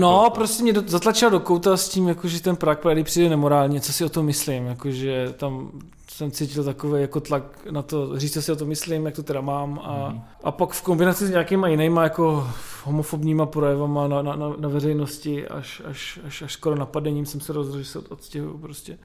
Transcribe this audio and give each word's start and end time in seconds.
No, 0.00 0.30
prostě 0.30 0.62
mě 0.62 0.72
do, 0.72 0.82
zatlačila 0.86 1.30
do 1.30 1.40
kouta 1.40 1.76
s 1.76 1.88
tím, 1.88 2.08
jako, 2.08 2.28
že 2.28 2.42
ten 2.42 2.56
Prague 2.56 2.82
Pride 2.82 3.04
přijde 3.04 3.28
nemorálně, 3.28 3.80
co 3.80 3.92
si 3.92 4.04
o 4.04 4.08
tom 4.08 4.26
myslím, 4.26 4.66
jakože 4.66 5.34
tam 5.36 5.70
jsem 6.08 6.30
cítil 6.30 6.64
takový 6.64 7.02
jako 7.02 7.20
tlak 7.20 7.42
na 7.70 7.82
to, 7.82 8.18
říct, 8.18 8.32
co 8.32 8.42
si 8.42 8.52
o 8.52 8.56
tom 8.56 8.68
myslím, 8.68 9.06
jak 9.06 9.14
to 9.14 9.22
teda 9.22 9.40
mám 9.40 9.80
a, 9.82 10.08
mm. 10.08 10.22
a 10.44 10.52
pak 10.52 10.70
v 10.70 10.82
kombinaci 10.82 11.26
s 11.26 11.30
nějakýma 11.30 11.68
jinýma 11.68 12.02
jako 12.02 12.50
homofobníma 12.84 13.46
projevama 13.46 14.08
na, 14.08 14.22
na, 14.22 14.36
na, 14.36 14.52
na 14.58 14.68
veřejnosti 14.68 15.48
až, 15.48 15.82
až, 15.84 16.18
až, 16.26 16.42
až 16.42 16.52
skoro 16.52 16.76
napadením 16.76 17.26
jsem 17.26 17.40
se 17.40 17.52
rozhodl, 17.52 17.78
že 17.78 17.84
se 17.84 17.98
odstěhuju 17.98 18.58
prostě. 18.58 18.98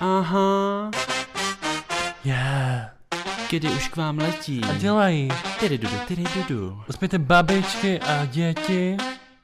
Aha. 0.00 0.90
Yeah. 2.24 2.90
Kdy 3.50 3.70
už 3.70 3.88
k 3.88 3.96
vám 3.96 4.18
letí. 4.18 4.60
A 4.70 4.74
dělají. 4.74 5.28
Tyry 5.60 5.78
dudu, 5.78 5.94
tyry 6.08 6.24
dudu. 6.36 6.80
Uspějte 6.88 7.18
babičky 7.18 8.00
a 8.00 8.24
děti. 8.24 8.96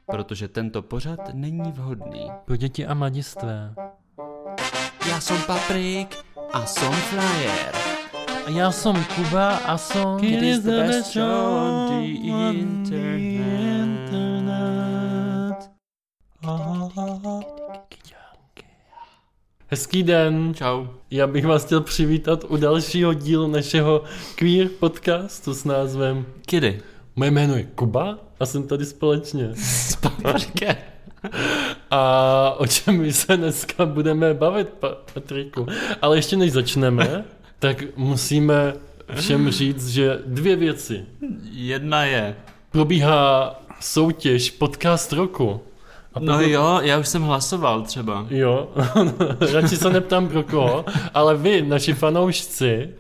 Protože 0.07 0.49
tento 0.49 0.83
pořad 0.83 1.21
není 1.33 1.73
vhodný. 1.73 2.31
Pro 2.45 2.57
děti 2.57 2.87
a 2.87 2.95
mladistvé. 2.95 3.75
Já 5.09 5.21
jsem 5.21 5.43
Paprik 5.47 6.25
a 6.53 6.67
jsem 6.67 6.93
Flyer. 6.93 7.75
A 8.47 8.51
já 8.51 8.73
jsem 8.73 9.05
Kuba 9.05 9.57
a 9.57 9.79
jsem... 9.79 10.19
Kid 10.21 10.43
is 10.43 10.59
the 10.59 10.71
best 10.71 11.13
show 11.13 11.57
on 11.57 11.89
the 11.89 12.05
internet. 12.59 13.35
Hezký 19.67 20.03
den. 20.03 20.55
Čau. 20.55 20.87
Já 21.11 21.27
bych 21.27 21.47
vás 21.47 21.65
chtěl 21.65 21.81
přivítat 21.81 22.45
u 22.49 22.57
dalšího 22.57 23.15
dílu 23.15 23.47
našeho 23.47 24.03
queer 24.35 24.69
podcastu 24.69 25.55
s 25.55 25.65
názvem 25.65 26.27
Kidy. 26.47 26.83
Moje 27.17 27.31
jméno 27.31 27.57
je 27.57 27.65
Kuba 27.65 28.19
a 28.41 28.47
jsem 28.47 28.67
tady 28.69 28.85
společně. 28.85 29.51
S 29.55 29.97
Paprikem. 29.97 30.77
A 31.91 32.55
o 32.59 32.67
čem 32.67 32.99
my 33.01 33.13
se 33.13 33.37
dneska 33.37 33.87
budeme 33.87 34.35
bavit, 34.35 34.69
Pa- 34.69 34.97
Patriku? 35.15 35.67
Ale 36.03 36.17
ještě 36.19 36.37
než 36.37 36.53
začneme, 36.53 37.25
tak 37.59 37.85
musíme 37.97 38.75
všem 39.15 39.51
říct, 39.51 39.89
že 39.89 40.19
dvě 40.27 40.57
věci. 40.57 41.05
Jedna 41.53 42.05
je. 42.05 42.37
Probíhá 42.71 43.55
soutěž 43.81 44.51
podcast 44.51 45.13
roku. 45.13 45.61
A 46.15 46.21
No 46.21 46.41
jo, 46.41 46.79
já 46.83 46.99
už 46.99 47.09
jsem 47.09 47.23
hlasoval 47.23 47.83
třeba. 47.83 48.27
Jo, 48.31 48.69
radši 49.53 49.77
se 49.77 49.91
neptám 49.91 50.29
pro 50.29 50.43
koho, 50.43 50.85
ale 51.15 51.37
vy, 51.37 51.63
naši 51.63 51.93
fanoušci, 51.95 52.91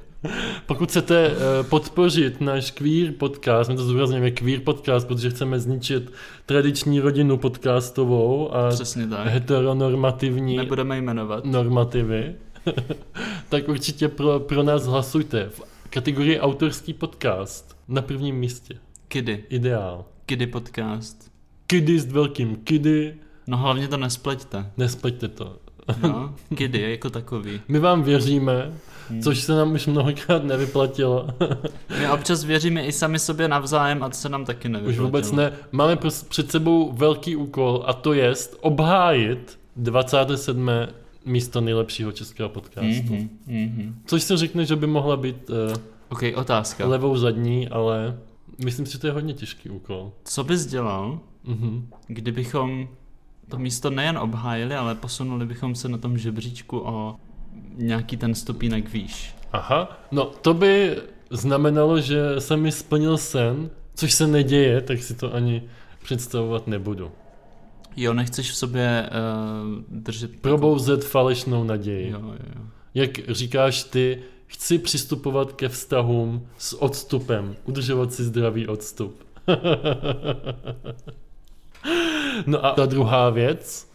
pokud 0.66 0.88
chcete 0.88 1.26
eh, 1.26 1.62
podpořit 1.62 2.40
náš 2.40 2.70
queer 2.70 3.12
podcast, 3.12 3.70
my 3.70 3.76
to 3.76 3.82
zdůrazňujeme 3.84 4.30
queer 4.30 4.60
podcast, 4.60 5.08
protože 5.08 5.30
chceme 5.30 5.60
zničit 5.60 6.12
tradiční 6.46 7.00
rodinu 7.00 7.36
podcastovou 7.38 8.54
a 8.54 8.68
Přesně 8.70 9.06
tak. 9.06 9.26
heteronormativní 9.26 10.56
Nebudeme 10.56 10.98
jmenovat. 10.98 11.44
normativy, 11.44 12.34
tak 13.48 13.68
určitě 13.68 14.08
pro, 14.08 14.40
pro 14.40 14.62
nás 14.62 14.86
hlasujte 14.86 15.48
v 15.48 15.62
kategorii 15.90 16.40
autorský 16.40 16.92
podcast 16.94 17.76
na 17.88 18.02
prvním 18.02 18.36
místě. 18.36 18.74
Kidy. 19.08 19.44
Ideál. 19.48 20.04
Kidy 20.26 20.46
podcast. 20.46 21.30
Kidy 21.66 21.98
s 22.00 22.06
velkým 22.12 22.56
kidy, 22.56 23.14
No 23.46 23.56
hlavně 23.56 23.88
to 23.88 23.96
nespleťte. 23.96 24.70
nespleťte 24.76 25.28
to. 25.28 25.56
No, 26.02 26.34
kidy 26.56 26.90
jako 26.90 27.10
takový. 27.10 27.60
My 27.68 27.78
vám 27.78 28.02
věříme, 28.02 28.72
Hmm. 29.10 29.22
což 29.22 29.40
se 29.40 29.52
nám 29.54 29.72
už 29.72 29.86
mnohokrát 29.86 30.44
nevyplatilo. 30.44 31.26
My 31.98 32.08
občas 32.10 32.44
věříme 32.44 32.84
i 32.86 32.92
sami 32.92 33.18
sobě 33.18 33.48
navzájem 33.48 34.02
a 34.02 34.08
to 34.08 34.14
se 34.14 34.28
nám 34.28 34.44
taky 34.44 34.68
už 34.68 34.72
nevyplatilo. 34.72 35.04
vůbec 35.06 35.32
ne. 35.32 35.52
Máme 35.72 35.96
před 36.28 36.50
sebou 36.50 36.92
velký 36.92 37.36
úkol 37.36 37.84
a 37.86 37.92
to 37.92 38.12
je 38.12 38.34
obhájit 38.60 39.58
27. 39.76 40.70
místo 41.24 41.60
nejlepšího 41.60 42.12
českého 42.12 42.48
podcastu. 42.48 43.14
Mhm, 43.14 43.28
mhm. 43.46 43.94
Což 44.06 44.22
se 44.22 44.36
řekne, 44.36 44.64
že 44.64 44.76
by 44.76 44.86
mohla 44.86 45.16
být 45.16 45.50
uh, 45.50 45.56
OK, 46.08 46.22
otázka. 46.34 46.86
levou 46.86 47.16
zadní, 47.16 47.68
ale 47.68 48.18
myslím 48.64 48.86
si, 48.86 48.92
že 48.92 48.98
to 48.98 49.06
je 49.06 49.12
hodně 49.12 49.34
těžký 49.34 49.70
úkol. 49.70 50.12
Co 50.24 50.44
bys 50.44 50.66
dělal, 50.66 51.18
Mhm. 51.44 51.86
kdybychom 52.06 52.88
to 53.48 53.58
místo 53.58 53.90
nejen 53.90 54.18
obhájili, 54.18 54.74
ale 54.74 54.94
posunuli 54.94 55.46
bychom 55.46 55.74
se 55.74 55.88
na 55.88 55.98
tom 55.98 56.18
žebříčku 56.18 56.78
o 56.84 57.16
nějaký 57.76 58.16
ten 58.16 58.34
stupínek 58.34 58.88
výš. 58.92 59.34
Aha, 59.52 60.00
no 60.12 60.24
to 60.24 60.54
by 60.54 60.96
znamenalo, 61.30 62.00
že 62.00 62.20
jsem 62.38 62.60
mi 62.60 62.72
splnil 62.72 63.18
sen, 63.18 63.70
což 63.94 64.12
se 64.12 64.26
neděje, 64.26 64.80
tak 64.80 65.02
si 65.02 65.14
to 65.14 65.34
ani 65.34 65.62
představovat 66.02 66.66
nebudu. 66.66 67.10
Jo, 67.96 68.14
nechceš 68.14 68.50
v 68.50 68.56
sobě 68.56 69.10
uh, 69.10 69.82
držet... 69.88 70.30
Probouzet 70.40 71.04
falešnou 71.04 71.64
naději. 71.64 72.10
Jo, 72.10 72.20
jo. 72.20 72.62
Jak 72.94 73.10
říkáš 73.28 73.84
ty, 73.84 74.22
chci 74.46 74.78
přistupovat 74.78 75.52
ke 75.52 75.68
vztahům 75.68 76.46
s 76.58 76.82
odstupem, 76.82 77.56
udržovat 77.64 78.12
si 78.12 78.24
zdravý 78.24 78.68
odstup. 78.68 79.24
no 82.46 82.64
a 82.64 82.72
ta 82.72 82.86
druhá 82.86 83.30
věc 83.30 83.93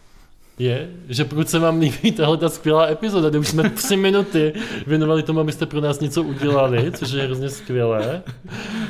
je, 0.60 0.90
že 1.10 1.26
pokud 1.26 1.50
se 1.50 1.60
vám 1.60 1.80
líbí 1.80 2.12
tahle 2.12 2.38
ta 2.38 2.50
skvělá 2.50 2.88
epizoda, 2.88 3.30
kde 3.30 3.40
už 3.40 3.48
jsme 3.48 3.70
tři 3.70 3.98
minuty 3.98 4.54
věnovali 4.88 5.24
tomu, 5.24 5.40
abyste 5.40 5.66
pro 5.66 5.82
nás 5.82 6.00
něco 6.00 6.24
udělali, 6.24 6.92
což 6.92 7.12
je 7.12 7.24
hrozně 7.24 7.50
skvělé, 7.50 8.24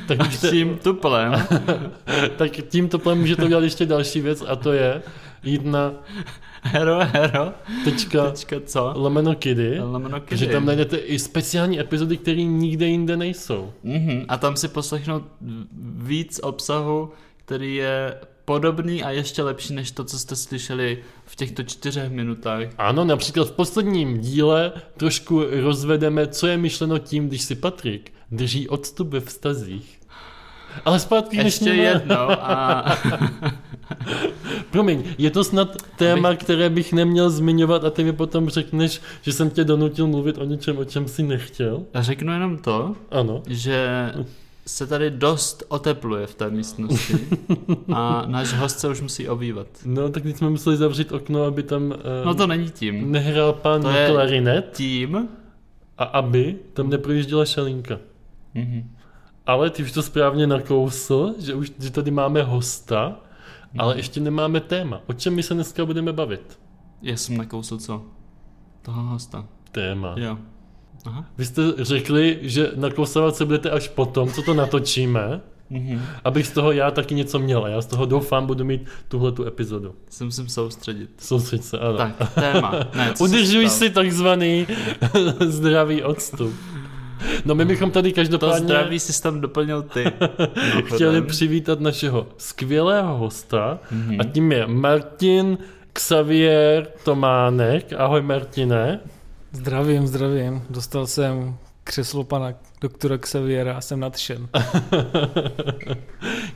tak, 0.07 0.17
můžete, 0.25 0.49
tím 0.49 0.77
tuplem. 0.83 1.47
tak 2.37 2.51
tímto 2.51 2.99
plem 2.99 3.17
můžete 3.17 3.43
udělat 3.45 3.63
ještě 3.63 3.85
další 3.85 4.21
věc 4.21 4.43
a 4.47 4.55
to 4.55 4.73
je 4.73 5.01
jít 5.43 5.65
na 5.65 5.93
hero, 6.61 6.99
hero. 7.13 7.51
tečka 7.83 8.31
Tečka 8.31 8.55
co? 8.65 8.93
lomeno 8.95 9.35
kidy, 9.35 9.79
Lomeno 9.79 10.17
že 10.31 10.45
kidy. 10.45 10.53
tam 10.53 10.65
najdete 10.65 10.97
i 10.97 11.19
speciální 11.19 11.79
epizody, 11.79 12.17
které 12.17 12.43
nikde 12.43 12.85
jinde 12.87 13.17
nejsou. 13.17 13.73
Mhm, 13.83 14.25
a 14.27 14.37
tam 14.37 14.55
si 14.55 14.67
poslechnout 14.67 15.23
víc 15.97 16.39
obsahu, 16.43 17.09
který 17.45 17.75
je 17.75 18.13
podobný 18.49 19.03
a 19.03 19.11
ještě 19.11 19.43
lepší 19.43 19.73
než 19.73 19.91
to, 19.91 20.03
co 20.03 20.19
jste 20.19 20.35
slyšeli 20.35 20.97
v 21.25 21.35
těchto 21.35 21.63
čtyřech 21.63 22.11
minutách. 22.11 22.67
Ano, 22.77 23.05
například 23.05 23.47
v 23.47 23.51
posledním 23.51 24.19
díle 24.19 24.71
trošku 24.97 25.43
rozvedeme, 25.61 26.27
co 26.27 26.47
je 26.47 26.57
myšleno 26.57 26.97
tím, 26.97 27.27
když 27.27 27.41
si 27.41 27.55
Patrik 27.55 28.11
drží 28.31 28.69
odstup 28.69 29.09
ve 29.09 29.19
vztazích. 29.19 29.99
Ale 30.85 30.99
zpátky 30.99 31.37
Ještě 31.37 31.69
jednou 31.69 32.29
a 32.29 32.85
Promiň, 34.71 35.03
je 35.17 35.31
to 35.31 35.43
snad 35.43 35.75
téma, 35.97 36.35
které 36.35 36.69
bych 36.69 36.93
neměl 36.93 37.29
zmiňovat 37.29 37.83
a 37.83 37.89
ty 37.89 38.03
mi 38.03 38.13
potom 38.13 38.49
řekneš, 38.49 39.01
že 39.21 39.33
jsem 39.33 39.49
tě 39.49 39.63
donutil 39.63 40.07
mluvit 40.07 40.37
o 40.37 40.43
něčem, 40.45 40.77
o 40.77 40.85
čem 40.85 41.07
si 41.07 41.23
nechtěl? 41.23 41.83
řeknu 41.95 42.33
jenom 42.33 42.57
to, 42.57 42.95
Ano. 43.11 43.41
že 43.47 44.11
se 44.69 44.87
tady 44.87 45.11
dost 45.11 45.63
otepluje 45.67 46.27
v 46.27 46.35
té 46.35 46.49
místnosti 46.49 47.13
a 47.93 48.23
náš 48.25 48.53
host 48.53 48.79
se 48.79 48.87
už 48.89 49.01
musí 49.01 49.29
obývat. 49.29 49.67
No, 49.85 50.09
tak 50.09 50.23
teď 50.23 50.37
jsme 50.37 50.49
museli 50.49 50.77
zavřít 50.77 51.11
okno, 51.11 51.43
aby 51.43 51.63
tam 51.63 51.83
uh, 51.83 51.95
No 52.25 52.35
to 52.35 52.47
není 52.47 52.69
tím. 52.69 53.11
nehrál 53.11 53.53
pán 53.53 53.81
To 53.81 53.89
je- 53.89 54.09
klarinet 54.09 54.69
Tím? 54.73 55.27
a 55.97 56.03
aby 56.03 56.55
tam 56.73 56.89
neprojížděla 56.89 57.45
šalinka. 57.45 57.97
Mhm. 58.53 58.91
Ale 59.45 59.69
ty 59.69 59.83
už 59.83 59.91
to 59.91 60.01
správně 60.03 60.47
nakousl, 60.47 61.33
že 61.39 61.53
už 61.53 61.71
že 61.79 61.91
tady 61.91 62.11
máme 62.11 62.43
hosta, 62.43 63.19
ale 63.77 63.97
ještě 63.97 64.19
nemáme 64.19 64.59
téma. 64.59 65.01
O 65.07 65.13
čem 65.13 65.35
my 65.35 65.43
se 65.43 65.53
dneska 65.53 65.85
budeme 65.85 66.13
bavit? 66.13 66.59
Já 67.01 67.17
jsem 67.17 67.37
nakousl 67.37 67.77
co? 67.77 68.03
Toho 68.81 69.01
hosta. 69.03 69.45
Téma. 69.71 70.13
Jo. 70.17 70.37
Aha. 71.05 71.25
Vy 71.37 71.45
jste 71.45 71.61
řekli, 71.77 72.37
že 72.41 72.71
nakousovat 72.75 73.35
se 73.35 73.45
budete 73.45 73.69
až 73.69 73.87
potom, 73.87 74.31
co 74.31 74.41
to 74.41 74.53
natočíme, 74.53 75.41
Mhm. 75.71 76.01
abych 76.23 76.47
z 76.47 76.51
toho 76.51 76.71
já 76.71 76.91
taky 76.91 77.15
něco 77.15 77.39
měl. 77.39 77.65
Já 77.67 77.81
z 77.81 77.85
toho 77.85 78.05
doufám, 78.05 78.45
budu 78.47 78.65
mít 78.65 78.85
tuhle 79.07 79.31
tu 79.31 79.45
epizodu. 79.47 79.95
Se 80.09 80.23
musím 80.23 80.49
soustředit. 80.49 81.09
Soustřeď 81.19 81.63
se, 81.63 81.79
ano. 81.79 81.97
Tak, 81.97 82.33
téma. 82.33 82.73
Ne, 82.95 83.13
Udržuj 83.19 83.69
stalo? 83.69 83.79
si 83.79 83.89
takzvaný 83.89 84.67
zdravý 85.47 86.03
odstup. 86.03 86.53
No 87.45 87.55
my 87.55 87.65
bychom 87.65 87.91
tady 87.91 88.11
To 88.11 88.15
každopádně 88.15 88.59
zdraví 88.59 88.99
jsi 88.99 89.21
tam 89.21 89.41
doplnil 89.41 89.81
ty. 89.81 90.05
Chtěli 90.85 91.21
přivítat 91.21 91.79
našeho 91.79 92.27
skvělého 92.37 93.17
hosta 93.17 93.79
Mhm. 93.91 94.21
a 94.21 94.23
tím 94.23 94.51
je 94.51 94.67
Martin 94.67 95.57
Xavier 95.93 96.87
Tománek. 97.03 97.93
Ahoj 97.97 98.21
Martine. 98.21 98.99
Zdravím, 99.51 100.07
zdravím. 100.07 100.61
Dostal 100.69 101.07
jsem 101.07 101.57
křeslo 101.83 102.23
pana 102.23 102.53
doktora 102.81 103.17
Xaviera 103.17 103.77
a 103.77 103.81
jsem 103.81 103.99
nadšen. 103.99 104.49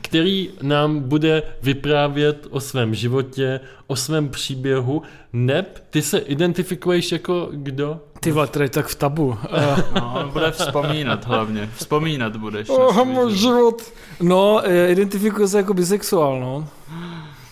který 0.00 0.50
nám 0.62 1.00
bude 1.00 1.42
vyprávět 1.62 2.46
o 2.50 2.60
svém 2.60 2.94
životě, 2.94 3.60
o 3.86 3.96
svém 3.96 4.28
příběhu. 4.28 5.02
Neb, 5.32 5.84
ty 5.90 6.02
se 6.02 6.18
identifikuješ 6.18 7.12
jako 7.12 7.48
kdo? 7.52 8.00
Ty 8.20 8.34
je 8.60 8.68
tak 8.68 8.86
v 8.86 8.94
tabu. 8.94 9.38
No, 9.94 10.14
on 10.20 10.30
bude 10.30 10.50
vzpomínat 10.50 11.26
hlavně. 11.26 11.70
Vzpomínat 11.76 12.36
budeš. 12.36 12.68
oh, 12.68 13.04
můj 13.04 13.14
život. 13.14 13.36
život. 13.36 13.82
No, 14.20 14.62
identifikuji 14.88 15.48
se 15.48 15.56
jako 15.56 15.74
bisexuál, 15.74 16.40
no. 16.40 16.68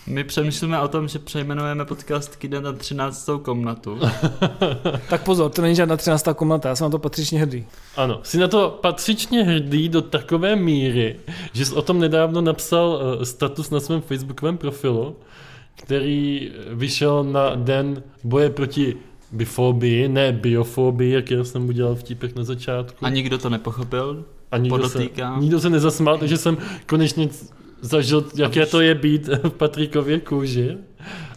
My 0.07 0.25
přemýšlíme 0.25 0.81
o 0.81 0.89
tom, 0.89 1.09
že 1.09 1.19
přejmenujeme 1.19 1.85
podcast 1.85 2.37
Kide 2.37 2.61
na 2.61 2.73
13. 2.73 3.31
komnatu. 3.43 4.01
Tak 5.09 5.23
pozor, 5.23 5.51
to 5.51 5.63
není 5.63 5.77
žádná 5.77 5.97
13. 5.97 6.29
komnata, 6.35 6.69
já 6.69 6.77
jsem 6.77 6.85
na 6.85 6.91
to 6.91 6.99
patřičně 6.99 7.41
hrdý. 7.41 7.67
Ano, 7.97 8.21
jsi 8.23 8.39
na 8.39 8.49
to 8.49 8.79
patřičně 8.83 9.45
hrdý 9.45 9.89
do 9.89 10.03
takové 10.03 10.57
míry, 10.57 11.17
že 11.53 11.67
jsi 11.67 11.75
o 11.75 11.83
tom 11.83 12.01
nedávno 12.01 12.41
napsal 12.41 13.01
eh, 13.21 13.27
status 13.27 13.71
na 13.71 13.81
svém 13.81 14.01
facebookovém 14.01 14.59
profilu, 14.59 15.17
který 15.77 16.53
vyšel 16.71 17.25
na 17.25 17.55
den 17.55 18.03
boje 18.25 18.51
proti 18.51 18.97
bifobii, 19.33 20.09
ne 20.09 20.33
biofobii, 20.33 21.13
jak 21.13 21.31
já 21.31 21.45
jsem 21.45 21.69
udělal 21.69 21.95
vtípek 21.95 22.37
na 22.37 22.45
začátku. 22.45 23.07
A 23.07 23.09
nikdo 23.09 23.39
to 23.39 23.51
nepochopil? 23.51 24.25
A 24.51 24.59
nikdo 24.59 24.89
se, 24.89 25.09
nikdo 25.39 25.61
se 25.61 25.71
nezasmál, 25.71 26.19
takže 26.19 26.37
jsem 26.37 26.57
konečně 26.87 27.29
zažil, 27.83 28.25
jaké 28.35 28.67
to 28.67 28.81
je 28.81 28.95
být 28.95 29.29
v 29.43 29.51
Patrikově 29.51 30.21
kůži. 30.21 30.77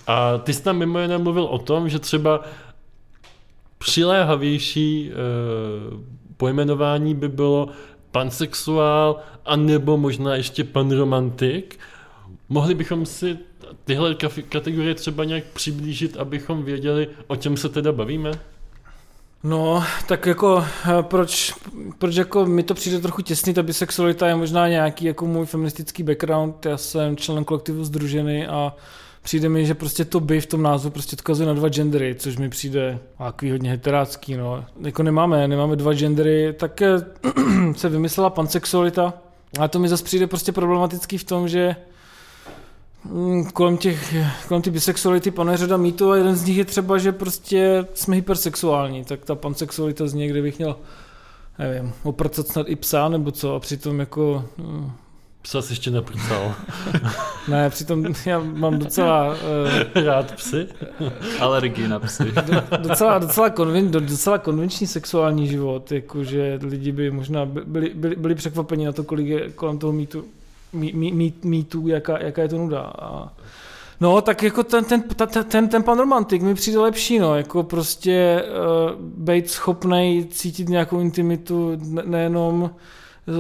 A 0.08 0.38
ty 0.38 0.54
jsi 0.54 0.64
tam 0.64 0.78
mimo 0.78 1.00
jiné 1.00 1.18
mluvil 1.18 1.44
o 1.44 1.60
tom, 1.60 1.90
že 1.90 2.00
třeba 2.00 2.44
přiléhavější 3.78 5.12
e, 5.12 5.14
pojmenování 6.38 7.16
by 7.16 7.30
bylo 7.30 7.70
pansexuál, 8.12 9.20
anebo 9.46 9.98
možná 9.98 10.36
ještě 10.36 10.64
panromantik. 10.64 11.80
Mohli 12.50 12.74
bychom 12.74 13.06
si 13.06 13.38
tyhle 13.86 14.16
kategorie 14.50 14.96
třeba 14.96 15.24
nějak 15.24 15.44
přiblížit, 15.44 16.18
abychom 16.18 16.64
věděli, 16.64 17.08
o 17.28 17.36
čem 17.36 17.58
se 17.58 17.70
teda 17.70 17.92
bavíme? 17.92 18.32
No, 19.46 19.84
tak 20.08 20.26
jako 20.26 20.66
eh, 20.86 21.04
proč, 21.04 21.54
proč 21.98 22.16
jako 22.16 22.46
mi 22.46 22.64
to 22.64 22.74
přijde 22.74 23.00
trochu 23.00 23.22
těsný, 23.22 23.54
ta 23.54 23.64
bisexualita 23.64 24.28
je 24.28 24.36
možná 24.36 24.68
nějaký 24.68 25.06
jako 25.06 25.26
můj 25.26 25.46
feministický 25.46 26.04
background, 26.04 26.66
já 26.66 26.78
jsem 26.78 27.18
členem 27.18 27.46
kolektivu 27.46 27.84
Združený 27.84 28.48
a 28.48 28.76
přijde 29.22 29.50
mi, 29.50 29.66
že 29.66 29.74
prostě 29.74 30.06
to 30.06 30.20
by 30.20 30.42
v 30.42 30.46
tom 30.46 30.62
názvu 30.62 30.90
prostě 30.90 31.16
odkazuje 31.16 31.48
na 31.48 31.54
dva 31.54 31.70
gendery, 31.70 32.16
což 32.16 32.38
mi 32.38 32.50
přijde 32.50 33.00
takový 33.18 33.52
hodně 33.52 33.70
heterácký, 33.70 34.36
no. 34.36 34.66
Jako 34.82 35.04
nemáme, 35.04 35.48
nemáme 35.48 35.76
dva 35.76 35.94
gendery, 35.94 36.54
tak 36.54 36.82
eh, 36.82 37.06
se 37.76 37.90
vymyslela 37.90 38.30
pansexualita, 38.30 39.14
a 39.60 39.68
to 39.68 39.80
mi 39.80 39.90
zase 39.90 40.04
přijde 40.04 40.28
prostě 40.28 40.52
problematický 40.52 41.18
v 41.18 41.24
tom, 41.24 41.48
že 41.48 41.76
kolem 43.54 43.78
těch, 43.78 44.16
kolem 44.48 44.62
ty 44.62 44.72
bisexuality 44.72 45.32
panuje 45.32 45.58
řada 45.58 45.78
mýtů 45.78 46.12
a 46.12 46.16
jeden 46.18 46.36
z 46.36 46.46
nich 46.46 46.58
je 46.58 46.66
třeba, 46.66 46.98
že 46.98 47.12
prostě 47.12 47.86
jsme 47.94 48.16
hypersexuální, 48.16 49.04
tak 49.04 49.26
ta 49.26 49.36
pansexualita 49.36 50.08
z 50.08 50.14
někde 50.14 50.42
bych 50.42 50.58
měl 50.58 50.76
nevím, 51.60 51.94
opracat 52.04 52.48
snad 52.48 52.70
i 52.70 52.76
psa 52.76 53.10
nebo 53.10 53.32
co 53.32 53.56
a 53.56 53.60
přitom 53.60 54.00
jako 54.00 54.46
mm, 54.58 54.92
Psa 55.46 55.62
jsi 55.62 55.72
ještě 55.72 55.92
neprcal. 55.92 56.56
ne, 57.48 57.70
přitom 57.70 58.06
já 58.26 58.40
mám 58.40 58.80
docela 58.80 59.32
uh, 59.32 60.04
Rád 60.06 60.32
psy? 60.32 60.68
Alergii 61.40 61.88
na 61.88 62.00
psy. 62.00 62.24
do, 62.46 62.62
docela, 62.78 63.20
docela, 63.20 63.50
konven, 63.50 63.92
do, 63.92 64.00
docela 64.00 64.38
konvenční 64.38 64.88
sexuální 64.88 65.48
život, 65.48 65.92
jakože 65.92 66.60
lidi 66.64 66.92
by 66.92 67.12
možná 67.12 67.46
by- 67.46 67.62
byli, 67.66 67.92
byli, 67.96 68.16
byli 68.16 68.36
překvapeni 68.36 68.86
na 68.86 68.92
to, 68.92 69.04
kolik 69.04 69.28
je 69.28 69.52
kolem 69.52 69.78
toho 69.78 69.94
mýtu, 69.94 70.26
mý, 70.76 71.34
mýtů, 71.44 71.88
jaká, 71.88 72.24
jaká 72.24 72.42
je 72.42 72.48
to 72.50 72.58
nuda. 72.58 72.82
A, 72.82 73.34
no, 74.02 74.22
tak 74.22 74.44
jako 74.44 74.64
ten, 74.64 74.86
ten, 74.86 75.02
ta- 75.02 75.26
ta- 75.26 75.44
ten, 75.44 75.70
ten 75.70 75.84
pan 75.84 76.00
romantik 76.00 76.42
mi 76.42 76.56
přijde 76.56 76.80
lepší, 76.80 77.20
no, 77.20 77.36
jako 77.36 77.64
prostě 77.64 78.44
uh, 78.44 79.02
být 79.02 79.50
schopný 79.50 80.28
cítit 80.32 80.70
nějakou 80.70 81.00
intimitu 81.00 81.72
ne- 81.76 82.04
nejenom 82.06 82.72
eh, 83.28 83.32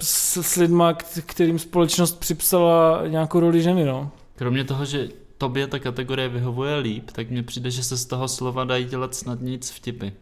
s, 0.00 0.36
s 0.36 0.56
lidma, 0.56 0.92
kterým 1.26 1.58
společnost 1.58 2.20
připsala 2.20 3.02
nějakou 3.06 3.40
roli 3.40 3.62
ženy, 3.62 3.84
no. 3.84 4.10
Kromě 4.36 4.64
toho, 4.64 4.84
že 4.84 5.08
tobě 5.38 5.66
ta 5.66 5.78
kategorie 5.78 6.28
vyhovuje 6.28 6.76
líp, 6.76 7.10
tak 7.12 7.30
mně 7.30 7.42
přijde, 7.42 7.70
že 7.70 7.82
se 7.82 7.96
z 7.96 8.04
toho 8.04 8.28
slova 8.28 8.64
dají 8.64 8.84
dělat 8.84 9.14
snadnějc 9.14 9.70
vtipy. 9.70 10.12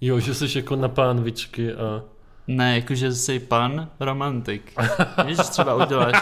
Jo, 0.00 0.20
že 0.20 0.34
jsi 0.34 0.58
jako 0.58 0.76
na 0.76 0.88
pánvičky 0.88 1.72
a... 1.72 2.02
Ne, 2.48 2.74
jakože 2.74 3.12
jsi 3.14 3.38
pan 3.38 3.88
romantik. 4.00 4.72
Víš, 5.26 5.38
třeba 5.38 5.74
uděláš 5.86 6.12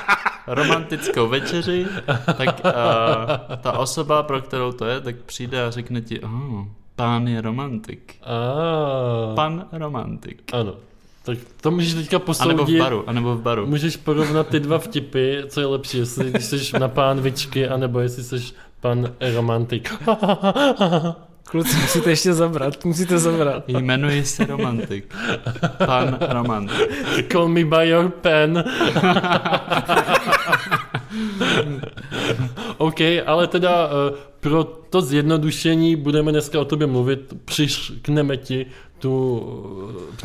romantickou 0.47 1.29
večeři, 1.29 1.87
tak 2.37 2.61
uh, 2.65 3.57
ta 3.61 3.73
osoba, 3.73 4.23
pro 4.23 4.41
kterou 4.41 4.73
to 4.73 4.85
je, 4.85 5.01
tak 5.01 5.17
přijde 5.17 5.65
a 5.65 5.71
řekne 5.71 6.01
ti, 6.01 6.21
oh, 6.21 6.65
pán 6.97 7.29
je 7.29 7.41
romantik. 7.41 8.15
A, 8.23 9.35
Pan 9.35 9.67
romantik. 9.73 10.43
Ano. 10.53 10.75
Tak 11.23 11.39
to 11.61 11.71
můžeš 11.71 11.95
teďka 11.95 12.17
A 12.17 12.19
nebo 12.19 12.25
v 12.25 12.27
posoudit. 12.27 12.79
baru, 12.79 13.05
a 13.07 13.13
nebo 13.13 13.35
v 13.37 13.43
baru. 13.43 13.67
Můžeš 13.67 13.97
porovnat 13.97 14.49
ty 14.49 14.61
dva 14.61 14.79
vtipy, 14.79 15.43
co 15.49 15.61
je 15.61 15.67
lepší, 15.67 15.99
jestli 15.99 16.31
když 16.31 16.45
jsi 16.45 16.79
na 16.79 16.89
pánvičky, 16.89 17.69
anebo 17.69 18.01
jestli 18.01 18.23
jsi 18.25 18.53
pan 18.81 19.13
romantik. 19.35 19.95
Kluci, 21.51 21.77
musíte 21.77 22.11
ještě 22.11 22.33
zabrat, 22.35 22.85
musíte 22.85 23.19
zabrat. 23.19 23.65
Jmenuji 23.69 24.25
se 24.25 24.45
romantik. 24.47 25.15
Pan 25.87 26.19
romantik. 26.31 26.89
Call 27.33 27.49
me 27.49 27.65
by 27.65 27.89
your 27.89 28.09
pen. 28.09 28.65
OK, 32.79 33.01
ale 33.27 33.47
teda 33.47 33.89
eh, 34.11 34.15
pro 34.41 34.65
to 34.65 35.01
zjednodušení 35.01 35.97
budeme 35.97 36.33
dneska 36.33 36.61
o 36.61 36.65
tobě 36.65 36.87
mluvit, 36.87 37.35
přiškneme 37.45 38.37
ti 38.37 38.67
tu 38.99 39.43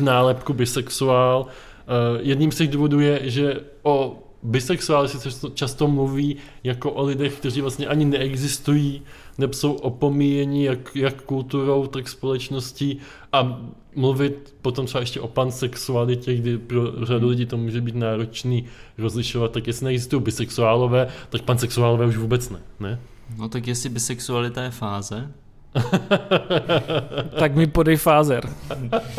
eh, 0.00 0.02
nálepku 0.04 0.52
bisexuál. 0.52 1.46
Eh, 1.46 2.18
Jedním 2.22 2.52
z 2.52 2.56
těch 2.56 2.68
důvodů 2.70 3.00
je, 3.00 3.20
že 3.22 3.60
o 3.82 4.18
bisexuáli 4.42 5.08
se 5.08 5.18
často- 5.18 5.50
často 5.54 5.88
mluví 5.88 6.36
jako 6.64 6.90
o 6.92 7.02
lidech, 7.04 7.34
kteří 7.36 7.60
vlastně 7.60 7.86
ani 7.86 8.04
neexistují, 8.04 9.02
nebo 9.38 9.52
jsou 9.52 9.72
opomíjeni 9.72 10.64
jak, 10.64 10.96
jak 10.96 11.22
kulturou, 11.22 11.86
tak 11.86 12.08
společností 12.08 12.98
a 13.32 13.60
mluvit 13.96 14.54
potom 14.62 14.86
třeba 14.86 15.00
ještě 15.00 15.20
o 15.20 15.28
pansexualitě, 15.28 16.36
kdy 16.36 16.58
pro 16.58 17.06
řadu 17.06 17.28
lidí 17.28 17.46
to 17.46 17.56
může 17.56 17.80
být 17.80 17.94
náročný 17.94 18.64
rozlišovat, 18.98 19.52
tak 19.52 19.66
jestli 19.66 19.84
neexistují 19.84 20.22
bisexuálové, 20.22 21.08
tak 21.30 21.42
pansexuálové 21.42 22.06
už 22.06 22.16
vůbec 22.16 22.50
ne, 22.50 22.58
ne? 22.80 23.00
No 23.38 23.48
tak 23.48 23.66
jestli 23.66 23.88
bisexualita 23.88 24.62
je 24.62 24.70
fáze, 24.70 25.32
Tak 27.38 27.54
mi 27.54 27.66
podej 27.66 27.96
fázer. 27.96 28.48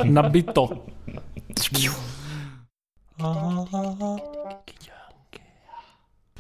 Nabito. 0.04 0.70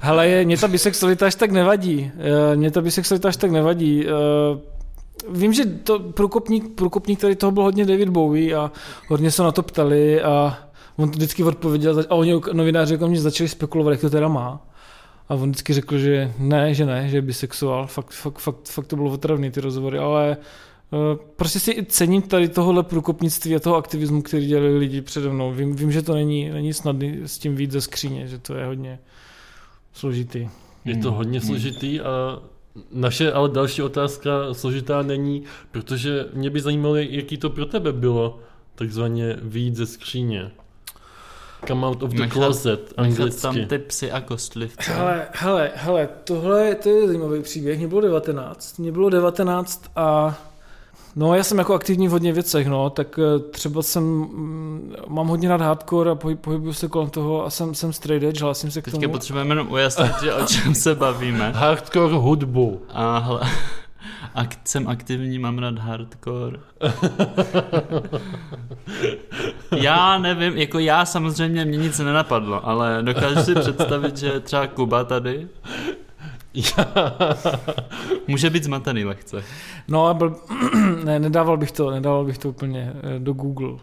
Hele, 0.05 0.27
je- 0.27 0.45
mě 0.45 0.57
ta 0.57 0.67
bisexualita 0.67 1.25
až 1.25 1.35
tak 1.35 1.51
nevadí. 1.51 2.11
Eh, 2.51 2.55
Mě 2.55 2.71
ta 2.71 2.81
bisexualita 2.81 3.27
až 3.27 3.37
tak 3.37 3.51
nevadí. 3.51 4.05
Eh, 4.07 4.73
Vím, 5.29 5.53
že 5.53 5.65
to 5.65 5.99
průkopník, 5.99 6.75
průkopník 6.75 7.19
tady 7.19 7.35
toho 7.35 7.51
byl 7.51 7.63
hodně 7.63 7.85
David 7.85 8.09
Bowie 8.09 8.55
a 8.55 8.71
hodně 9.07 9.31
se 9.31 9.43
na 9.43 9.51
to 9.51 9.63
ptali 9.63 10.21
a 10.21 10.57
on 10.97 11.09
to 11.09 11.15
vždycky 11.15 11.43
odpověděl 11.43 12.05
a 12.09 12.15
oni 12.15 12.41
novináři 12.53 12.93
jako 12.93 13.07
mě 13.07 13.21
začali 13.21 13.47
spekulovat, 13.47 13.91
jak 13.91 14.01
to 14.01 14.09
teda 14.09 14.27
má. 14.27 14.67
A 15.29 15.33
on 15.35 15.49
vždycky 15.49 15.73
řekl, 15.73 15.97
že 15.97 16.31
ne, 16.39 16.73
že 16.73 16.85
ne, 16.85 17.09
že 17.09 17.17
je 17.17 17.21
bisexuál. 17.21 17.87
Fakt, 17.87 18.11
fakt, 18.11 18.39
fakt, 18.39 18.69
fakt 18.69 18.87
to 18.87 18.95
bylo 18.95 19.11
otravný 19.11 19.51
ty 19.51 19.61
rozhovory, 19.61 19.97
ale 19.97 20.37
eh, 20.93 21.17
prostě 21.35 21.59
si 21.59 21.71
i 21.71 21.85
cením 21.85 22.21
tady 22.21 22.47
tohohle 22.49 22.83
průkopnictví 22.83 23.55
a 23.55 23.59
toho 23.59 23.75
aktivismu, 23.75 24.21
který 24.21 24.47
dělali 24.47 24.77
lidi 24.77 25.01
přede 25.01 25.29
mnou. 25.29 25.51
Vím, 25.51 25.75
vím 25.75 25.91
že 25.91 26.01
to 26.01 26.13
není, 26.13 26.49
není 26.49 26.73
snadný 26.73 27.19
s 27.25 27.37
tím 27.37 27.55
víc 27.55 27.71
ze 27.71 27.81
skříně, 27.81 28.27
že 28.27 28.39
to 28.39 28.55
je 28.55 28.65
hodně 28.65 28.99
složitý. 29.93 30.49
Je 30.85 30.97
to 30.97 31.07
Hmm. 31.07 31.17
hodně 31.17 31.39
Hmm. 31.39 31.47
složitý 31.47 32.01
a 32.01 32.39
naše 32.91 33.31
ale 33.33 33.49
další 33.49 33.81
otázka 33.81 34.31
složitá 34.53 35.01
není, 35.01 35.43
protože 35.71 36.25
mě 36.33 36.49
by 36.49 36.61
zajímalo, 36.61 36.95
jaký 36.95 37.37
to 37.37 37.49
pro 37.49 37.65
tebe 37.65 37.93
bylo, 37.93 38.39
takzvaně 38.75 39.37
výjít 39.41 39.75
ze 39.75 39.85
skříně. 39.85 40.51
Come 41.67 41.87
out 41.87 42.03
of 42.03 42.11
the 42.11 42.21
Nechat- 42.21 42.31
closet, 42.33 42.93
nechat 43.01 43.41
tam 43.41 43.49
anglicky. 43.51 43.65
ty 43.65 43.77
psy 43.79 44.11
a 44.11 44.21
kostlivce. 44.21 44.91
Hele, 44.93 45.27
hele, 45.31 45.71
hele, 45.75 46.09
tohle 46.23 46.75
to 46.75 46.89
je 46.89 47.07
zajímavý 47.07 47.41
příběh. 47.41 47.77
Mě 47.77 47.87
bylo 47.87 48.01
19. 48.01 48.77
Mě 48.79 48.91
bylo 48.91 49.09
19 49.09 49.85
a 49.95 50.37
no 51.15 51.35
já 51.35 51.43
jsem 51.43 51.57
jako 51.57 51.73
aktivní 51.73 52.07
v 52.07 52.11
hodně 52.11 52.33
věcech, 52.33 52.67
no, 52.67 52.89
tak 52.89 53.19
eh, 53.19 53.39
třeba 53.39 53.81
jsem, 53.81 54.03
mm, 54.03 54.95
mám 55.07 55.27
hodně 55.27 55.49
rád 55.49 55.61
hardcore 55.61 56.11
a 56.11 56.15
pohyb, 56.15 56.39
pohybuju 56.39 56.73
se 56.73 56.87
kolem 56.87 57.09
toho 57.09 57.45
a 57.45 57.49
jsem, 57.49 57.75
jsem 57.75 57.93
straight 57.93 58.23
edge, 58.29 58.41
hlásím 58.43 58.71
se 58.71 58.81
k 58.81 58.85
Teďka 58.85 58.99
tomu. 59.01 59.11
potřebujeme 59.13 59.51
jenom 59.51 59.71
ujasnit, 59.71 60.11
že 60.23 60.33
o 60.33 60.45
čem 60.45 60.75
se 60.75 60.95
bavíme. 60.95 61.51
Hardcore 61.55 62.13
hudbu. 62.15 62.81
A 62.89 63.17
hle, 63.17 63.41
ak, 64.35 64.55
jsem 64.65 64.87
aktivní, 64.87 65.39
mám 65.39 65.59
rád 65.59 65.77
hardcore. 65.79 66.57
Já 69.75 70.17
nevím, 70.17 70.57
jako 70.57 70.79
já 70.79 71.05
samozřejmě 71.05 71.65
mě 71.65 71.77
nic 71.77 71.99
nenapadlo, 71.99 72.67
ale 72.67 72.99
dokážu 73.03 73.39
si 73.43 73.55
představit, 73.55 74.17
že 74.17 74.39
třeba 74.39 74.67
Kuba 74.67 75.03
tady 75.03 75.47
může 78.27 78.49
být 78.49 78.63
zmatený 78.63 79.05
lehce. 79.05 79.43
No 79.87 80.07
a 80.07 80.13
byl, 80.13 80.35
ne, 81.03 81.19
nedával 81.19 81.57
bych 81.57 81.71
to, 81.71 81.91
nedával 81.91 82.25
bych 82.25 82.37
to 82.37 82.49
úplně 82.49 82.93
eh, 83.15 83.19
do 83.19 83.33
Google 83.33 83.77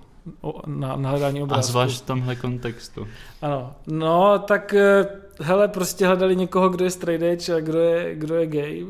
na, 0.66 0.96
na 0.96 1.10
hledání 1.10 1.40
A 1.40 1.42
obrázku. 1.42 1.72
zvlášť 1.72 2.02
v 2.02 2.06
tomhle 2.06 2.36
kontextu. 2.36 3.06
Ano, 3.42 3.72
no 3.86 4.38
tak 4.38 4.74
eh, 4.74 5.06
hele, 5.40 5.68
prostě 5.68 6.06
hledali 6.06 6.36
někoho, 6.36 6.68
kdo 6.68 6.84
je 6.84 6.90
straight 6.90 7.22
edge 7.22 7.54
a 7.56 7.60
kdo 7.60 7.78
je, 7.78 8.14
kdo 8.14 8.34
je 8.34 8.46
gay, 8.46 8.86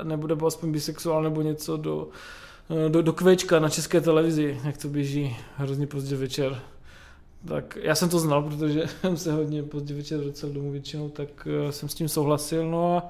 eh, 0.00 0.04
nebo 0.04 0.26
nebo 0.26 0.46
aspoň 0.46 0.72
bisexuál 0.72 1.22
nebo 1.22 1.42
něco 1.42 1.76
do, 1.76 2.08
do, 2.88 3.02
do 3.02 3.12
kvečka 3.12 3.58
na 3.58 3.68
české 3.68 4.00
televizi, 4.00 4.60
jak 4.64 4.76
to 4.76 4.88
běží 4.88 5.36
hrozně 5.56 5.86
pozdě 5.86 6.16
večer. 6.16 6.58
Tak 7.48 7.78
já 7.82 7.94
jsem 7.94 8.08
to 8.08 8.18
znal, 8.18 8.42
protože 8.42 8.86
jsem 9.00 9.16
se 9.16 9.32
hodně 9.32 9.62
pozdě 9.62 9.94
večer 9.94 10.20
vracel 10.20 10.50
domů 10.50 10.70
většinou, 10.70 11.08
tak 11.08 11.48
eh, 11.68 11.72
jsem 11.72 11.88
s 11.88 11.94
tím 11.94 12.08
souhlasil, 12.08 12.70
no 12.70 12.96
a 12.96 13.08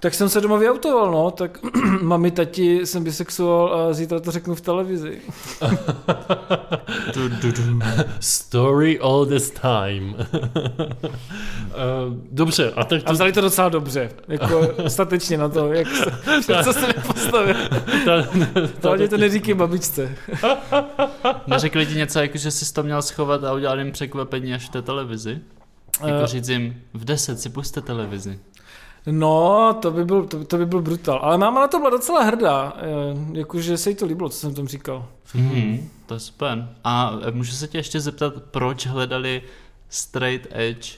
tak 0.00 0.14
jsem 0.14 0.28
se 0.28 0.40
doma 0.40 0.56
vyautoval, 0.56 1.10
no, 1.12 1.30
tak 1.30 1.58
mami, 2.02 2.30
tati, 2.30 2.86
jsem 2.86 3.04
bisexuál 3.04 3.74
a 3.74 3.92
zítra 3.92 4.20
to 4.20 4.30
řeknu 4.30 4.54
v 4.54 4.60
televizi. 4.60 5.18
Story 8.20 8.98
all 9.00 9.26
this 9.26 9.50
time. 9.50 10.14
Eh, 11.70 12.16
Dobře, 12.32 12.72
a 12.76 12.84
tak 12.84 13.00
A 13.04 13.06
to, 13.06 13.12
vzali 13.12 13.32
to 13.32 13.40
docela 13.40 13.68
dobře, 13.68 14.10
jako 14.28 14.68
statečně 14.88 15.38
na 15.38 15.48
to, 15.48 15.72
jak 15.72 15.86
se, 16.42 16.64
co 16.64 16.72
se 16.72 16.86
mi 16.86 16.92
postavil. 17.06 17.54
ta, 18.04 18.22
To 18.80 18.88
hlavně 18.88 19.08
to 19.08 19.16
neříkej 19.16 19.54
babičce. 19.54 20.14
Neřekli 21.46 21.86
ti 21.86 21.94
něco, 21.94 22.18
jako 22.20 22.38
že 22.38 22.50
jsi 22.50 22.72
to 22.74 22.82
měl 22.82 23.02
schovat 23.02 23.44
a 23.44 23.52
udělat 23.52 23.78
jim 23.78 23.92
překvapení 23.92 24.54
až 24.54 24.66
v 24.66 24.68
té 24.72 24.82
televizi? 24.82 25.38
Jako 26.06 26.24
Eh, 26.24 26.26
říct 26.26 26.48
jim, 26.48 26.82
v 26.94 27.04
10 27.04 27.40
si 27.40 27.48
puste 27.48 27.80
televizi. 27.80 28.38
No, 29.10 29.74
to 29.82 29.90
by 29.90 30.04
byl, 30.04 30.26
to, 30.26 30.44
to 30.44 30.56
by 30.56 30.66
byl 30.66 30.82
brutal. 30.82 31.18
Ale 31.22 31.38
máma 31.38 31.60
na 31.60 31.68
to 31.68 31.78
byla 31.78 31.90
docela 31.90 32.22
hrdá, 32.22 32.76
eh, 32.76 33.38
jakože 33.38 33.76
se 33.78 33.90
jí 33.90 33.96
to 33.96 34.06
líbilo, 34.06 34.28
co 34.28 34.38
jsem 34.38 34.54
tam 34.54 34.68
říkal. 34.68 35.06
Mhm, 35.34 35.88
to 36.06 36.14
je 36.14 36.20
super. 36.20 36.68
A 36.84 37.18
e, 37.22 37.30
můžu 37.30 37.52
se 37.52 37.68
tě 37.68 37.78
ještě 37.78 38.00
zeptat, 38.00 38.34
proč 38.50 38.86
hledali 38.86 39.42
straight 39.88 40.46
edge, 40.50 40.90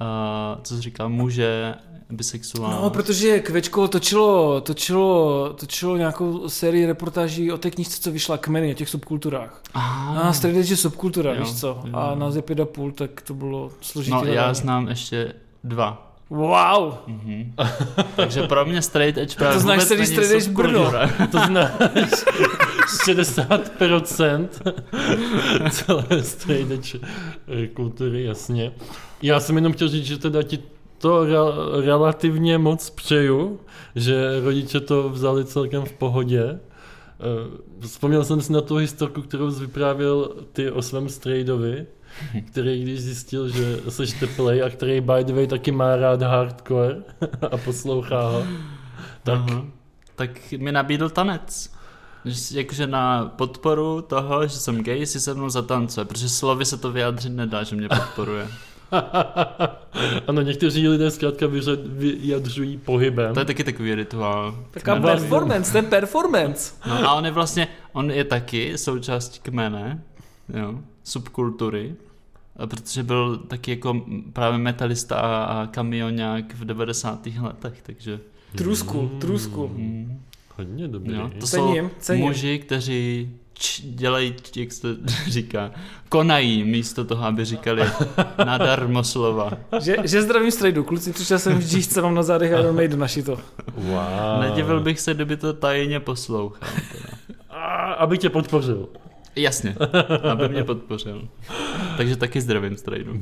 uh, 0.00 0.62
co 0.62 0.76
jsi 0.76 0.82
říkal, 0.82 1.08
muže, 1.08 1.74
bisexuál? 2.10 2.82
No, 2.82 2.90
protože 2.90 3.40
Kvečko 3.40 3.88
točilo, 3.88 4.60
točilo, 4.60 5.52
točilo 5.52 5.96
nějakou 5.96 6.48
sérii 6.48 6.86
reportáží 6.86 7.52
o 7.52 7.58
té 7.58 7.70
knižce, 7.70 8.00
co 8.02 8.12
vyšla 8.12 8.38
Kmeny, 8.38 8.70
o 8.70 8.74
těch 8.74 8.88
subkulturách. 8.88 9.62
Aha. 9.74 10.20
A 10.20 10.32
straight 10.32 10.60
edge 10.60 10.72
je 10.72 10.76
subkultura, 10.76 11.34
Jo, 11.34 11.40
víš 11.40 11.60
co? 11.60 11.66
jo. 11.84 11.96
A 11.96 12.14
nás 12.14 12.34
je 12.34 12.42
pět 12.42 12.60
a 12.60 12.64
půl, 12.64 12.92
tak 12.92 13.20
to 13.20 13.34
bylo 13.34 13.70
složitě. 13.80 14.14
No, 14.14 14.24
já 14.24 14.54
znám 14.54 14.88
ještě 14.88 15.32
dva. 15.64 16.05
Wow! 16.30 16.92
Mhm. 17.06 17.52
Takže 18.16 18.42
pro 18.42 18.64
mě 18.66 18.82
straight 18.82 19.18
edge 19.18 19.34
právě 19.36 19.54
To 19.54 19.60
znáš 19.60 19.84
celý 19.84 20.06
straight 20.06 20.34
edge 20.34 20.48
Brno. 20.50 20.92
to 21.30 21.38
znáš 21.46 21.70
60% 23.06 24.48
celé 25.70 26.22
straight 26.22 26.70
edge 26.70 26.98
eh, 27.48 27.66
kultury, 27.66 28.24
jasně. 28.24 28.72
Já 29.22 29.40
jsem 29.40 29.56
jenom 29.56 29.72
chtěl 29.72 29.88
říct, 29.88 30.06
že 30.06 30.18
teda 30.18 30.42
ti 30.42 30.58
to 30.98 31.24
re- 31.24 31.84
relativně 31.86 32.58
moc 32.58 32.90
přeju, 32.90 33.60
že 33.94 34.40
rodiče 34.44 34.80
to 34.80 35.08
vzali 35.08 35.44
celkem 35.44 35.84
v 35.84 35.92
pohodě. 35.92 36.42
Eh, 36.50 37.66
Vzpomněl 37.80 38.24
jsem 38.24 38.40
si 38.40 38.52
na 38.52 38.60
tu 38.60 38.76
historku, 38.76 39.22
kterou 39.22 39.50
jsi 39.50 39.60
vyprávěl 39.60 40.30
ty 40.52 40.70
o 40.70 40.82
svém 40.82 41.08
straightovi, 41.08 41.86
který 42.46 42.82
když 42.82 43.00
zjistil, 43.00 43.48
že 43.48 43.76
seš 43.88 44.12
teplej 44.12 44.62
a 44.62 44.70
který 44.70 45.00
by 45.00 45.24
the 45.24 45.32
way 45.32 45.46
taky 45.46 45.72
má 45.72 45.96
rád 45.96 46.22
hardcore 46.22 46.96
a 47.50 47.56
poslouchá 47.56 48.20
ho. 48.20 48.46
Tak 49.22 49.40
Aha. 49.50 49.64
tak 50.14 50.30
mi 50.58 50.72
nabídl 50.72 51.08
tanec. 51.08 51.76
Jakože 52.50 52.86
na 52.86 53.24
podporu 53.36 54.02
toho, 54.02 54.46
že 54.46 54.56
jsem 54.56 54.82
gay, 54.82 55.06
si 55.06 55.20
se 55.20 55.34
mnou 55.34 55.48
zatancuje, 55.48 56.04
protože 56.04 56.28
slovy 56.28 56.64
se 56.64 56.76
to 56.76 56.92
vyjádřit 56.92 57.30
nedá, 57.30 57.62
že 57.62 57.76
mě 57.76 57.88
podporuje. 57.88 58.48
ano, 60.26 60.42
někteří 60.42 60.88
lidé 60.88 61.10
zkrátka 61.10 61.46
vyjadřují 61.86 62.78
pohybem. 62.78 63.34
To 63.34 63.40
je 63.40 63.46
taky 63.46 63.64
takový 63.64 63.94
rituál. 63.94 64.64
Taká 64.70 64.94
Kmene. 64.94 65.16
performance, 65.16 65.72
ten 65.72 65.86
performance. 65.86 66.74
No 66.86 67.10
a 67.10 67.14
on 67.14 67.24
je 67.24 67.30
vlastně, 67.30 67.68
on 67.92 68.10
je 68.10 68.24
taky 68.24 68.78
součástí 68.78 69.40
kmene, 69.40 70.02
jo, 70.54 70.78
subkultury, 71.04 71.94
protože 72.66 73.02
byl 73.02 73.36
taky 73.36 73.70
jako 73.70 74.04
právě 74.32 74.58
metalista 74.58 75.16
a, 75.16 75.44
a 75.44 75.66
kamionák 75.66 76.54
v 76.54 76.64
90. 76.64 77.26
letech, 77.42 77.82
takže 77.82 78.20
Trusku, 78.56 79.10
trusku. 79.20 79.68
mm, 79.68 80.22
Hodně 80.56 80.88
dobrý. 80.88 81.14
jo, 81.14 81.30
to 81.40 81.46
Cením, 81.46 81.84
jsou 81.84 81.90
cením. 81.98 82.24
muži, 82.24 82.58
kteří 82.58 83.30
č- 83.54 83.82
dělají, 83.82 84.34
jak 84.56 84.72
se 84.72 84.94
to 84.94 85.02
říká, 85.26 85.70
konají 86.08 86.64
místo 86.64 87.04
toho, 87.04 87.24
aby 87.24 87.44
říkali 87.44 87.82
nadarmo 88.46 89.04
slova. 89.04 89.50
Že, 89.80 89.96
že 90.04 90.22
zdravím 90.22 90.50
strejdu, 90.50 90.84
kluci, 90.84 91.12
přišel 91.12 91.38
jsem 91.38 91.58
v 91.58 91.62
džíšce, 91.64 92.02
mám 92.02 92.14
na 92.14 92.22
zádech 92.22 92.50
Iron 92.50 92.76
Maiden 92.76 92.98
naši 92.98 93.22
to. 93.22 93.38
Wow. 93.74 94.40
Nedivil 94.40 94.80
bych 94.80 95.00
se, 95.00 95.14
kdyby 95.14 95.36
to 95.36 95.52
tajně 95.52 96.00
poslouchal. 96.00 96.68
Teda. 96.92 97.08
A, 97.50 97.92
aby 97.92 98.18
tě 98.18 98.30
podpořil. 98.30 98.88
Jasně, 99.36 99.76
aby 100.32 100.48
mě 100.48 100.64
podpořil. 100.64 101.28
Takže 101.96 102.16
taky 102.16 102.40
zdravím 102.40 102.76
strejdu. 102.76 103.12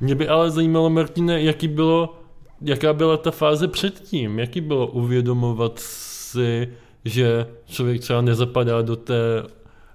Mě 0.00 0.14
by 0.14 0.28
ale 0.28 0.50
zajímalo, 0.50 0.90
Martine, 0.90 1.42
jaký 1.42 1.68
bylo, 1.68 2.22
jaká 2.60 2.92
byla 2.92 3.16
ta 3.16 3.30
fáze 3.30 3.68
předtím? 3.68 4.38
Jaký 4.38 4.60
bylo 4.60 4.86
uvědomovat 4.86 5.78
si, 5.78 6.72
že 7.04 7.46
člověk 7.66 8.00
třeba 8.00 8.20
nezapadá 8.20 8.82
do 8.82 8.96
té 8.96 9.42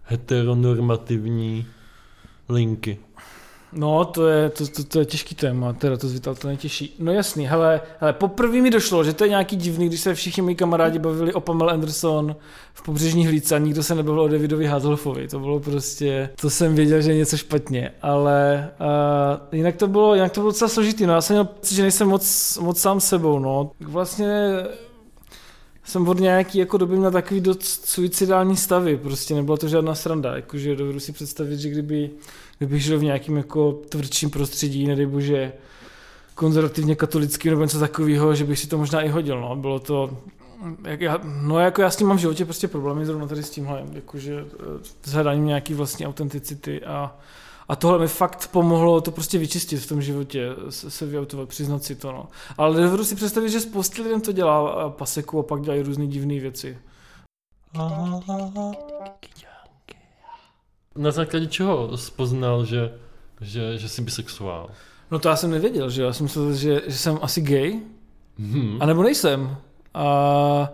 heteronormativní 0.03 1.65
linky? 2.49 2.99
No, 3.73 4.05
to 4.05 4.27
je, 4.27 4.49
to, 4.49 4.67
to, 4.67 4.83
to 4.83 4.99
je 4.99 5.05
těžký 5.05 5.35
téma, 5.35 5.73
teda 5.73 5.97
to 5.97 6.07
zvítal 6.07 6.35
to 6.35 6.47
nejtěžší. 6.47 6.95
No 6.99 7.11
jasný, 7.11 7.47
hele, 7.47 7.81
hele, 7.99 8.13
poprvé 8.13 8.61
mi 8.61 8.69
došlo, 8.69 9.03
že 9.03 9.13
to 9.13 9.23
je 9.23 9.29
nějaký 9.29 9.55
divný, 9.55 9.87
když 9.87 9.99
se 9.99 10.15
všichni 10.15 10.43
moji 10.43 10.55
kamarádi 10.55 10.99
bavili 10.99 11.33
o 11.33 11.39
Pamela 11.39 11.73
Anderson 11.73 12.35
v 12.73 12.81
pobřežní 12.81 13.27
hlídce 13.27 13.55
a 13.55 13.57
nikdo 13.57 13.83
se 13.83 13.95
nebavil 13.95 14.21
o 14.21 14.27
Davidovi 14.27 14.65
Hazelhofovi. 14.65 15.27
To 15.27 15.39
bylo 15.39 15.59
prostě, 15.59 16.29
to 16.41 16.49
jsem 16.49 16.75
věděl, 16.75 17.01
že 17.01 17.11
je 17.11 17.17
něco 17.17 17.37
špatně, 17.37 17.91
ale 18.01 18.69
uh, 18.79 19.57
jinak 19.57 19.75
to 19.75 19.87
bylo, 19.87 20.15
jinak 20.15 20.31
to 20.31 20.39
bylo 20.39 20.51
docela 20.51 20.69
složitý, 20.69 21.05
no 21.05 21.13
já 21.13 21.21
jsem 21.21 21.33
měl 21.33 21.45
pocit, 21.45 21.75
že 21.75 21.81
nejsem 21.81 22.07
moc, 22.07 22.57
moc 22.61 22.79
sám 22.79 22.99
sebou, 22.99 23.39
no. 23.39 23.71
Vlastně 23.79 24.53
jsem 25.83 26.07
od 26.07 26.19
nějaký 26.19 26.57
jako 26.57 26.77
doby 26.77 26.97
měl 26.97 27.11
takový 27.11 27.41
dost 27.41 27.85
suicidální 27.85 28.57
stavy, 28.57 28.97
prostě 28.97 29.35
nebyla 29.35 29.57
to 29.57 29.67
žádná 29.67 29.95
sranda, 29.95 30.35
jakože 30.35 30.75
dovedu 30.75 30.99
si 30.99 31.11
představit, 31.11 31.59
že 31.59 31.69
kdyby, 31.69 32.09
kdybych 32.57 32.83
žil 32.83 32.99
v 32.99 33.03
nějakém 33.03 33.37
jako 33.37 33.71
tvrdším 33.71 34.29
prostředí, 34.29 34.87
nedej 34.87 35.05
bože, 35.05 35.53
konzervativně 36.35 36.95
katolický 36.95 37.49
nebo 37.49 37.61
něco 37.61 37.79
takového, 37.79 38.35
že 38.35 38.43
bych 38.43 38.59
si 38.59 38.67
to 38.67 38.77
možná 38.77 39.01
i 39.01 39.09
hodil, 39.09 39.41
no, 39.41 39.55
bylo 39.55 39.79
to, 39.79 40.17
jak 40.83 41.01
já, 41.01 41.19
no 41.23 41.59
jako 41.59 41.81
já 41.81 41.89
s 41.89 41.95
tím 41.95 42.07
mám 42.07 42.17
v 42.17 42.19
životě 42.19 42.45
prostě 42.45 42.67
problémy 42.67 43.05
zrovna 43.05 43.27
tady 43.27 43.43
s 43.43 43.49
tímhle, 43.49 43.83
jakože 43.93 44.45
eh, 44.53 44.63
s 45.03 45.11
hledáním 45.11 45.45
nějaký 45.45 45.73
vlastní 45.73 46.07
autenticity 46.07 46.83
a, 46.83 47.15
a 47.69 47.75
tohle 47.75 47.99
mi 47.99 48.07
fakt 48.07 48.47
pomohlo 48.47 49.01
to 49.01 49.11
prostě 49.11 49.37
vyčistit 49.37 49.79
v 49.79 49.87
tom 49.87 50.01
životě, 50.01 50.49
se, 50.69 50.91
se 50.91 51.05
vyautovat, 51.05 51.49
přiznat 51.49 51.83
si 51.83 51.95
to, 51.95 52.11
no. 52.11 52.27
Ale 52.57 52.81
dovedu 52.81 53.05
si 53.05 53.15
představit, 53.15 53.49
že 53.49 53.59
spousta 53.59 54.03
lidem 54.03 54.21
to 54.21 54.31
dělá 54.31 54.69
a 54.69 54.89
paseku 54.89 55.39
a 55.39 55.43
pak 55.43 55.61
dělají 55.61 55.81
různé 55.81 56.07
divné 56.07 56.39
věci. 56.39 56.77
Na 60.97 61.11
základě 61.11 61.47
čeho 61.47 61.97
spoznal, 61.97 62.65
že, 62.65 62.91
že, 63.41 63.77
že 63.77 63.89
jsi 63.89 64.01
bisexuál? 64.01 64.69
No 65.11 65.19
to 65.19 65.29
já 65.29 65.35
jsem 65.35 65.51
nevěděl, 65.51 65.89
že 65.89 66.01
jo? 66.01 66.07
já 66.07 66.13
jsem 66.13 66.23
myslel, 66.23 66.53
že, 66.53 66.81
že 66.87 66.97
jsem 66.97 67.19
asi 67.21 67.41
gay, 67.41 67.79
Hmm. 68.39 68.77
a 68.79 68.85
nebo 68.85 69.03
nejsem. 69.03 69.57
A 69.93 70.69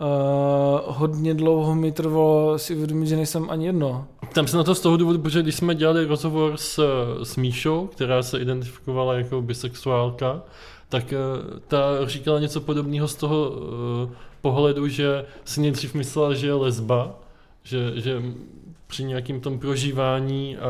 Uh, 0.00 0.80
hodně 0.86 1.34
dlouho 1.34 1.74
mi 1.74 1.92
trvalo 1.92 2.58
si 2.58 2.74
uvědomit, 2.76 3.06
že 3.06 3.16
nejsem 3.16 3.50
ani 3.50 3.66
jedno. 3.66 4.06
Tam 4.32 4.46
se 4.46 4.56
na 4.56 4.64
to 4.64 4.74
z 4.74 4.80
toho 4.80 4.96
důvodu, 4.96 5.18
protože 5.18 5.42
když 5.42 5.54
jsme 5.54 5.74
dělali 5.74 6.04
rozhovor 6.04 6.56
s, 6.56 6.84
s 7.22 7.36
Míšou, 7.36 7.86
která 7.86 8.22
se 8.22 8.38
identifikovala 8.38 9.14
jako 9.14 9.42
bisexuálka, 9.42 10.42
tak 10.88 11.12
eh, 11.12 11.16
ta 11.68 12.06
říkala 12.06 12.40
něco 12.40 12.60
podobného 12.60 13.08
z 13.08 13.14
toho 13.14 13.50
uh, 13.50 14.10
pohledu, 14.40 14.88
že 14.88 15.24
si 15.44 15.60
nejdřív 15.60 15.94
myslela, 15.94 16.34
že 16.34 16.46
je 16.46 16.54
lesba, 16.54 17.14
že, 17.62 17.92
že 18.00 18.22
při 18.86 19.04
nějakým 19.04 19.40
tom 19.40 19.58
prožívání 19.58 20.56
a, 20.56 20.60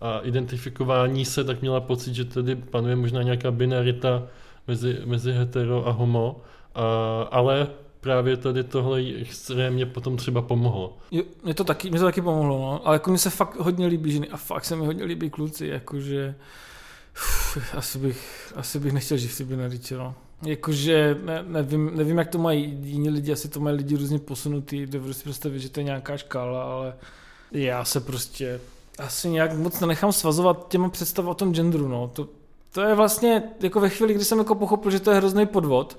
a 0.00 0.18
identifikování 0.18 1.24
se 1.24 1.44
tak 1.44 1.60
měla 1.60 1.80
pocit, 1.80 2.14
že 2.14 2.24
tady 2.24 2.56
panuje 2.56 2.96
možná 2.96 3.22
nějaká 3.22 3.50
binarita 3.50 4.22
mezi, 4.68 4.98
mezi 5.04 5.32
hetero 5.32 5.88
a 5.88 5.90
homo, 5.90 6.40
a, 6.74 6.82
ale 7.30 7.68
právě 8.00 8.36
tady 8.36 8.64
tohle 8.64 9.00
extrémně 9.20 9.86
potom 9.86 10.16
třeba 10.16 10.42
pomohlo. 10.42 10.98
Jo, 11.10 11.22
mě 11.44 11.54
to 11.54 11.64
taky, 11.64 11.90
mě 11.90 11.98
to 11.98 12.04
taky 12.04 12.22
pomohlo, 12.22 12.58
no. 12.58 12.86
ale 12.86 12.96
jako 12.96 13.10
mi 13.10 13.18
se 13.18 13.30
fakt 13.30 13.56
hodně 13.56 13.86
líbí 13.86 14.12
ženy 14.12 14.28
a 14.28 14.36
fakt 14.36 14.64
se 14.64 14.76
mi 14.76 14.86
hodně 14.86 15.04
líbí 15.04 15.30
kluci, 15.30 15.66
jakože 15.66 16.34
uf, 17.16 17.74
asi 17.76 17.98
bych, 17.98 18.52
asi 18.56 18.78
bych 18.78 18.92
nechtěl 18.92 19.18
žít 19.18 19.28
v 19.28 19.38
ty 19.38 19.44
binaritě, 19.44 19.96
no. 19.96 20.14
Jakože 20.46 21.16
ne, 21.24 21.44
nevím, 21.46 21.90
nevím, 21.96 22.18
jak 22.18 22.28
to 22.28 22.38
mají 22.38 22.78
jiní 22.82 23.10
lidi, 23.10 23.32
asi 23.32 23.48
to 23.48 23.60
mají 23.60 23.76
lidi 23.76 23.96
různě 23.96 24.18
posunutý, 24.18 24.86
dovedu 24.86 25.12
si 25.12 25.24
představit, 25.24 25.60
že 25.60 25.68
to 25.68 25.80
je 25.80 25.84
nějaká 25.84 26.16
škála, 26.16 26.62
ale 26.62 26.94
já 27.54 27.84
se 27.84 28.00
prostě 28.00 28.60
asi 28.98 29.28
nějak 29.28 29.52
moc 29.52 29.80
nenechám 29.80 30.12
svazovat 30.12 30.66
těma 30.68 30.88
představ 30.88 31.26
o 31.26 31.34
tom 31.34 31.54
genderu, 31.54 31.88
no. 31.88 32.10
To, 32.12 32.28
to 32.72 32.80
je 32.80 32.94
vlastně 32.94 33.42
jako 33.60 33.80
ve 33.80 33.88
chvíli, 33.88 34.14
kdy 34.14 34.24
jsem 34.24 34.38
jako 34.38 34.54
pochopil, 34.54 34.90
že 34.90 35.00
to 35.00 35.10
je 35.10 35.16
hrozný 35.16 35.46
podvod, 35.46 35.98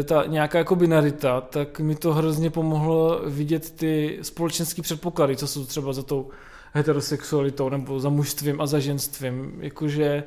eh, 0.00 0.02
ta 0.02 0.24
nějaká 0.26 0.58
jako 0.58 0.76
binarita, 0.76 1.40
tak 1.40 1.80
mi 1.80 1.94
to 1.94 2.14
hrozně 2.14 2.50
pomohlo 2.50 3.20
vidět 3.26 3.70
ty 3.70 4.18
společenské 4.22 4.82
předpoklady, 4.82 5.36
co 5.36 5.46
jsou 5.46 5.64
třeba 5.64 5.92
za 5.92 6.02
tou 6.02 6.30
heterosexualitou 6.72 7.68
nebo 7.68 8.00
za 8.00 8.08
mužstvím 8.08 8.60
a 8.60 8.66
za 8.66 8.78
ženstvím. 8.78 9.52
Jakože 9.60 10.24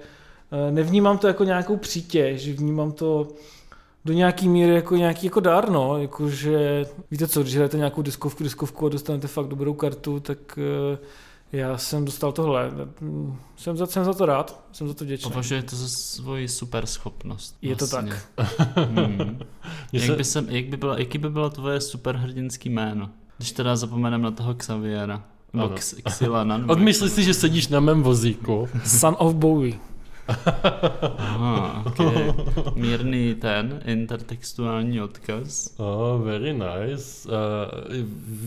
eh, 0.51 0.71
nevnímám 0.71 1.17
to 1.17 1.27
jako 1.27 1.43
nějakou 1.43 1.77
přítěž, 1.77 2.50
vnímám 2.50 2.91
to 2.91 3.27
do 4.05 4.13
nějaký 4.13 4.50
míry 4.50 4.75
jako 4.75 4.95
nějaký 4.95 5.25
jako 5.25 5.39
dár, 5.39 5.69
no, 5.69 5.98
jakože 5.98 6.86
víte 7.12 7.27
co, 7.27 7.41
když 7.41 7.55
hrajete 7.55 7.77
nějakou 7.77 8.01
diskovku, 8.01 8.43
diskovku 8.43 8.86
a 8.86 8.89
dostanete 8.89 9.27
fakt 9.27 9.48
dobrou 9.48 9.74
kartu, 9.74 10.19
tak 10.19 10.38
uh, 10.91 10.98
já 11.51 11.77
jsem 11.77 12.05
dostal 12.05 12.31
tohle. 12.31 12.72
Jsem 13.55 13.77
za, 13.77 13.86
jsem 13.86 14.05
za 14.05 14.13
to 14.13 14.25
rád, 14.25 14.63
jsem 14.72 14.88
za 14.88 14.93
to 14.93 15.05
vděčný. 15.05 15.31
Považuje 15.31 15.63
to 15.63 15.75
za 15.75 15.88
svoji 15.88 16.48
super 16.48 16.86
schopnost. 16.86 17.55
Je 17.62 17.75
to 17.75 17.88
tak. 17.88 18.05
hmm. 18.75 19.39
jak, 19.93 20.17
by 20.17 20.24
jsem, 20.24 20.50
jak 20.50 20.65
by 20.65 20.77
bylo, 20.77 20.98
jaký 20.98 21.17
by 21.17 21.29
bylo 21.29 21.50
tvoje 21.50 21.81
superhrdinský 21.81 22.69
jméno? 22.69 23.10
Když 23.38 23.51
teda 23.51 23.75
zapomenem 23.75 24.22
na 24.22 24.31
toho 24.31 24.53
Xaviera. 24.53 25.24
Nebo 25.53 25.75
Xilana. 26.10 26.62
Odmyslí 26.67 27.10
si, 27.10 27.24
že 27.24 27.33
sedíš 27.33 27.67
na 27.67 27.79
mém 27.79 28.03
vozíku. 28.03 28.69
Son 28.86 29.15
of 29.19 29.33
Bowie. 29.33 29.74
Aha, 31.18 31.84
okay. 31.86 32.34
Mírný 32.75 33.36
ten 33.36 33.82
intertextuální 33.86 35.01
odkaz. 35.01 35.75
Oh, 35.77 36.22
very 36.22 36.53
nice. 36.53 37.30
Uh, 37.30 37.34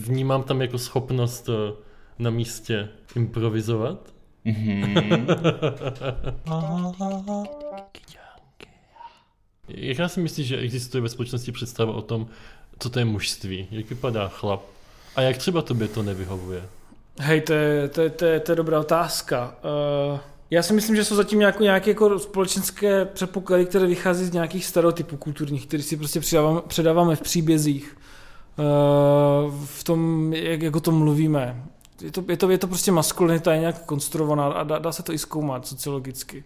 vnímám 0.05 0.43
tam 0.43 0.61
jako 0.61 0.77
schopnost 0.77 1.49
uh, 1.49 1.55
na 2.19 2.29
místě 2.29 2.89
improvizovat. 3.15 4.13
Mm-hmm. 4.45 5.25
Jaká 9.67 10.07
si 10.07 10.19
myslíš, 10.19 10.47
že 10.47 10.57
existuje 10.57 11.01
ve 11.01 11.09
společnosti 11.09 11.51
představa 11.51 11.93
o 11.93 12.01
tom, 12.01 12.27
co 12.79 12.89
to 12.89 12.99
je 12.99 13.05
mužství? 13.05 13.67
Jak 13.71 13.89
vypadá 13.89 14.27
chlap? 14.27 14.61
A 15.15 15.21
jak 15.21 15.37
třeba 15.37 15.61
tobě 15.61 15.87
to 15.87 16.03
nevyhovuje? 16.03 16.63
Hej, 17.19 17.41
to 17.41 17.53
je, 17.53 17.87
to 17.87 18.01
je, 18.01 18.09
to 18.09 18.25
je, 18.25 18.39
to 18.39 18.51
je 18.51 18.55
dobrá 18.55 18.79
otázka. 18.79 19.55
Uh, 20.11 20.19
já 20.49 20.63
si 20.63 20.73
myslím, 20.73 20.95
že 20.95 21.05
jsou 21.05 21.15
zatím 21.15 21.39
nějaké, 21.39 21.63
nějaké 21.63 21.91
jako 21.91 22.19
společenské 22.19 23.05
předpoklady, 23.05 23.65
které 23.65 23.87
vychází 23.87 24.25
z 24.25 24.33
nějakých 24.33 24.65
stereotypů 24.65 25.17
kulturních, 25.17 25.67
které 25.67 25.83
si 25.83 25.97
prostě 25.97 26.19
předáváme, 26.19 26.61
předáváme 26.67 27.15
v 27.15 27.21
příbězích, 27.21 27.97
uh, 28.57 29.53
v 29.65 29.83
tom, 29.83 30.33
jak, 30.33 30.61
jak 30.61 30.75
o 30.75 30.79
tom 30.79 30.95
mluvíme 30.95 31.63
je 32.01 32.11
to, 32.11 32.23
je 32.27 32.37
to, 32.37 32.49
je 32.49 32.57
to 32.57 32.67
prostě 32.67 32.91
maskulinita, 32.91 33.53
je 33.53 33.59
nějak 33.59 33.85
konstruovaná 33.85 34.45
a 34.45 34.63
dá, 34.63 34.79
dá 34.79 34.91
se 34.91 35.03
to 35.03 35.13
i 35.13 35.17
zkoumat 35.17 35.67
sociologicky. 35.67 36.43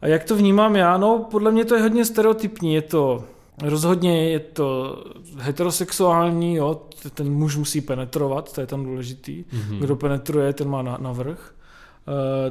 A 0.00 0.06
jak 0.06 0.24
to 0.24 0.36
vnímám 0.36 0.76
já? 0.76 0.96
No, 0.96 1.26
podle 1.30 1.50
mě 1.50 1.64
to 1.64 1.74
je 1.74 1.82
hodně 1.82 2.04
stereotypní. 2.04 2.74
Je 2.74 2.82
to 2.82 3.24
rozhodně 3.62 4.30
je 4.30 4.40
to 4.40 4.98
heterosexuální, 5.36 6.54
jo, 6.54 6.82
ten 7.14 7.32
muž 7.32 7.56
musí 7.56 7.80
penetrovat, 7.80 8.52
to 8.52 8.60
je 8.60 8.66
tam 8.66 8.84
důležitý. 8.84 9.44
Mm-hmm. 9.44 9.78
Kdo 9.78 9.96
penetruje, 9.96 10.52
ten 10.52 10.68
má 10.68 10.82
na, 10.82 10.96
navrh. 11.00 11.54
Uh, 11.54 11.59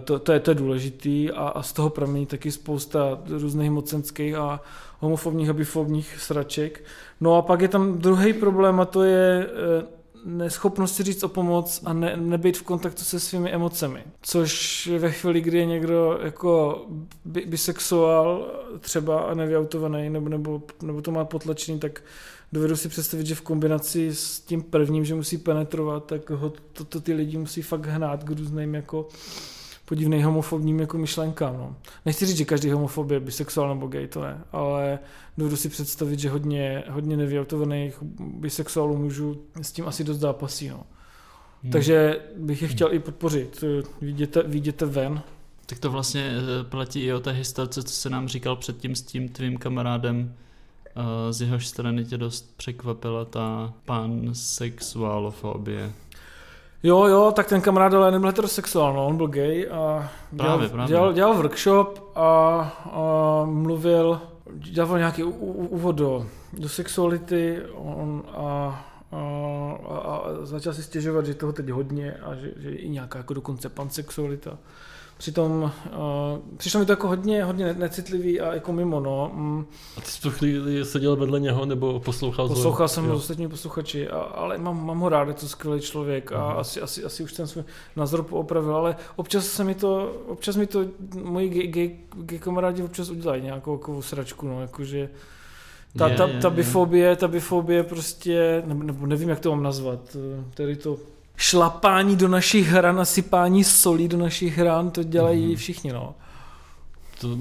to, 0.03 0.19
to, 0.19 0.31
je, 0.31 0.39
to 0.39 0.51
je 0.51 0.55
důležitý 0.55 1.31
a, 1.31 1.47
a 1.47 1.63
z 1.63 1.73
toho 1.73 1.89
pramení 1.89 2.25
taky 2.25 2.51
spousta 2.51 3.19
různých 3.29 3.71
mocenských 3.71 4.35
a 4.35 4.61
homofobních 4.99 5.49
a 5.49 5.53
bifobních 5.53 6.19
sraček. 6.19 6.83
No 7.21 7.35
a 7.35 7.41
pak 7.41 7.61
je 7.61 7.67
tam 7.67 7.97
druhý 7.97 8.33
problém 8.33 8.79
a 8.79 8.85
to 8.85 9.03
je 9.03 9.47
uh, 9.47 9.98
neschopnost 10.25 10.95
si 10.95 11.03
říct 11.03 11.23
o 11.23 11.29
pomoc 11.29 11.81
a 11.85 11.93
ne, 11.93 12.17
nebyt 12.17 12.57
v 12.57 12.63
kontaktu 12.63 13.03
se 13.03 13.19
svými 13.19 13.51
emocemi. 13.51 14.03
Což 14.21 14.87
ve 14.97 15.11
chvíli, 15.11 15.41
kdy 15.41 15.57
je 15.57 15.65
někdo 15.65 16.19
jako 16.23 16.81
bi, 17.25 17.45
bisexuál 17.45 18.51
třeba 18.79 19.19
a 19.21 19.33
nevyautovaný 19.33 20.09
nebo, 20.09 20.29
nebo, 20.29 20.61
nebo 20.81 21.01
to 21.01 21.11
má 21.11 21.25
potlačený, 21.25 21.79
tak 21.79 22.03
dovedu 22.51 22.75
si 22.75 22.89
představit, 22.89 23.25
že 23.25 23.35
v 23.35 23.41
kombinaci 23.41 24.15
s 24.15 24.39
tím 24.39 24.61
prvním, 24.61 25.05
že 25.05 25.15
musí 25.15 25.37
penetrovat, 25.37 26.05
tak 26.05 26.29
ho 26.29 26.53
to, 26.73 26.83
to 26.85 27.01
ty 27.01 27.13
lidi 27.13 27.37
musí 27.37 27.61
fakt 27.61 27.85
hnát 27.85 28.23
k 28.23 28.29
různým 28.29 28.75
jako 28.75 29.07
podivným 29.89 30.23
homofobním 30.23 30.79
jako 30.79 30.97
myšlenkám. 30.97 31.57
No. 31.57 31.75
Nechci 32.05 32.25
říct, 32.25 32.37
že 32.37 32.45
každý 32.45 32.71
homofob 32.71 33.11
je 33.11 33.19
bisexuál 33.19 33.69
nebo 33.69 33.87
gay, 33.87 34.07
to 34.07 34.21
ne, 34.21 34.41
ale 34.51 34.99
dovedu 35.37 35.55
si 35.55 35.69
představit, 35.69 36.19
že 36.19 36.29
hodně, 36.29 36.83
hodně 36.89 37.17
nevyautovných 37.17 37.97
bisexuálů 38.19 38.97
mužů 38.97 39.41
s 39.61 39.71
tím 39.71 39.87
asi 39.87 40.03
dost 40.03 40.19
zápasí. 40.19 40.69
No. 40.69 40.83
Hmm. 41.63 41.71
Takže 41.71 42.19
bych 42.37 42.61
je 42.61 42.67
chtěl 42.67 42.87
hmm. 42.87 42.97
i 42.97 42.99
podpořit. 42.99 43.63
Vidíte, 44.01 44.43
vidíte 44.43 44.85
ven. 44.85 45.21
Tak 45.65 45.79
to 45.79 45.91
vlastně 45.91 46.31
eh, 46.31 46.63
platí 46.63 46.99
i 46.99 47.13
o 47.13 47.19
té 47.19 47.31
historce, 47.31 47.83
co 47.83 47.93
se 47.93 48.09
nám 48.09 48.27
říkal 48.27 48.55
předtím 48.55 48.95
s 48.95 49.01
tím 49.01 49.29
tvým 49.29 49.57
kamarádem, 49.57 50.33
eh, 50.85 51.33
z 51.33 51.41
jehož 51.41 51.67
strany 51.67 52.05
tě 52.05 52.17
dost 52.17 52.57
překvapila 52.57 53.25
ta 53.25 53.73
pansexuálofobie. 53.85 55.91
Jo, 56.83 57.05
jo, 57.05 57.31
tak 57.35 57.47
ten 57.47 57.61
kamarád 57.61 57.93
ale 57.93 58.11
nebyl 58.11 58.29
heterosexuál, 58.29 58.93
no, 58.93 59.07
on 59.07 59.17
byl 59.17 59.27
gay 59.27 59.69
a 59.69 60.09
dělal, 60.31 60.57
právě, 60.57 60.69
právě. 60.69 60.87
dělal, 60.87 61.13
dělal 61.13 61.35
workshop 61.35 62.11
a, 62.15 62.25
a 62.91 63.45
mluvil, 63.45 64.21
dělal 64.53 64.97
nějaký 64.97 65.23
úvod 65.23 65.95
do, 65.95 66.25
do 66.53 66.69
sexuality 66.69 67.61
on 67.75 68.23
a, 68.27 68.41
a, 69.11 69.17
a, 69.89 69.97
a 69.97 70.21
začal 70.45 70.73
si 70.73 70.83
stěžovat, 70.83 71.25
že 71.25 71.33
toho 71.33 71.53
teď 71.53 71.69
hodně 71.69 72.13
a 72.13 72.35
že, 72.35 72.51
že 72.57 72.69
je 72.69 72.75
i 72.75 72.89
nějaká 72.89 73.17
jako 73.17 73.33
dokonce 73.33 73.69
pansexualita. 73.69 74.57
Přitom 75.19 75.61
uh, 75.61 75.69
přišlo 76.57 76.79
mi 76.79 76.85
to 76.85 76.91
jako 76.91 77.07
hodně, 77.07 77.43
hodně 77.43 77.73
necitlivý 77.73 78.41
a 78.41 78.53
jako 78.53 78.73
mimo, 78.73 78.99
no. 78.99 79.31
Mm. 79.33 79.65
A 79.97 80.01
ty 80.01 80.07
jsi 80.07 80.21
to 80.21 80.31
chvíli 80.31 80.85
seděl 80.85 81.15
vedle 81.15 81.39
něho 81.39 81.65
nebo 81.65 81.99
poslouchal 81.99 82.47
Poslouchal 82.47 82.87
jsem 82.87 83.07
ho 83.07 83.15
ostatní 83.15 83.49
posluchači, 83.49 84.07
a, 84.07 84.17
ale 84.19 84.57
mám, 84.57 84.85
mám 84.85 84.99
ho 84.99 85.09
rád, 85.09 85.27
je 85.27 85.33
to 85.33 85.47
skvělý 85.47 85.81
člověk 85.81 86.31
a 86.31 86.35
uh-huh. 86.35 86.59
asi, 86.59 86.81
asi, 86.81 87.03
asi 87.03 87.23
už 87.23 87.33
ten 87.33 87.47
svůj 87.47 87.63
názor 87.95 88.23
poopravil, 88.23 88.75
ale 88.75 88.95
občas 89.15 89.45
se 89.45 89.63
mi 89.63 89.75
to, 89.75 90.13
občas 90.27 90.55
mi 90.55 90.67
to 90.67 90.85
moji 91.23 91.49
gay, 91.49 91.67
gay, 91.67 91.99
gay 92.15 92.39
kamarádi 92.39 92.83
občas 92.83 93.09
udělají 93.09 93.41
nějakou 93.43 93.73
jako 93.73 94.01
sračku, 94.01 94.47
no, 94.47 94.61
jakože 94.61 95.09
ta, 95.97 96.07
je, 96.07 96.15
ta, 96.15 96.27
ta, 96.41 96.49
bifobie, 96.49 97.15
ta 97.15 97.27
bifobie 97.27 97.83
prostě, 97.83 98.63
nebo, 98.65 98.83
nebo 98.83 99.05
nevím, 99.05 99.29
jak 99.29 99.39
to 99.39 99.49
mám 99.49 99.63
nazvat, 99.63 100.15
eh, 100.15 100.43
tedy 100.53 100.75
to 100.75 100.97
šlapání 101.39 102.15
do 102.15 102.27
našich 102.27 102.67
hran, 102.67 102.95
nasypání 102.95 103.63
solí 103.63 104.07
do 104.07 104.17
našich 104.17 104.57
hran, 104.57 104.91
to 104.91 105.03
dělají 105.03 105.47
mm-hmm. 105.47 105.57
všichni, 105.57 105.93
no. 105.93 106.15
To 107.21 107.37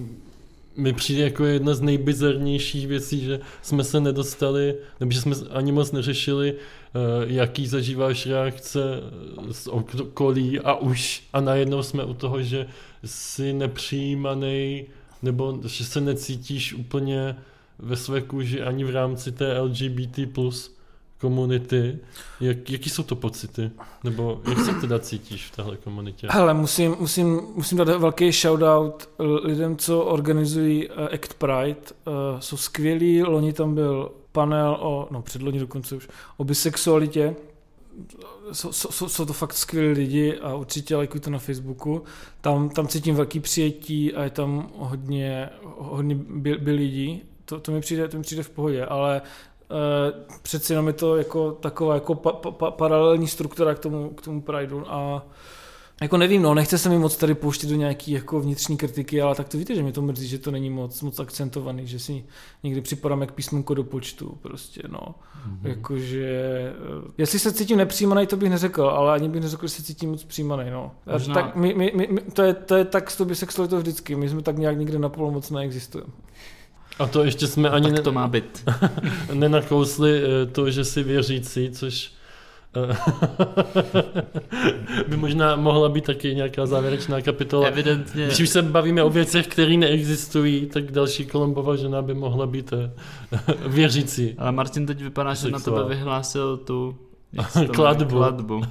mi 0.76 0.92
přijde 0.92 1.22
jako 1.22 1.44
jedna 1.44 1.74
z 1.74 1.80
nejbizarnějších 1.80 2.86
věcí, 2.86 3.20
že 3.20 3.40
jsme 3.62 3.84
se 3.84 4.00
nedostali, 4.00 4.74
nebo 5.00 5.12
že 5.12 5.20
jsme 5.20 5.36
ani 5.50 5.72
moc 5.72 5.92
neřešili, 5.92 6.54
eh, 6.54 6.98
jaký 7.26 7.66
zažíváš 7.66 8.26
reakce 8.26 8.80
z 9.50 9.66
okolí 9.66 10.60
a 10.60 10.74
už 10.74 11.22
a 11.32 11.40
najednou 11.40 11.82
jsme 11.82 12.04
u 12.04 12.14
toho, 12.14 12.42
že 12.42 12.66
jsi 13.04 13.52
nepřijímaný 13.52 14.84
nebo 15.22 15.58
že 15.66 15.84
se 15.84 16.00
necítíš 16.00 16.74
úplně 16.74 17.36
ve 17.78 17.96
své 17.96 18.20
kůži 18.20 18.62
ani 18.62 18.84
v 18.84 18.90
rámci 18.90 19.32
té 19.32 19.60
LGBT 19.60 20.26
plus 20.32 20.77
komunity. 21.20 21.98
Jak, 22.40 22.70
jaký 22.70 22.90
jsou 22.90 23.02
to 23.02 23.16
pocity? 23.16 23.70
Nebo 24.04 24.40
jak 24.48 24.58
se 24.58 24.74
teda 24.74 24.98
cítíš 24.98 25.46
v 25.46 25.56
téhle 25.56 25.76
komunitě? 25.76 26.28
Hele, 26.30 26.54
musím, 26.54 26.96
musím, 27.00 27.40
musím 27.54 27.78
dát 27.78 27.88
velký 27.88 28.32
shoutout 28.32 29.08
lidem, 29.42 29.76
co 29.76 30.00
organizují 30.00 30.88
uh, 30.88 30.94
Act 31.14 31.34
Pride. 31.34 31.80
Uh, 32.06 32.40
jsou 32.40 32.56
skvělí, 32.56 33.22
loni 33.22 33.52
tam 33.52 33.74
byl 33.74 34.12
panel 34.32 34.76
o, 34.80 35.08
no 35.10 35.22
předloni 35.22 35.58
dokonce 35.58 35.96
už, 35.96 36.08
o 36.36 36.44
bisexualitě. 36.44 37.34
Jsou, 38.52 38.72
jsou, 38.72 39.08
jsou 39.08 39.24
to 39.24 39.32
fakt 39.32 39.52
skvělí 39.52 39.88
lidi 39.88 40.38
a 40.38 40.54
určitě 40.54 40.96
lajkuj 40.96 41.20
to 41.20 41.30
na 41.30 41.38
Facebooku. 41.38 42.04
Tam, 42.40 42.68
tam 42.68 42.88
cítím 42.88 43.14
velký 43.14 43.40
přijetí 43.40 44.14
a 44.14 44.24
je 44.24 44.30
tam 44.30 44.70
hodně, 44.76 45.48
hodně 45.76 46.14
by, 46.14 46.54
by 46.54 46.70
lidí. 46.70 47.22
To, 47.44 47.60
to, 47.60 47.72
mi 47.72 47.80
přijde, 47.80 48.08
to 48.08 48.16
mi 48.16 48.22
přijde 48.22 48.42
v 48.42 48.50
pohodě, 48.50 48.86
ale 48.86 49.22
přeci 50.42 50.72
jenom 50.72 50.86
je 50.86 50.92
to 50.92 51.16
jako 51.16 51.52
taková 51.52 51.94
jako 51.94 52.14
pa, 52.14 52.32
pa, 52.32 52.70
paralelní 52.70 53.28
struktura 53.28 53.74
k 53.74 53.78
tomu, 53.78 54.10
k 54.10 54.22
tomu 54.22 54.42
Prideu 54.42 54.84
a 54.86 55.26
jako 56.02 56.16
nevím, 56.16 56.42
no, 56.42 56.54
nechce 56.54 56.78
se 56.78 56.88
mi 56.88 56.98
moc 56.98 57.16
tady 57.16 57.34
pouštět 57.34 57.66
do 57.66 57.74
nějaký 57.74 58.12
jako 58.12 58.40
vnitřní 58.40 58.76
kritiky, 58.76 59.22
ale 59.22 59.34
tak 59.34 59.48
to 59.48 59.58
víte, 59.58 59.74
že 59.74 59.82
mě 59.82 59.92
to 59.92 60.02
mrzí, 60.02 60.28
že 60.28 60.38
to 60.38 60.50
není 60.50 60.70
moc, 60.70 61.02
moc 61.02 61.20
akcentovaný, 61.20 61.86
že 61.86 61.98
si 61.98 62.24
někdy 62.62 62.80
připadám 62.80 63.20
jak 63.20 63.32
písmenko 63.32 63.74
do 63.74 63.84
počtu, 63.84 64.38
prostě, 64.42 64.82
no. 64.88 64.98
Mm-hmm. 64.98 65.68
Jakože, 65.68 66.26
eh, 67.06 67.12
jestli 67.18 67.38
se 67.38 67.52
cítím 67.52 67.78
nepřijímaný, 67.78 68.26
to 68.26 68.36
bych 68.36 68.50
neřekl, 68.50 68.84
ale 68.84 69.12
ani 69.12 69.28
bych 69.28 69.42
neřekl, 69.42 69.66
že 69.66 69.74
se 69.74 69.82
cítím 69.82 70.10
moc 70.10 70.24
přijímaný, 70.24 70.70
no. 70.70 70.90
Možná... 71.12 71.34
Tak 71.34 71.56
my, 71.56 71.74
my, 71.74 71.92
my, 71.96 72.20
to, 72.32 72.42
je, 72.42 72.54
to 72.54 72.74
je 72.74 72.84
tak 72.84 73.10
s 73.10 73.16
tou 73.16 73.24
bisexualitou 73.24 73.76
vždycky, 73.76 74.16
my 74.16 74.28
jsme 74.28 74.42
tak 74.42 74.58
nějak 74.58 74.78
nikde 74.78 74.98
napolo 74.98 75.30
moc 75.30 75.50
neexistujeme. 75.50 76.10
A 76.98 77.06
to 77.06 77.24
ještě 77.24 77.46
jsme 77.46 77.70
ani 77.70 77.92
tak 77.92 78.04
to 78.04 78.12
má 78.12 78.28
být. 78.28 78.64
nenakousli 79.32 80.22
eh, 80.22 80.46
to, 80.46 80.70
že 80.70 80.84
si 80.84 81.02
věřící, 81.02 81.70
což 81.70 82.12
by 85.08 85.16
možná 85.16 85.56
mohla 85.56 85.88
být 85.88 86.04
taky 86.04 86.34
nějaká 86.34 86.66
závěrečná 86.66 87.20
kapitola. 87.20 87.68
Evidentně. 87.68 88.26
Když 88.26 88.40
už 88.40 88.48
se 88.48 88.62
bavíme 88.62 89.02
o 89.02 89.10
věcech, 89.10 89.46
které 89.46 89.76
neexistují, 89.76 90.66
tak 90.66 90.92
další 90.92 91.26
Kolumbova 91.26 91.76
žena 91.76 92.02
by 92.02 92.14
mohla 92.14 92.46
být 92.46 92.72
eh, 92.72 92.90
věřící. 93.68 94.34
Ale 94.38 94.52
Martin 94.52 94.86
teď 94.86 95.02
vypadá, 95.02 95.34
že 95.34 95.50
na 95.50 95.58
tebe 95.58 95.84
vyhlásil 95.88 96.56
tu? 96.56 96.96
Kladbu. 97.74 98.16
kladbu. 98.16 98.62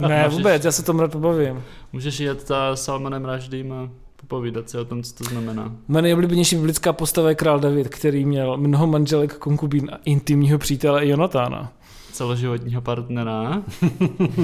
Ne, 0.00 0.22
Můžeš- 0.24 0.32
vůbec, 0.32 0.64
já 0.64 0.72
se 0.72 0.84
tomu 0.84 1.00
rád 1.00 1.12
pobavím. 1.12 1.62
Můžeš 1.92 2.20
jet 2.20 2.48
za 2.48 2.76
Salmanem 2.76 3.24
Raždým 3.24 3.72
a 3.72 3.90
popovídat 4.32 4.70
si 4.70 4.78
o 4.78 4.84
tom, 4.84 5.02
co 5.02 5.14
to 5.14 5.24
znamená. 5.24 5.76
Moje 5.88 6.02
nejoblíbenější 6.02 6.56
biblická 6.56 6.92
postava 6.92 7.28
je 7.28 7.34
král 7.34 7.60
David, 7.60 7.88
který 7.88 8.24
měl 8.24 8.56
mnoho 8.56 8.86
manželek, 8.86 9.38
konkubín 9.38 9.90
a 9.92 9.98
intimního 10.04 10.58
přítele 10.58 11.06
Jonatána. 11.08 11.72
Celoživotního 12.12 12.82
partnera 12.82 13.62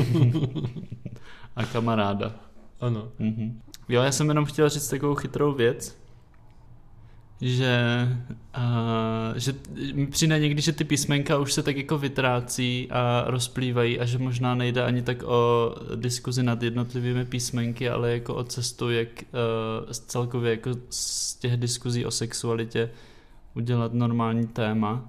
a 1.57 1.65
kamaráda. 1.65 2.33
Ano. 2.81 3.09
Mhm. 3.19 3.61
Jo, 3.89 4.03
já 4.03 4.13
jsem 4.13 4.29
jenom 4.29 4.45
chtěl 4.45 4.69
říct 4.69 4.89
takovou 4.89 5.15
chytrou 5.15 5.53
věc, 5.53 5.97
že, 7.41 8.09
uh, 8.57 9.37
že 9.37 9.55
mi 9.93 10.07
přijde 10.07 10.39
někdy, 10.39 10.63
že 10.63 10.73
ty 10.73 10.85
písmenka 10.85 11.39
už 11.39 11.53
se 11.53 11.63
tak 11.63 11.77
jako 11.77 11.99
vytrácí 11.99 12.89
a 12.91 13.25
rozplývají 13.27 14.01
a 14.01 14.05
že 14.05 14.19
možná 14.19 14.55
nejde 14.55 14.85
ani 14.85 15.03
tak 15.03 15.23
o 15.23 15.75
diskuzi 15.95 16.43
nad 16.43 16.63
jednotlivými 16.63 17.25
písmenky, 17.25 17.89
ale 17.89 18.13
jako 18.13 18.35
o 18.35 18.45
cestu, 18.45 18.91
jak 18.91 19.09
uh, 19.09 19.91
celkově 19.93 20.51
jako 20.51 20.71
z 20.91 21.35
těch 21.35 21.57
diskuzí 21.57 22.05
o 22.05 22.11
sexualitě 22.11 22.91
udělat 23.55 23.95
normální 23.95 24.47
téma. 24.47 25.09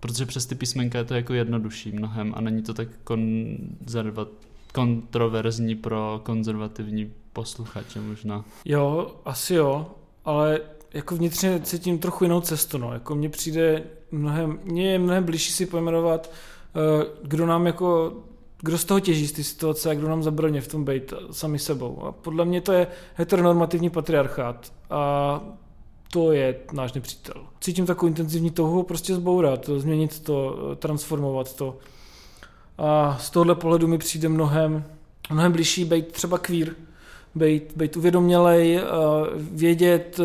Protože 0.00 0.26
přes 0.26 0.46
ty 0.46 0.54
písmenka 0.54 0.98
je 0.98 1.04
to 1.04 1.14
jako 1.14 1.34
jednodušší 1.34 1.92
mnohem 1.92 2.32
a 2.36 2.40
není 2.40 2.62
to 2.62 2.74
tak 2.74 2.88
konzervat, 3.04 4.28
kontroverzní 4.72 5.74
pro 5.74 6.20
konzervativní 6.24 7.12
posluchače 7.32 8.00
možná. 8.00 8.44
Jo, 8.64 9.16
asi 9.24 9.54
jo, 9.54 9.90
ale 10.24 10.60
jako 10.94 11.16
vnitřně 11.16 11.60
cítím 11.60 11.98
trochu 11.98 12.24
jinou 12.24 12.40
cestu, 12.40 12.78
no. 12.78 12.92
Jako 12.92 13.14
mně 13.14 13.28
přijde 13.28 13.82
mnohem, 14.10 14.58
mně 14.64 14.92
je 14.92 14.98
mnohem 14.98 15.24
blížší 15.24 15.52
si 15.52 15.66
pojmenovat, 15.66 16.30
eh, 16.30 17.06
kdo 17.22 17.46
nám 17.46 17.66
jako, 17.66 18.12
kdo 18.62 18.78
z 18.78 18.84
toho 18.84 19.00
těží 19.00 19.26
z 19.26 19.32
té 19.32 19.44
situace 19.44 19.90
a 19.90 19.94
kdo 19.94 20.08
nám 20.08 20.22
zabraně 20.22 20.60
v 20.60 20.68
tom 20.68 20.84
být 20.84 21.12
sami 21.30 21.58
sebou. 21.58 22.04
A 22.04 22.12
podle 22.12 22.44
mě 22.44 22.60
to 22.60 22.72
je 22.72 22.86
heteronormativní 23.14 23.90
patriarchát 23.90 24.72
a 24.90 25.40
to 26.12 26.32
je 26.32 26.56
náš 26.72 26.92
nepřítel. 26.92 27.34
Cítím 27.60 27.86
takovou 27.86 28.08
intenzivní 28.08 28.50
touhu 28.50 28.82
prostě 28.82 29.14
zbourat, 29.14 29.70
změnit 29.76 30.20
to, 30.20 30.58
eh, 30.72 30.76
transformovat 30.76 31.56
to. 31.56 31.78
A 32.78 33.18
z 33.20 33.30
tohohle 33.30 33.54
pohledu 33.54 33.88
mi 33.88 33.98
přijde 33.98 34.28
mnohem, 34.28 34.84
mnohem 35.30 35.52
blížší 35.52 35.84
být 35.84 36.12
třeba 36.12 36.38
queer, 36.38 36.74
být, 37.34 37.72
být 37.76 37.96
uvědomělej, 37.96 38.76
eh, 38.76 38.82
vědět, 39.36 40.20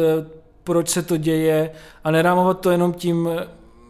proč 0.65 0.89
se 0.89 1.01
to 1.01 1.17
děje 1.17 1.71
a 2.03 2.11
nerámovat 2.11 2.59
to 2.59 2.71
jenom 2.71 2.93
tím, 2.93 3.29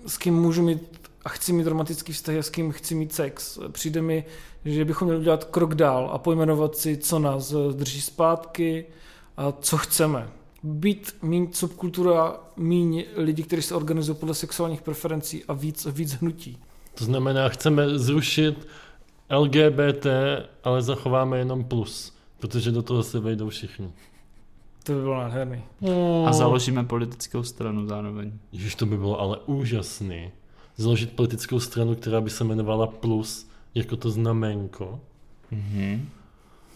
s 0.07 0.17
kým 0.17 0.35
můžu 0.35 0.63
mít 0.63 1.09
a 1.25 1.29
chci 1.29 1.53
mít 1.53 1.67
romantický 1.67 2.13
vztah 2.13 2.35
s 2.35 2.49
kým 2.49 2.71
chci 2.71 2.95
mít 2.95 3.13
sex. 3.13 3.59
Přijde 3.71 4.01
mi, 4.01 4.25
že 4.65 4.85
bychom 4.85 5.05
měli 5.07 5.21
udělat 5.21 5.43
krok 5.43 5.75
dál 5.75 6.09
a 6.13 6.17
pojmenovat 6.17 6.75
si, 6.75 6.97
co 6.97 7.19
nás 7.19 7.53
drží 7.71 8.01
zpátky 8.01 8.85
a 9.37 9.51
co 9.51 9.77
chceme. 9.77 10.29
Být 10.63 11.15
míň 11.21 11.47
subkultura, 11.53 12.39
míň 12.57 13.05
lidi, 13.15 13.43
kteří 13.43 13.61
se 13.61 13.75
organizují 13.75 14.17
podle 14.17 14.35
sexuálních 14.35 14.81
preferencí 14.81 15.43
a 15.47 15.53
víc, 15.53 15.87
víc 15.91 16.13
hnutí. 16.13 16.57
To 16.93 17.05
znamená, 17.05 17.49
chceme 17.49 17.99
zrušit 17.99 18.67
LGBT, 19.29 20.05
ale 20.63 20.81
zachováme 20.81 21.37
jenom 21.37 21.63
plus, 21.63 22.13
protože 22.39 22.71
do 22.71 22.81
toho 22.81 23.03
se 23.03 23.19
vejdou 23.19 23.49
všichni. 23.49 23.91
To 24.85 24.93
by 24.93 25.01
bylo 25.01 25.15
nádherný. 25.15 25.63
A 26.25 26.33
založíme 26.33 26.83
politickou 26.83 27.43
stranu 27.43 27.87
zároveň. 27.87 28.31
Ježiš, 28.51 28.75
to 28.75 28.85
by 28.85 28.97
bylo 28.97 29.19
ale 29.19 29.37
úžasný. 29.45 30.31
Založit 30.77 31.11
politickou 31.11 31.59
stranu, 31.59 31.95
která 31.95 32.21
by 32.21 32.29
se 32.29 32.43
jmenovala 32.43 32.87
Plus, 32.87 33.49
jako 33.75 33.95
to 33.95 34.09
znamenko. 34.09 34.99
Mhm. 35.51 36.09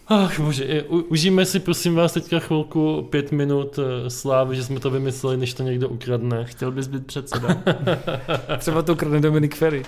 Ach 0.07 0.39
bože, 0.39 0.65
je, 0.65 0.83
u, 0.83 0.99
užijeme 0.99 1.45
si 1.45 1.59
prosím 1.59 1.95
vás 1.95 2.13
teďka 2.13 2.39
chvilku, 2.39 3.07
pět 3.09 3.31
minut 3.31 3.79
eh, 3.79 4.09
slávy, 4.09 4.55
že 4.55 4.63
jsme 4.63 4.79
to 4.79 4.89
vymysleli, 4.89 5.37
než 5.37 5.53
to 5.53 5.63
někdo 5.63 5.89
ukradne. 5.89 6.45
Chtěl 6.45 6.71
bys 6.71 6.87
být 6.87 7.05
předseda? 7.05 7.47
Třeba 8.57 8.81
to 8.81 8.93
ukradne 8.93 9.19
Dominik 9.19 9.55
Ferry. 9.55 9.83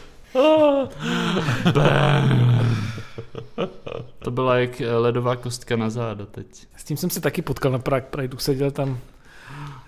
To 4.23 4.31
byla 4.31 4.57
jak 4.57 4.81
eh, 4.81 4.95
ledová 4.97 5.36
kostka 5.36 5.75
na 5.75 5.89
záda 5.89 6.25
teď. 6.25 6.47
S 6.77 6.84
tím 6.84 6.97
jsem 6.97 7.10
se 7.10 7.21
taky 7.21 7.41
potkal 7.41 7.71
na 7.71 7.79
Prague 7.79 8.07
Prideu, 8.12 8.38
seděl 8.38 8.71
tam 8.71 8.97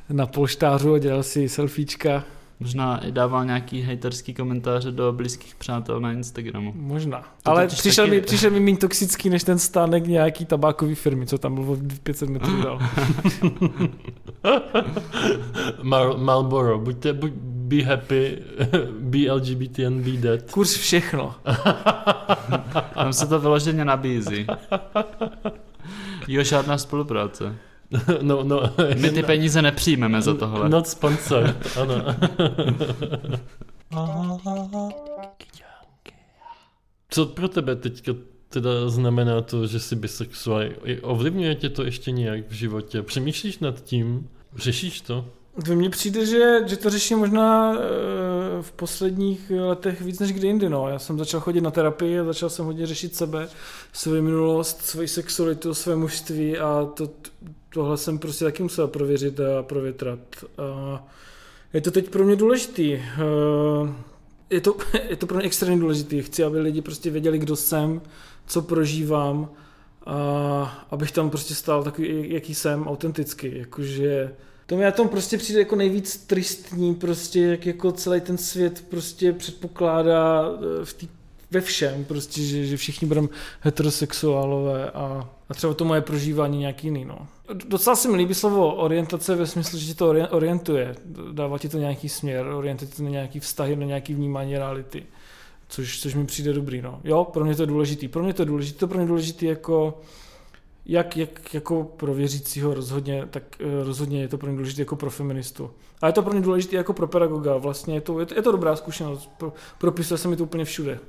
na 0.10 0.26
polštářu 0.26 0.94
a 0.94 1.00
dělal 1.00 1.24
si 1.24 1.50
selfiečka. 1.50 2.24
Možná 2.60 3.06
i 3.06 3.12
dával 3.12 3.46
nějaký 3.46 3.82
hejterský 3.82 4.34
komentáře 4.34 4.92
do 4.92 5.14
blízkých 5.14 5.56
přátel 5.56 6.00
na 6.00 6.12
Instagramu. 6.12 6.74
Možná. 6.76 7.24
To 7.44 7.50
Ale 7.52 7.68
přišel, 7.68 8.06
taky- 8.06 8.16
mi, 8.16 8.22
přišel 8.22 8.52
mi 8.52 8.60
méně 8.60 8.78
toxický 8.78 9.30
než 9.30 9.44
ten 9.44 9.60
stánek 9.60 10.08
nějaký 10.08 10.46
tabákový 10.46 10.96
firmy, 10.96 11.26
co 11.28 11.38
tam 11.38 11.56
bylo 11.56 11.78
500 12.04 12.30
metrů 12.30 12.62
dál. 12.62 12.80
Mar- 15.84 16.18
Marlboro, 16.18 16.80
buďte, 16.80 17.14
buď, 17.14 17.32
be 17.64 17.84
happy, 17.84 18.44
be 19.00 19.32
LGBT 19.32 19.80
and 19.80 20.04
be 20.04 20.12
dead. 20.12 20.52
Kurz 20.52 20.78
všechno. 20.78 21.36
Tam 22.94 23.14
se 23.14 23.28
to 23.28 23.40
vyloženě 23.40 23.86
nabízí. 23.86 24.48
Jo, 26.28 26.44
žádná 26.44 26.78
spolupráce. 26.78 27.56
No, 28.22 28.44
no, 28.44 28.74
My 29.02 29.12
ty 29.12 29.24
peníze 29.24 29.62
nepřijmeme 29.62 30.22
za 30.22 30.34
tohle. 30.34 30.70
Not 30.70 30.88
sponsored, 30.88 31.78
ano. 31.78 31.96
Co 37.10 37.26
pro 37.26 37.48
tebe 37.48 37.76
teďka 37.76 38.12
teda 38.50 38.90
znamená 38.90 39.42
to, 39.42 39.68
že 39.68 39.80
jsi 39.80 39.96
bisexuál? 39.96 40.64
Ovlivňuje 41.02 41.56
tě 41.56 41.70
to 41.70 41.84
ještě 41.84 42.12
nějak 42.12 42.48
v 42.48 42.54
životě? 42.54 43.02
Přemýšlíš 43.02 43.60
nad 43.60 43.84
tím? 43.84 44.30
Řešíš 44.56 45.02
to? 45.02 45.26
To 45.66 45.76
mně 45.76 45.90
přijde, 45.90 46.26
že, 46.26 46.60
že 46.66 46.78
to 46.78 46.90
řeším 46.90 47.18
možná 47.18 47.74
eh, 47.74 47.80
v 48.62 48.72
posledních 48.72 49.52
letech 49.60 50.02
víc 50.02 50.20
než 50.20 50.32
kdy 50.32 50.48
jindy. 50.48 50.70
No. 50.70 50.90
Já 50.90 51.00
jsem 51.00 51.18
začal 51.20 51.40
chodit 51.40 51.62
na 51.62 51.72
terapii 51.72 52.20
a 52.20 52.24
začal 52.24 52.50
jsem 52.50 52.66
hodně 52.66 52.88
řešit 52.88 53.16
sebe, 53.16 53.50
svoji 53.94 54.22
minulost, 54.22 54.82
svoji 54.82 55.08
sexualitu, 55.08 55.74
své 55.74 55.96
mužství 55.96 56.58
a 56.58 56.90
to, 56.94 57.10
tohle 57.70 57.98
jsem 57.98 58.20
prostě 58.20 58.46
taky 58.46 58.64
musel 58.64 58.88
prověřit 58.88 59.40
a 59.40 59.64
provětrat. 59.64 60.20
A 60.58 61.08
je 61.74 61.82
to 61.82 61.92
teď 61.92 62.10
pro 62.10 62.24
mě 62.24 62.36
důležitý. 62.36 62.94
Eh, 62.94 63.94
Je 64.50 64.62
to, 64.62 64.78
je 65.10 65.16
to 65.16 65.28
pro 65.28 65.38
mě 65.38 65.46
extrémně 65.46 65.80
důležitý. 65.80 66.22
Chci, 66.22 66.44
aby 66.44 66.60
lidi 66.60 66.82
prostě 66.82 67.10
věděli, 67.10 67.40
kdo 67.40 67.56
jsem, 67.56 68.02
co 68.48 68.62
prožívám 68.62 69.50
a 70.06 70.86
abych 70.92 71.12
tam 71.12 71.30
prostě 71.30 71.56
stál 71.56 71.84
takový, 71.84 72.34
jaký 72.34 72.56
jsem, 72.56 72.88
autenticky. 72.88 73.58
Jakože 73.58 74.32
to 74.66 74.78
mi 74.78 74.84
na 74.84 74.92
tom 74.92 75.10
prostě 75.10 75.38
přijde 75.38 75.60
jako 75.60 75.76
nejvíc 75.76 76.18
tristní, 76.18 76.96
prostě 76.96 77.42
jak 77.42 77.66
jako 77.66 77.92
celý 77.92 78.22
ten 78.22 78.38
svět 78.38 78.86
prostě 78.90 79.34
předpokládá 79.34 80.46
eh, 80.82 80.86
v 80.86 80.94
tý, 80.94 81.08
ve 81.52 81.62
všem, 81.62 82.06
prostě, 82.06 82.42
že, 82.42 82.66
že 82.66 82.78
všichni 82.78 83.08
budeme 83.08 83.28
heterosexuálové 83.62 84.92
a, 84.92 85.30
a 85.50 85.54
třeba 85.54 85.74
to 85.74 85.86
moje 85.86 86.02
prožívání 86.02 86.60
nějaký 86.60 86.88
jiný, 86.88 87.06
no. 87.06 87.28
Docela 87.54 87.96
se 87.96 88.10
mi 88.10 88.18
líbí 88.18 88.34
slovo 88.34 88.76
orientace 88.76 89.36
ve 89.36 89.48
smyslu, 89.48 89.80
že 89.80 89.86
ti 89.86 89.94
to 89.94 90.14
ori- 90.14 90.28
orientuje, 90.32 90.96
dává 91.32 91.58
ti 91.58 91.70
to 91.70 91.78
nějaký 91.78 92.10
směr, 92.10 92.46
orientuje 92.46 92.92
to 92.92 93.04
na 93.04 93.10
nějaký 93.10 93.40
vztahy, 93.40 93.76
na 93.76 93.86
nějaký 93.86 94.14
vnímání 94.14 94.58
reality, 94.58 95.06
což, 95.70 96.00
což 96.00 96.16
mi 96.16 96.26
přijde 96.26 96.54
dobrý, 96.54 96.82
no. 96.82 97.02
Jo, 97.04 97.24
pro 97.24 97.46
mě 97.46 97.56
to 97.56 97.64
je 97.64 97.68
důležitý, 97.68 98.08
pro 98.08 98.24
mě 98.24 98.34
to 98.34 98.42
je 98.42 98.46
důležitý, 98.46 98.80
to 98.80 98.88
pro 98.88 98.98
mě 98.98 99.08
důležitý 99.08 99.46
jako 99.46 100.02
jak, 100.86 101.18
jak 101.18 101.54
jako 101.54 101.84
pro 101.84 102.14
věřícího 102.14 102.74
rozhodně, 102.74 103.28
tak 103.30 103.44
eh, 103.60 103.84
rozhodně 103.84 104.22
je 104.22 104.28
to 104.28 104.38
pro 104.38 104.48
mě 104.48 104.58
důležité 104.58 104.82
jako 104.82 104.96
pro 104.96 105.10
feministu. 105.10 105.72
A 106.02 106.08
je 106.08 106.14
to 106.14 106.22
pro 106.22 106.34
mě 106.34 106.42
důležité 106.42 106.76
jako 106.76 106.94
pro 106.94 107.08
pedagoga. 107.08 107.58
Vlastně 107.58 107.94
je 107.94 108.02
to, 108.02 108.20
je 108.20 108.26
to, 108.26 108.36
je 108.36 108.42
to 108.42 108.52
dobrá 108.52 108.76
zkušenost. 108.76 109.30
Pro, 109.38 109.54
propisuje 109.78 110.18
se 110.18 110.28
mi 110.28 110.36
to 110.36 110.44
úplně 110.44 110.66
všude. 110.66 111.00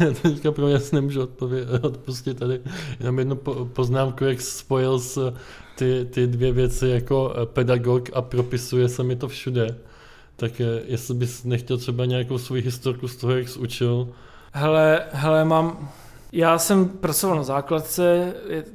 Já 0.00 0.12
teďka 0.22 0.52
pro 0.52 0.66
mě 0.66 0.78
nemůžu 0.92 1.22
odpově- 1.22 1.80
odpustit 1.82 2.38
tady 2.38 2.60
jenom 3.00 3.18
jednu 3.18 3.36
po- 3.36 3.64
poznámku, 3.64 4.24
jak 4.24 4.40
spojil 4.40 4.98
s 4.98 5.32
ty, 5.76 6.06
ty 6.10 6.26
dvě 6.26 6.52
věci 6.52 6.88
jako 6.88 7.34
eh, 7.36 7.46
pedagog 7.46 8.08
a 8.12 8.22
propisuje 8.22 8.88
se 8.88 9.02
mi 9.02 9.16
to 9.16 9.28
všude. 9.28 9.76
Tak 10.36 10.60
eh, 10.60 10.64
jestli 10.84 11.14
bys 11.14 11.44
nechtěl 11.44 11.78
třeba 11.78 12.04
nějakou 12.04 12.38
svoji 12.38 12.62
historku 12.62 13.08
z 13.08 13.16
toho, 13.16 13.36
jak 13.36 13.48
jsi 13.48 13.58
učil, 13.58 14.08
Hele, 14.52 15.04
hele, 15.12 15.44
mám... 15.44 15.90
Já 16.32 16.58
jsem 16.58 16.88
pracoval 16.88 17.36
na 17.36 17.42
základce, 17.42 18.34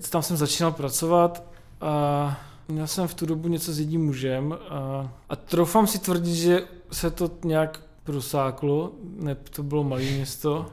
tam 0.09 0.21
jsem 0.23 0.37
začínal 0.37 0.71
pracovat 0.71 1.43
a 1.81 2.37
měl 2.67 2.87
jsem 2.87 3.07
v 3.07 3.13
tu 3.13 3.25
dobu 3.25 3.47
něco 3.47 3.73
s 3.73 3.79
jedním 3.79 4.05
mužem 4.05 4.57
a, 4.69 5.09
a 5.29 5.35
troufám 5.35 5.87
si 5.87 5.99
tvrdit, 5.99 6.35
že 6.35 6.63
se 6.91 7.11
to 7.11 7.31
nějak 7.43 7.79
prosáklo, 8.03 8.91
ne, 9.19 9.35
to 9.35 9.63
bylo 9.63 9.83
malé 9.83 10.01
město, 10.01 10.65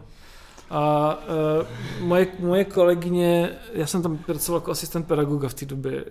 A 0.74 1.18
uh, 2.00 2.06
moje, 2.06 2.26
moje 2.38 2.64
kolegyně, 2.64 3.50
já 3.72 3.86
jsem 3.86 4.02
tam 4.02 4.16
pracoval 4.16 4.60
jako 4.60 4.70
asistent 4.70 5.06
pedagoga 5.06 5.48
v 5.48 5.54
té 5.54 5.66
době, 5.66 6.04
uh, 6.04 6.10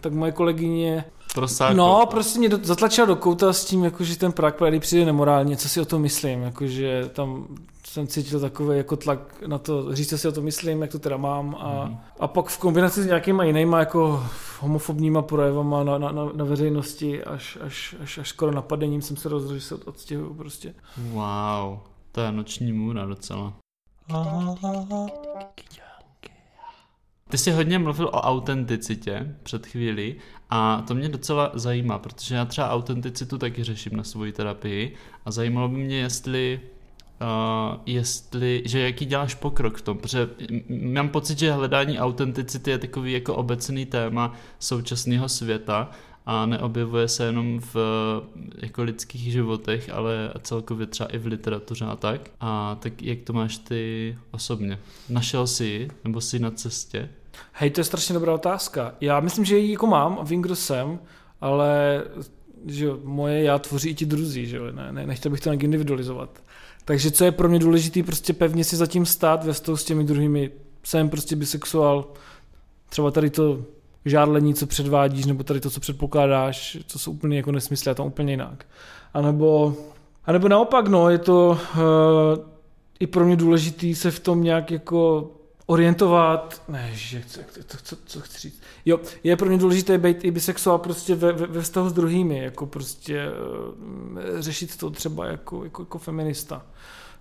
tak 0.00 0.12
moje 0.12 0.32
kolegyně 0.32 1.04
Prosáko. 1.34 1.74
No, 1.74 2.06
prostě 2.10 2.38
mě 2.38 2.48
do, 2.48 2.58
zatlačila 2.62 3.06
do 3.06 3.16
kouta 3.16 3.52
s 3.52 3.64
tím, 3.64 3.84
jako, 3.84 4.04
že 4.04 4.18
ten 4.18 4.32
Prague 4.32 4.58
Pride 4.58 4.80
přijde 4.80 5.04
nemorálně, 5.04 5.56
co 5.56 5.68
si 5.68 5.80
o 5.80 5.84
to 5.84 5.98
myslím, 5.98 6.42
jakože 6.42 7.10
tam 7.12 7.46
jsem 7.86 8.06
cítil 8.06 8.40
takový 8.40 8.76
jako 8.76 8.96
tlak 8.96 9.42
na 9.46 9.58
to, 9.58 9.94
říct, 9.94 10.08
co 10.08 10.18
si 10.18 10.28
o 10.28 10.32
to 10.32 10.42
myslím, 10.42 10.82
jak 10.82 10.90
to 10.90 10.98
teda 10.98 11.16
mám 11.16 11.56
a, 11.58 11.84
mm. 11.84 11.98
a 12.20 12.28
pak 12.28 12.46
v 12.46 12.58
kombinaci 12.58 13.02
s 13.02 13.06
nějakýma 13.06 13.44
jinýma 13.44 13.78
jako 13.78 14.26
homofobníma 14.60 15.22
projevama 15.22 15.84
na, 15.84 15.98
na, 15.98 16.12
na, 16.12 16.32
na 16.34 16.44
veřejnosti 16.44 17.24
až, 17.24 17.58
až, 17.60 17.96
až, 18.02 18.18
až 18.18 18.28
skoro 18.28 18.52
napadením 18.52 19.02
jsem 19.02 19.16
se 19.16 19.28
rozhodl, 19.28 19.54
že 19.54 19.60
se 19.60 19.74
odstěhuju 19.74 20.34
prostě. 20.34 20.74
Wow, 20.96 21.78
to 22.12 22.20
je 22.20 22.32
noční 22.32 22.72
můra 22.72 23.06
docela. 23.06 23.52
Ty 27.28 27.38
jsi 27.38 27.50
hodně 27.50 27.78
mluvil 27.78 28.06
o 28.06 28.20
autenticitě 28.22 29.36
před 29.42 29.66
chvíli 29.66 30.16
a 30.50 30.82
to 30.88 30.94
mě 30.94 31.08
docela 31.08 31.50
zajímá, 31.54 31.98
protože 31.98 32.34
já 32.34 32.44
třeba 32.44 32.70
autenticitu 32.70 33.38
taky 33.38 33.64
řeším 33.64 33.96
na 33.96 34.04
svoji 34.04 34.32
terapii 34.32 34.94
a 35.24 35.30
zajímalo 35.30 35.68
by 35.68 35.76
mě, 35.76 35.96
jestli 35.96 36.60
Uh, 37.20 37.80
jestli, 37.86 38.62
že 38.64 38.80
jaký 38.80 39.04
děláš 39.04 39.34
pokrok 39.34 39.78
v 39.78 39.82
tom, 39.82 39.98
protože 39.98 40.28
mám 40.68 41.08
pocit, 41.08 41.38
že 41.38 41.52
hledání 41.52 41.98
autenticity 41.98 42.70
je 42.70 42.78
takový 42.78 43.12
jako 43.12 43.34
obecný 43.34 43.86
téma 43.86 44.34
současného 44.58 45.28
světa 45.28 45.90
a 46.26 46.46
neobjevuje 46.46 47.08
se 47.08 47.24
jenom 47.24 47.60
v 47.60 47.76
jako 48.62 48.82
lidských 48.82 49.32
životech, 49.32 49.90
ale 49.92 50.32
celkově 50.40 50.86
třeba 50.86 51.08
i 51.08 51.18
v 51.18 51.26
literatuře 51.26 51.84
a 51.84 51.96
tak. 51.96 52.30
A 52.40 52.76
tak 52.80 53.02
jak 53.02 53.18
to 53.24 53.32
máš 53.32 53.58
ty 53.58 54.18
osobně? 54.30 54.78
Našel 55.08 55.46
jsi 55.46 55.64
ji, 55.64 55.90
nebo 56.04 56.20
jsi 56.20 56.38
na 56.38 56.50
cestě? 56.50 57.08
Hej, 57.52 57.70
to 57.70 57.80
je 57.80 57.84
strašně 57.84 58.14
dobrá 58.14 58.34
otázka. 58.34 58.94
Já 59.00 59.20
myslím, 59.20 59.44
že 59.44 59.58
ji 59.58 59.72
jako 59.72 59.86
mám 59.86 60.18
vím, 60.24 60.42
kdo 60.42 60.56
jsem, 60.56 60.98
ale 61.40 62.02
že 62.66 62.90
moje 63.04 63.42
já 63.42 63.58
tvoří 63.58 63.88
i 63.88 63.94
ti 63.94 64.06
druzí, 64.06 64.46
že 64.46 64.60
ne, 64.72 64.92
ne, 64.92 65.06
nechtěl 65.06 65.30
bych 65.30 65.40
to 65.40 65.48
nějak 65.48 65.62
individualizovat. 65.62 66.42
Takže 66.86 67.10
co 67.10 67.24
je 67.24 67.32
pro 67.32 67.48
mě 67.48 67.58
důležité, 67.58 68.02
prostě 68.02 68.32
pevně 68.32 68.64
si 68.64 68.76
zatím 68.76 69.06
stát 69.06 69.44
ve 69.44 69.54
s 69.54 69.84
těmi 69.84 70.04
druhými. 70.04 70.50
Jsem 70.82 71.08
prostě 71.08 71.36
bisexuál, 71.36 72.04
třeba 72.88 73.10
tady 73.10 73.30
to 73.30 73.58
žádlení, 74.04 74.54
co 74.54 74.66
předvádíš, 74.66 75.26
nebo 75.26 75.42
tady 75.42 75.60
to, 75.60 75.70
co 75.70 75.80
předpokládáš, 75.80 76.78
to 76.92 76.98
jsou 76.98 77.12
úplně 77.12 77.36
jako 77.36 77.52
nesmysly, 77.52 77.90
a 77.90 77.94
to 77.94 78.04
úplně 78.04 78.32
jinak. 78.32 78.66
A 79.14 79.20
nebo, 79.20 79.76
a 80.24 80.32
nebo 80.32 80.48
naopak, 80.48 80.88
no, 80.88 81.10
je 81.10 81.18
to 81.18 81.58
uh, 81.74 81.80
i 83.00 83.06
pro 83.06 83.26
mě 83.26 83.36
důležitý 83.36 83.94
se 83.94 84.10
v 84.10 84.20
tom 84.20 84.42
nějak 84.42 84.70
jako 84.70 85.30
orientovat, 85.66 86.62
ne, 86.68 86.90
že, 86.94 87.22
co, 87.26 87.40
co, 87.82 87.96
co, 88.04 88.20
chci 88.20 88.38
říct. 88.38 88.60
Jo, 88.84 89.00
je 89.24 89.36
pro 89.36 89.48
mě 89.48 89.58
důležité 89.58 89.98
být 89.98 90.24
i 90.24 90.30
bisexuál 90.30 90.78
prostě 90.78 91.14
ve, 91.14 91.32
ve, 91.32 91.46
ve 91.46 91.62
vztahu 91.62 91.88
s 91.88 91.92
druhými, 91.92 92.38
jako 92.38 92.66
prostě 92.66 93.26
uh, 93.28 94.40
řešit 94.40 94.76
to 94.76 94.90
třeba 94.90 95.26
jako, 95.26 95.64
jako, 95.64 95.82
jako 95.82 95.98
feminista 95.98 96.66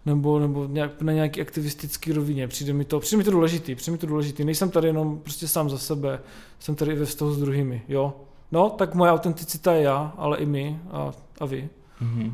nebo, 0.05 0.39
nebo 0.39 0.65
nějak, 0.65 1.01
na 1.01 1.13
nějaký 1.13 1.41
aktivistický 1.41 2.11
rovině. 2.11 2.47
Přijde 2.47 2.73
mi 2.73 2.85
to, 2.85 2.99
přijde 2.99 3.17
mi 3.17 3.23
to 3.23 3.31
důležitý, 3.31 3.75
přijde 3.75 3.91
mi 3.91 3.97
to 3.97 4.07
důležitý. 4.07 4.43
Nejsem 4.43 4.69
tady 4.69 4.87
jenom 4.87 5.19
prostě 5.19 5.47
sám 5.47 5.69
za 5.69 5.77
sebe, 5.77 6.19
jsem 6.59 6.75
tady 6.75 6.95
ve 6.95 7.05
vztahu 7.05 7.33
s 7.33 7.37
druhými, 7.37 7.81
jo. 7.87 8.13
No, 8.51 8.69
tak 8.69 8.95
moje 8.95 9.11
autenticita 9.11 9.73
je 9.73 9.81
já, 9.81 10.13
ale 10.17 10.37
i 10.37 10.45
my 10.45 10.79
a, 10.91 11.11
a 11.39 11.45
vy. 11.45 11.69
Mm-hmm. 12.01 12.31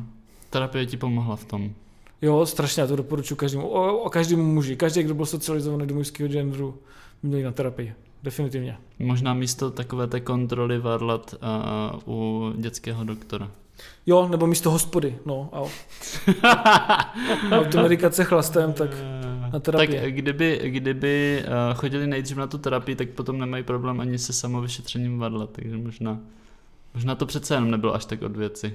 Terapie 0.50 0.86
ti 0.86 0.96
pomohla 0.96 1.36
v 1.36 1.44
tom. 1.44 1.74
Jo, 2.22 2.46
strašně, 2.46 2.80
já 2.80 2.86
to 2.86 2.96
doporučuji 2.96 3.36
každému, 3.36 3.68
o, 3.68 3.98
o 3.98 4.10
každému 4.10 4.42
muži. 4.42 4.76
Každý, 4.76 5.02
kdo 5.02 5.14
byl 5.14 5.26
socializovaný 5.26 5.86
do 5.86 5.94
mužského 5.94 6.28
genderu, 6.28 6.78
měl 7.22 7.42
na 7.42 7.52
terapii. 7.52 7.94
Definitivně. 8.22 8.76
Možná 8.98 9.34
místo 9.34 9.70
takové 9.70 10.06
té 10.06 10.20
kontroly 10.20 10.78
varlat 10.78 11.34
uh, 12.04 12.14
u 12.14 12.52
dětského 12.56 13.04
doktora. 13.04 13.50
Jo, 14.06 14.28
nebo 14.28 14.46
místo 14.46 14.70
hospody, 14.70 15.18
no. 15.26 15.50
A 15.52 15.62
automedikace 17.58 18.24
chlastem, 18.24 18.72
tak 18.72 18.90
na 19.52 19.60
terapii. 19.60 20.00
Tak 20.00 20.12
kdyby, 20.12 20.60
kdyby 20.64 21.44
uh, 21.46 21.78
chodili 21.78 22.06
nejdřív 22.06 22.36
na 22.36 22.46
tu 22.46 22.58
terapii, 22.58 22.96
tak 22.96 23.08
potom 23.08 23.38
nemají 23.38 23.62
problém 23.62 24.00
ani 24.00 24.18
se 24.18 24.32
samovyšetřením 24.32 25.18
varlat, 25.18 25.50
takže 25.52 25.76
možná, 25.76 26.18
možná 26.94 27.14
to 27.14 27.26
přece 27.26 27.54
jenom 27.54 27.70
nebylo 27.70 27.94
až 27.94 28.04
tak 28.04 28.22
od 28.22 28.36
věci. 28.36 28.74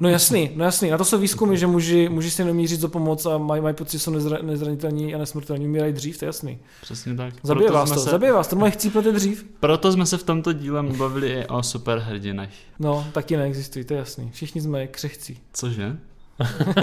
No 0.00 0.08
jasný, 0.08 0.50
no 0.54 0.64
jasný. 0.64 0.90
Na 0.90 0.98
to 0.98 1.04
jsou 1.04 1.18
výzkumy, 1.18 1.56
že 1.56 1.66
muži, 1.66 2.08
muži 2.08 2.30
si 2.30 2.44
nemí 2.44 2.66
říct 2.66 2.84
o 2.84 2.88
pomoc 2.88 3.26
a 3.26 3.38
mají, 3.38 3.62
mají 3.62 3.74
pocit, 3.74 3.92
že 3.92 3.98
jsou 3.98 4.10
nezra, 4.10 4.38
nezranitelní 4.42 5.14
a 5.14 5.18
nesmrtelní, 5.18 5.66
umírají 5.66 5.92
dřív, 5.92 6.18
to 6.18 6.24
je 6.24 6.26
jasný. 6.26 6.58
Přesně 6.82 7.14
tak. 7.14 7.34
Zabije 7.42 7.66
Proto 7.66 7.78
vás 7.78 7.90
to, 7.90 8.00
se... 8.00 8.10
zabije 8.10 8.32
vás 8.32 8.48
to, 8.48 8.56
moje 8.56 8.70
chcípnete 8.70 9.12
dřív. 9.12 9.46
Proto 9.60 9.92
jsme 9.92 10.06
se 10.06 10.18
v 10.18 10.22
tomto 10.22 10.52
díle 10.52 10.82
bavili 10.82 11.28
i 11.28 11.46
o 11.46 11.62
superhrdinech. 11.62 12.50
No, 12.78 13.06
taky 13.12 13.36
neexistují, 13.36 13.84
to 13.84 13.94
je 13.94 13.98
jasný. 13.98 14.30
Všichni 14.32 14.60
jsme 14.60 14.86
křehcí. 14.86 15.38
Cože? 15.52 15.96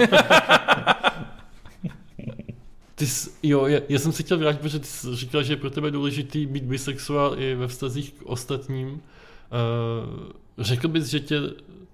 Ty 2.94 3.06
jsi, 3.06 3.30
jo, 3.42 3.66
já, 3.66 3.80
já 3.88 3.98
jsem 3.98 4.12
si 4.12 4.22
chtěl 4.22 4.38
vrátit, 4.38 4.60
protože 4.60 4.78
ty 4.78 4.86
jsi 4.86 5.16
říkal, 5.16 5.42
že 5.42 5.52
je 5.52 5.56
pro 5.56 5.70
tebe 5.70 5.90
důležitý 5.90 6.46
být 6.46 6.64
bisexuál 6.64 7.34
i 7.38 7.54
ve 7.54 7.68
vztazích 7.68 8.12
k 8.12 8.22
ostatním. 8.22 8.88
Uh, 8.88 9.00
řekl 10.58 10.88
bys, 10.88 11.06
že 11.06 11.20
tě 11.20 11.40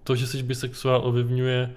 to, 0.04 0.16
že 0.16 0.26
jsi 0.26 0.42
bisexuál, 0.42 1.00
ovlivňuje 1.04 1.70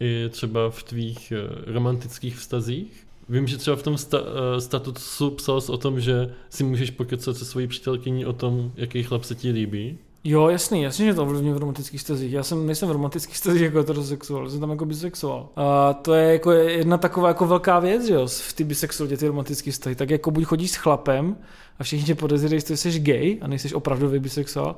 i 0.00 0.28
třeba 0.30 0.70
v 0.70 0.82
tvých 0.82 1.32
eh, 1.32 1.72
romantických 1.72 2.36
vztazích? 2.36 3.06
Vím, 3.28 3.46
že 3.46 3.56
třeba 3.58 3.76
v 3.76 3.82
tom 3.82 3.98
sta- 3.98 4.22
eh, 4.56 4.60
statusu 4.60 5.30
psal 5.30 5.60
o 5.68 5.76
tom, 5.78 6.00
že 6.00 6.34
si 6.50 6.64
můžeš 6.64 6.90
pokecat 6.90 7.36
se 7.36 7.44
svojí 7.44 7.66
přítelkyní 7.66 8.26
o 8.26 8.32
tom, 8.32 8.72
jaký 8.76 9.02
chlap 9.02 9.24
se 9.24 9.34
ti 9.34 9.50
líbí. 9.50 9.98
Jo, 10.26 10.48
jasný, 10.48 10.82
jasně, 10.82 11.06
že 11.06 11.14
to 11.14 11.22
ovlivňuje 11.22 11.54
v 11.54 11.58
romantických 11.58 12.00
vztazích. 12.00 12.32
Já 12.32 12.42
jsem, 12.42 12.66
nejsem 12.66 12.88
v 12.88 12.92
romantických 12.92 13.34
vztazích 13.34 13.62
jako 13.62 13.78
heterosexuál, 13.78 14.50
jsem 14.50 14.60
tam 14.60 14.70
jako 14.70 14.84
bisexuál. 14.86 15.48
A 15.56 15.92
to 15.92 16.14
je 16.14 16.32
jako 16.32 16.52
jedna 16.52 16.98
taková 16.98 17.28
jako 17.28 17.46
velká 17.46 17.78
věc, 17.78 18.06
že 18.06 18.14
jo, 18.14 18.26
v 18.26 18.52
ty 18.52 18.64
bisexualitě, 18.64 19.16
ty 19.16 19.26
romantické 19.26 19.70
vztahy. 19.70 19.96
Tak 19.96 20.10
jako 20.10 20.30
buď 20.30 20.44
chodíš 20.44 20.70
s 20.70 20.74
chlapem 20.74 21.36
a 21.78 21.84
všichni 21.84 22.06
tě 22.06 22.14
podezírají, 22.14 22.60
že 22.68 22.76
jsi 22.76 23.00
gay 23.00 23.38
a 23.42 23.46
nejsi 23.46 23.74
opravdový 23.74 24.18
bisexuál, 24.18 24.76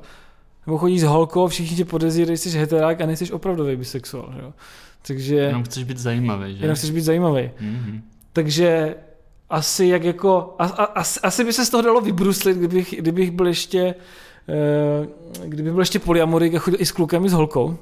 nebo 0.67 0.77
chodíš 0.77 1.01
s 1.01 1.03
holkou, 1.03 1.47
všichni 1.47 1.77
tě 1.77 1.85
podezírají, 1.85 2.37
že 2.37 2.49
jsi 2.49 2.57
heterák 2.57 3.01
a 3.01 3.05
nejsi 3.05 3.31
opravdový 3.31 3.75
bisexuál. 3.75 4.33
Jo? 4.41 4.53
Takže... 5.07 5.35
Jenom 5.35 5.63
chceš 5.63 5.83
být 5.83 5.97
zajímavý, 5.97 6.57
že? 6.57 6.63
Jenom 6.63 6.75
chceš 6.75 6.91
být 6.91 7.01
zajímavý. 7.01 7.41
Mm-hmm. 7.41 8.01
Takže 8.33 8.95
asi 9.49 9.85
jak 9.85 10.03
jako, 10.03 10.55
a, 10.59 10.65
a, 10.65 10.83
asi, 10.83 11.19
asi 11.19 11.43
by 11.43 11.53
se 11.53 11.65
z 11.65 11.69
toho 11.69 11.81
dalo 11.83 12.01
vybruslit, 12.01 12.57
kdybych, 12.57 12.95
kdybych 12.97 13.31
byl 13.31 13.47
ještě, 13.47 13.95
uh, 15.39 15.45
kdybych 15.45 15.71
byl 15.71 15.81
ještě 15.81 15.99
polyamorik 15.99 16.55
a 16.55 16.59
chodil 16.59 16.81
i 16.81 16.85
s 16.85 16.91
klukem, 16.91 17.25
i 17.25 17.29
s 17.29 17.33
holkou. 17.33 17.77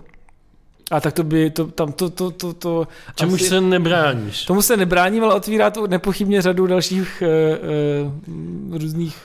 A 0.92 1.02
tak 1.02 1.14
to 1.14 1.24
by, 1.24 1.50
to, 1.50 1.68
tam 1.68 1.92
to, 1.92 2.10
to, 2.10 2.32
to, 2.32 2.54
to 2.54 2.88
Čemu 3.16 3.36
asi, 3.36 3.44
se 3.44 3.62
nebráníš? 3.62 4.46
Tomu 4.46 4.62
se 4.62 4.78
nebráním, 4.78 5.24
ale 5.24 5.36
otvírá 5.36 5.70
to 5.70 5.88
nepochybně 5.88 6.42
řadu 6.42 6.68
dalších 6.68 7.24
uh, 7.26 8.08
uh, 8.72 8.82
různých 8.82 9.18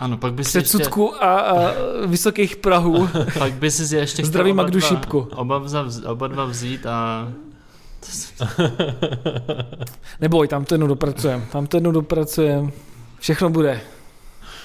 ano, 0.00 0.18
pak 0.18 0.34
by 0.34 0.44
si 0.44 0.50
předsudku 0.50 1.10
ještě... 1.12 1.26
a, 1.26 1.38
a 1.38 1.72
vysokých 2.06 2.56
prahů. 2.56 3.08
pak 3.38 3.52
by 3.52 3.70
si 3.70 3.96
ještě 3.96 4.24
Zdraví 4.24 4.52
Magdu 4.52 4.78
dva, 4.78 4.88
Šipku. 4.88 5.18
Oba, 5.18 5.58
vz, 5.58 5.74
oba 6.06 6.28
dva 6.28 6.44
vzít 6.44 6.86
a... 6.86 7.28
Neboj, 10.20 10.48
tam 10.48 10.64
to 10.64 10.74
jednou 10.74 10.86
dopracujem. 10.86 11.44
Tam 11.52 11.66
to 11.66 11.76
jednou 11.76 11.92
dopracujem. 11.92 12.72
Všechno 13.18 13.50
bude. 13.50 13.80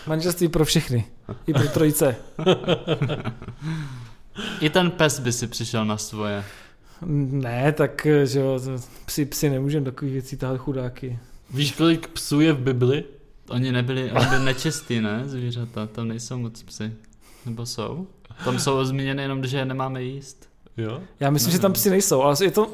Manželství 0.08 0.48
pro 0.48 0.66
všechny. 0.66 1.06
I 1.48 1.54
pro 1.54 1.68
trojice. 1.68 2.16
I 4.60 4.70
ten 4.70 4.92
pes 4.92 5.20
by 5.20 5.32
si 5.32 5.48
přišel 5.48 5.86
na 5.86 5.98
svoje. 5.98 6.44
Ne, 7.06 7.72
tak 7.72 8.08
že 8.24 8.40
jo, 8.40 8.60
psi, 9.06 9.26
psi 9.26 9.50
nemůžeme 9.50 9.86
takových 9.86 10.14
věcí 10.14 10.38
tahat 10.38 10.58
chudáky. 10.58 11.20
Víš, 11.54 11.72
kolik 11.72 12.08
psů 12.08 12.42
je 12.42 12.54
v 12.54 12.60
Bibli? 12.60 13.04
Oni 13.52 13.72
nebyli, 13.72 14.12
oni 14.12 14.26
byli 14.26 14.46
nečistí, 14.46 15.02
ne, 15.02 15.24
zvířata, 15.26 15.88
tam 15.88 16.08
nejsou 16.08 16.38
moc 16.38 16.64
psy. 16.64 16.94
Nebo 17.46 17.66
jsou? 17.66 18.08
Tam 18.46 18.60
jsou 18.60 18.86
zmíněny 18.86 19.22
jenom, 19.22 19.48
že 19.48 19.58
je 19.58 19.66
nemáme 19.66 20.04
jíst. 20.04 20.50
Jo? 20.78 21.02
Já 21.20 21.30
myslím, 21.30 21.48
Nevím. 21.48 21.58
že 21.58 21.62
tam 21.62 21.74
psi 21.74 21.90
nejsou, 21.90 22.22
ale 22.22 22.36
je, 22.44 22.52
to, 22.52 22.70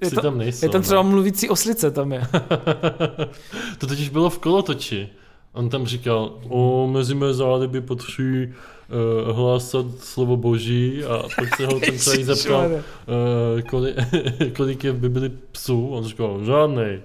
je, 0.00 0.10
to, 0.10 0.20
tam 0.20 0.38
nejsou, 0.38 0.66
je 0.66 0.70
tam 0.70 0.82
třeba 0.82 1.02
ne? 1.02 1.08
mluvící 1.08 1.48
oslice, 1.48 1.90
tam 1.90 2.12
je. 2.12 2.20
to 3.78 3.86
totiž 3.86 4.08
bylo 4.08 4.30
v 4.30 4.38
kolotoči. 4.38 5.08
On 5.52 5.68
tam 5.68 5.86
říkal, 5.86 6.38
o, 6.48 6.88
mezi 6.92 7.14
mé 7.14 7.34
zády 7.34 7.68
by 7.68 7.80
potřebují 7.80 8.46
uh, 8.46 9.36
hlásat 9.36 9.86
slovo 9.98 10.36
boží 10.36 11.04
a 11.04 11.22
pak 11.36 11.56
se 11.56 11.66
ho 11.66 11.80
ten 11.80 11.98
celý 11.98 12.24
zeptal, 12.34 12.70
uh, 12.70 13.60
kolik, 13.60 13.96
kolik 14.56 14.84
je 14.84 14.92
v 14.92 14.98
Bibli 14.98 15.30
psů. 15.52 15.88
On 15.88 16.04
říkal, 16.04 16.44
žádnej. 16.44 17.02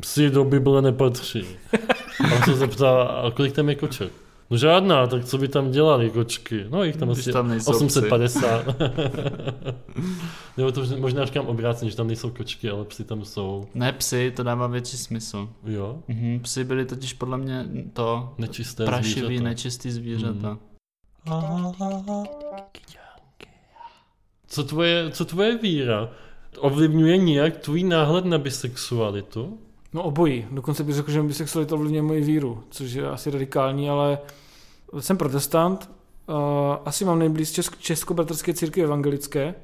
Psi 0.00 0.30
do 0.30 0.44
Bible 0.44 0.82
nepatří. 0.82 1.44
A 2.24 2.36
on 2.36 2.42
se 2.44 2.54
zeptal, 2.54 3.22
a 3.26 3.30
kolik 3.30 3.52
tam 3.54 3.68
je 3.68 3.74
koček? 3.74 4.12
No 4.50 4.56
žádná, 4.56 5.06
tak 5.06 5.24
co 5.24 5.38
by 5.38 5.48
tam 5.48 5.70
dělali 5.70 6.10
kočky? 6.10 6.66
No 6.68 6.84
jich 6.84 6.96
tam 6.96 7.08
Když 7.08 7.18
asi 7.18 7.32
tam 7.32 7.48
nejsou 7.48 7.70
850. 7.70 8.64
Nebo 10.56 10.72
to 10.72 10.82
možná 10.98 11.24
říkám 11.24 11.46
obráceně, 11.46 11.90
že 11.90 11.96
tam 11.96 12.06
nejsou 12.06 12.30
kočky, 12.30 12.70
ale 12.70 12.84
psy 12.84 13.04
tam 13.04 13.24
jsou. 13.24 13.66
Ne, 13.74 13.92
psy, 13.92 14.32
to 14.36 14.42
dává 14.42 14.66
větší 14.66 14.96
smysl. 14.96 15.48
Jo? 15.66 15.98
Mhm, 16.08 16.40
psy 16.40 16.64
byly 16.64 16.84
totiž 16.84 17.12
podle 17.12 17.38
mě 17.38 17.66
to 17.92 18.34
Nečisté 18.38 18.84
prašivý, 18.84 19.26
zvířata. 19.26 19.48
nečistý 19.48 19.90
zvířata. 19.90 20.58
Co 24.46 24.64
tvoje, 24.64 25.10
co 25.10 25.24
tvoje 25.24 25.58
víra? 25.58 26.08
Ovlivňuje 26.58 27.16
nějak 27.16 27.56
tvůj 27.56 27.82
náhled 27.82 28.24
na 28.24 28.38
bisexualitu? 28.38 29.58
No 29.92 30.02
obojí. 30.02 30.46
Dokonce 30.50 30.84
bych 30.84 30.94
řekl, 30.94 31.10
že 31.10 31.22
bisexualita 31.22 31.74
ovlivňuje 31.74 32.02
moji 32.02 32.20
víru, 32.20 32.64
což 32.70 32.92
je 32.92 33.10
asi 33.10 33.30
radikální, 33.30 33.90
ale 33.90 34.18
jsem 35.00 35.16
protestant. 35.16 35.90
Uh, 36.28 36.34
asi 36.84 37.04
mám 37.04 37.18
nejblíž 37.18 37.52
česk- 37.52 37.78
českobratrské 37.78 38.54
církvi 38.54 38.82
evangelické. 38.82 39.54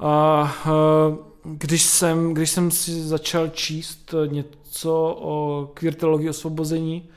A 0.00 0.42
uh, 0.66 1.16
když 1.44 1.82
jsem, 1.82 2.34
když 2.34 2.50
jsem 2.50 2.70
si 2.70 3.02
začal 3.02 3.48
číst 3.48 4.14
něco 4.26 5.18
o 5.20 5.66
queer 5.74 5.94
teologii 5.94 6.28
osvobození, 6.28 7.08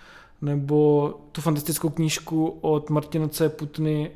nebo 0.42 1.14
tu 1.32 1.42
fantastickou 1.42 1.90
knížku 1.90 2.58
od 2.62 2.90
Martina 2.90 3.28
C. 3.28 3.50
Putny, 3.50 4.12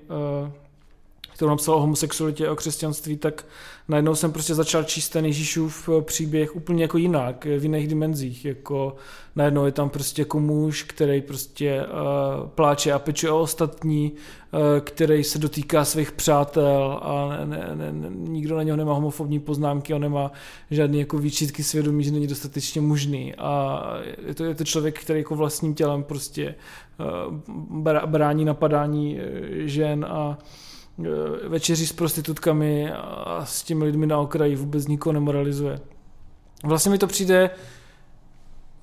kterou 1.38 1.50
napsal 1.50 1.76
o 1.76 1.80
homosexualitě 1.80 2.48
a 2.48 2.52
o 2.52 2.56
křesťanství, 2.56 3.18
tak 3.18 3.46
najednou 3.88 4.16
jsem 4.16 4.32
prostě 4.32 4.56
začal 4.56 4.84
číst 4.84 5.10
ten 5.10 5.26
Ježíšův 5.26 5.90
příběh 6.02 6.56
úplně 6.56 6.84
jako 6.84 6.98
jinak, 6.98 7.46
v 7.46 7.64
jiných 7.64 7.88
dimenzích, 7.88 8.46
jako 8.46 8.96
najednou 9.36 9.66
je 9.66 9.72
tam 9.72 9.90
prostě 9.90 10.22
jako 10.22 10.40
muž, 10.40 10.84
který 10.84 11.22
prostě 11.22 11.86
uh, 11.86 12.48
pláče 12.48 12.94
a 12.94 13.00
pečuje 13.00 13.32
o 13.32 13.40
ostatní, 13.42 14.12
uh, 14.12 14.60
který 14.80 15.24
se 15.24 15.40
dotýká 15.40 15.86
svých 15.86 16.12
přátel 16.12 17.00
a 17.02 17.38
ne, 17.46 17.70
ne, 17.76 17.94
ne, 17.94 18.10
nikdo 18.12 18.58
na 18.58 18.64
něho 18.64 18.78
nemá 18.78 18.94
homofobní 18.94 19.40
poznámky, 19.40 19.94
on 19.94 20.02
nemá 20.02 20.32
žádný 20.72 21.00
jako 21.00 21.18
výčitky 21.18 21.64
svědomí, 21.64 22.04
že 22.04 22.12
není 22.12 22.28
dostatečně 22.28 22.82
mužný. 22.82 23.36
A 23.36 23.84
je 24.28 24.34
to, 24.34 24.44
je 24.44 24.56
to 24.56 24.64
člověk, 24.64 25.00
který 25.00 25.20
jako 25.20 25.36
vlastním 25.36 25.74
tělem 25.74 26.04
prostě 26.04 26.56
uh, 27.28 27.36
brání 28.06 28.46
napadání 28.46 29.20
žen 29.66 30.06
a 30.10 30.38
večeří 31.48 31.88
s 31.88 31.94
prostitutkami 31.94 32.92
a 32.92 33.46
s 33.46 33.64
těmi 33.64 33.84
lidmi 33.84 34.08
na 34.08 34.18
okraji 34.18 34.56
vůbec 34.56 34.88
nikoho 34.88 35.14
nemoralizuje. 35.14 35.80
Vlastně 36.64 36.92
mi 36.92 36.98
to 36.98 37.08
přijde, 37.08 37.50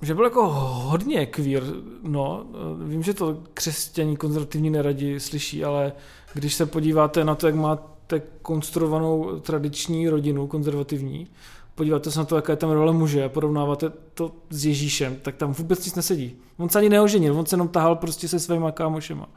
že 0.01 0.13
byl 0.13 0.23
jako 0.23 0.49
hodně 0.49 1.25
queer, 1.25 1.63
no, 2.03 2.45
vím, 2.83 3.03
že 3.03 3.13
to 3.13 3.37
křesťaní 3.53 4.17
konzervativní 4.17 4.69
neradi 4.69 5.19
slyší, 5.19 5.63
ale 5.63 5.93
když 6.33 6.53
se 6.53 6.65
podíváte 6.65 7.23
na 7.23 7.35
to, 7.35 7.47
jak 7.47 7.55
máte 7.55 8.21
konstruovanou 8.41 9.39
tradiční 9.39 10.09
rodinu 10.09 10.47
konzervativní, 10.47 11.27
podíváte 11.75 12.11
se 12.11 12.19
na 12.19 12.25
to, 12.25 12.35
jaká 12.35 12.53
je 12.53 12.57
tam 12.57 12.71
role 12.71 12.93
muže 12.93 13.23
a 13.23 13.29
porovnáváte 13.29 13.91
to 14.13 14.31
s 14.49 14.65
Ježíšem, 14.65 15.15
tak 15.21 15.35
tam 15.35 15.53
vůbec 15.53 15.85
nic 15.85 15.95
nesedí. 15.95 16.35
On 16.57 16.69
se 16.69 16.79
ani 16.79 16.89
neoženil, 16.89 17.39
on 17.39 17.45
se 17.45 17.53
jenom 17.53 17.67
tahal 17.67 17.95
prostě 17.95 18.27
se 18.27 18.39
svýma 18.39 18.71
kámošema. 18.71 19.29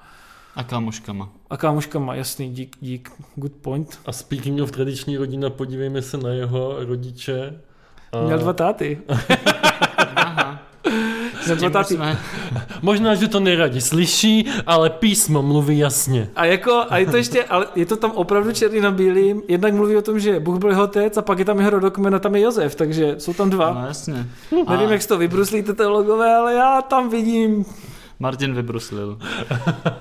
A 0.58 0.62
kámoškama. 0.62 1.28
A 1.50 1.56
kámoškama, 1.56 2.14
jasný, 2.14 2.50
dík, 2.50 2.76
dík, 2.80 3.10
good 3.34 3.52
point. 3.52 3.98
A 4.06 4.12
speaking 4.12 4.62
of 4.62 4.70
tradiční 4.70 5.16
rodina, 5.16 5.50
podívejme 5.50 6.02
se 6.02 6.16
na 6.16 6.30
jeho 6.30 6.84
rodiče. 6.84 7.60
A... 8.12 8.22
Měl 8.26 8.38
dva 8.38 8.52
táty. 8.52 8.98
Aha. 10.16 10.62
Měl 11.46 11.56
dva 11.56 11.70
táty. 11.70 11.94
Jsme... 11.94 12.18
Možná, 12.82 13.14
že 13.14 13.28
to 13.28 13.40
neradi 13.40 13.80
slyší, 13.80 14.46
ale 14.66 14.90
písmo 14.90 15.42
mluví 15.42 15.78
jasně. 15.78 16.30
A 16.36 16.44
jako, 16.44 16.84
a 16.88 16.98
je 16.98 17.06
to 17.06 17.16
ještě, 17.16 17.44
ale 17.44 17.66
je 17.74 17.86
to 17.86 17.96
tam 17.96 18.10
opravdu 18.10 18.52
černý 18.52 18.80
na 18.80 18.90
bílým. 18.90 19.42
Jednak 19.48 19.74
mluví 19.74 19.96
o 19.96 20.02
tom, 20.02 20.20
že 20.20 20.40
Bůh 20.40 20.58
byl 20.58 20.70
jeho 20.70 20.82
otec 20.82 21.16
a 21.16 21.22
pak 21.22 21.38
je 21.38 21.44
tam 21.44 21.58
jeho 21.58 21.70
rodokmen 21.70 22.14
a 22.14 22.18
tam 22.18 22.34
je 22.34 22.40
Josef, 22.40 22.74
takže 22.74 23.14
jsou 23.18 23.32
tam 23.32 23.50
dva. 23.50 23.74
No 23.74 23.86
jasně. 23.86 24.26
Nevím, 24.52 24.88
a... 24.88 24.92
jak 24.92 25.06
to 25.06 25.18
vybruslíte 25.18 25.72
teologové, 25.72 26.36
ale 26.36 26.54
já 26.54 26.82
tam 26.82 27.08
vidím 27.08 27.64
Martin 28.18 28.54
vybruslil. 28.54 29.18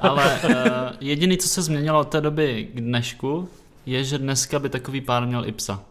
Ale 0.01 0.39
uh, 0.43 0.51
jediný, 0.99 1.38
co 1.38 1.47
se 1.49 1.62
změnilo 1.62 1.99
od 1.99 2.08
té 2.08 2.21
doby 2.21 2.67
k 2.73 2.82
dnešku, 2.82 3.49
je, 3.88 4.03
že 4.03 4.17
dneska 4.17 4.60
by 4.60 4.69
takový 4.69 5.01
pár 5.01 5.27
měl 5.27 5.45
i 5.45 5.51
psa. 5.51 5.84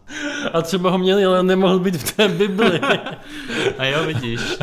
A 0.53 0.61
třeba 0.61 0.89
ho 0.89 0.97
měli, 0.97 1.25
ale 1.25 1.43
nemohl 1.43 1.79
být 1.79 1.95
v 1.95 2.15
té 2.15 2.27
Bibli. 2.27 2.79
A 3.77 3.85
jo, 3.85 4.05
vidíš. 4.05 4.57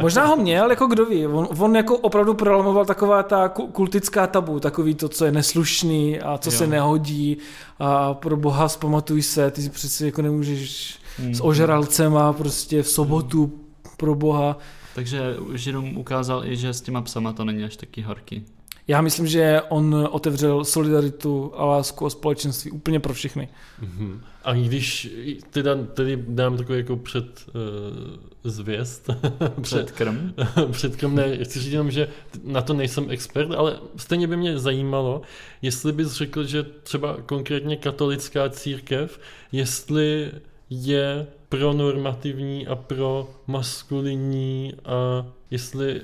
Možná 0.00 0.26
ho 0.26 0.36
měl, 0.36 0.70
jako 0.70 0.86
kdo 0.86 1.06
ví. 1.06 1.26
On, 1.26 1.48
on 1.58 1.76
jako 1.76 1.98
opravdu 1.98 2.34
prolamoval 2.34 2.84
taková 2.84 3.22
ta 3.22 3.48
kultická 3.48 4.26
tabu, 4.26 4.60
takový 4.60 4.94
to, 4.94 5.08
co 5.08 5.24
je 5.24 5.32
neslušný 5.32 6.20
a 6.20 6.38
co 6.38 6.50
jo. 6.50 6.56
se 6.56 6.66
nehodí 6.66 7.38
a 7.78 8.14
pro 8.14 8.36
boha 8.36 8.68
zpamatuj 8.68 9.22
se, 9.22 9.50
ty 9.50 9.62
si 9.62 9.70
přeci 9.70 10.06
jako 10.06 10.22
nemůžeš 10.22 10.98
mm. 11.18 11.34
s 11.34 11.44
ožralcema 11.44 12.32
prostě 12.32 12.82
v 12.82 12.88
sobotu 12.88 13.46
mm. 13.46 13.90
pro 13.96 14.14
boha. 14.14 14.56
Takže 14.98 15.36
Židům 15.54 15.96
ukázal 15.96 16.46
i, 16.46 16.56
že 16.56 16.72
s 16.72 16.80
těma 16.80 17.02
psama 17.02 17.32
to 17.32 17.44
není 17.44 17.64
až 17.64 17.76
taky 17.76 18.02
horký. 18.02 18.44
Já 18.88 19.00
myslím, 19.00 19.26
že 19.26 19.62
on 19.68 20.08
otevřel 20.10 20.64
solidaritu 20.64 21.52
a 21.56 21.64
lásku 21.64 22.06
a 22.06 22.10
společenství 22.10 22.70
úplně 22.70 23.00
pro 23.00 23.14
všechny. 23.14 23.48
Mm-hmm. 23.82 24.20
A 24.44 24.52
když 24.52 25.10
teda, 25.50 25.76
tedy 25.94 26.24
dám 26.28 26.56
takový 26.56 26.78
jako 26.78 26.96
před 26.96 27.46
uh, 27.48 28.50
zvěst. 28.50 29.10
před 29.60 29.90
krm? 29.90 30.34
před 30.70 30.96
krm, 30.96 31.14
ne, 31.14 31.44
chci 31.44 31.60
říct 31.60 31.72
jenom, 31.72 31.90
že 31.90 32.08
na 32.44 32.62
to 32.62 32.74
nejsem 32.74 33.10
expert, 33.10 33.50
ale 33.50 33.78
stejně 33.96 34.26
by 34.26 34.36
mě 34.36 34.58
zajímalo, 34.58 35.22
jestli 35.62 35.92
bys 35.92 36.12
řekl, 36.12 36.44
že 36.44 36.62
třeba 36.62 37.16
konkrétně 37.26 37.76
katolická 37.76 38.50
církev, 38.50 39.20
jestli 39.52 40.32
je 40.70 41.26
pro 41.48 41.72
normativní 41.72 42.66
a 42.66 42.76
pro 42.76 43.28
maskulinní 43.46 44.74
a 44.84 45.26
jestli 45.50 46.02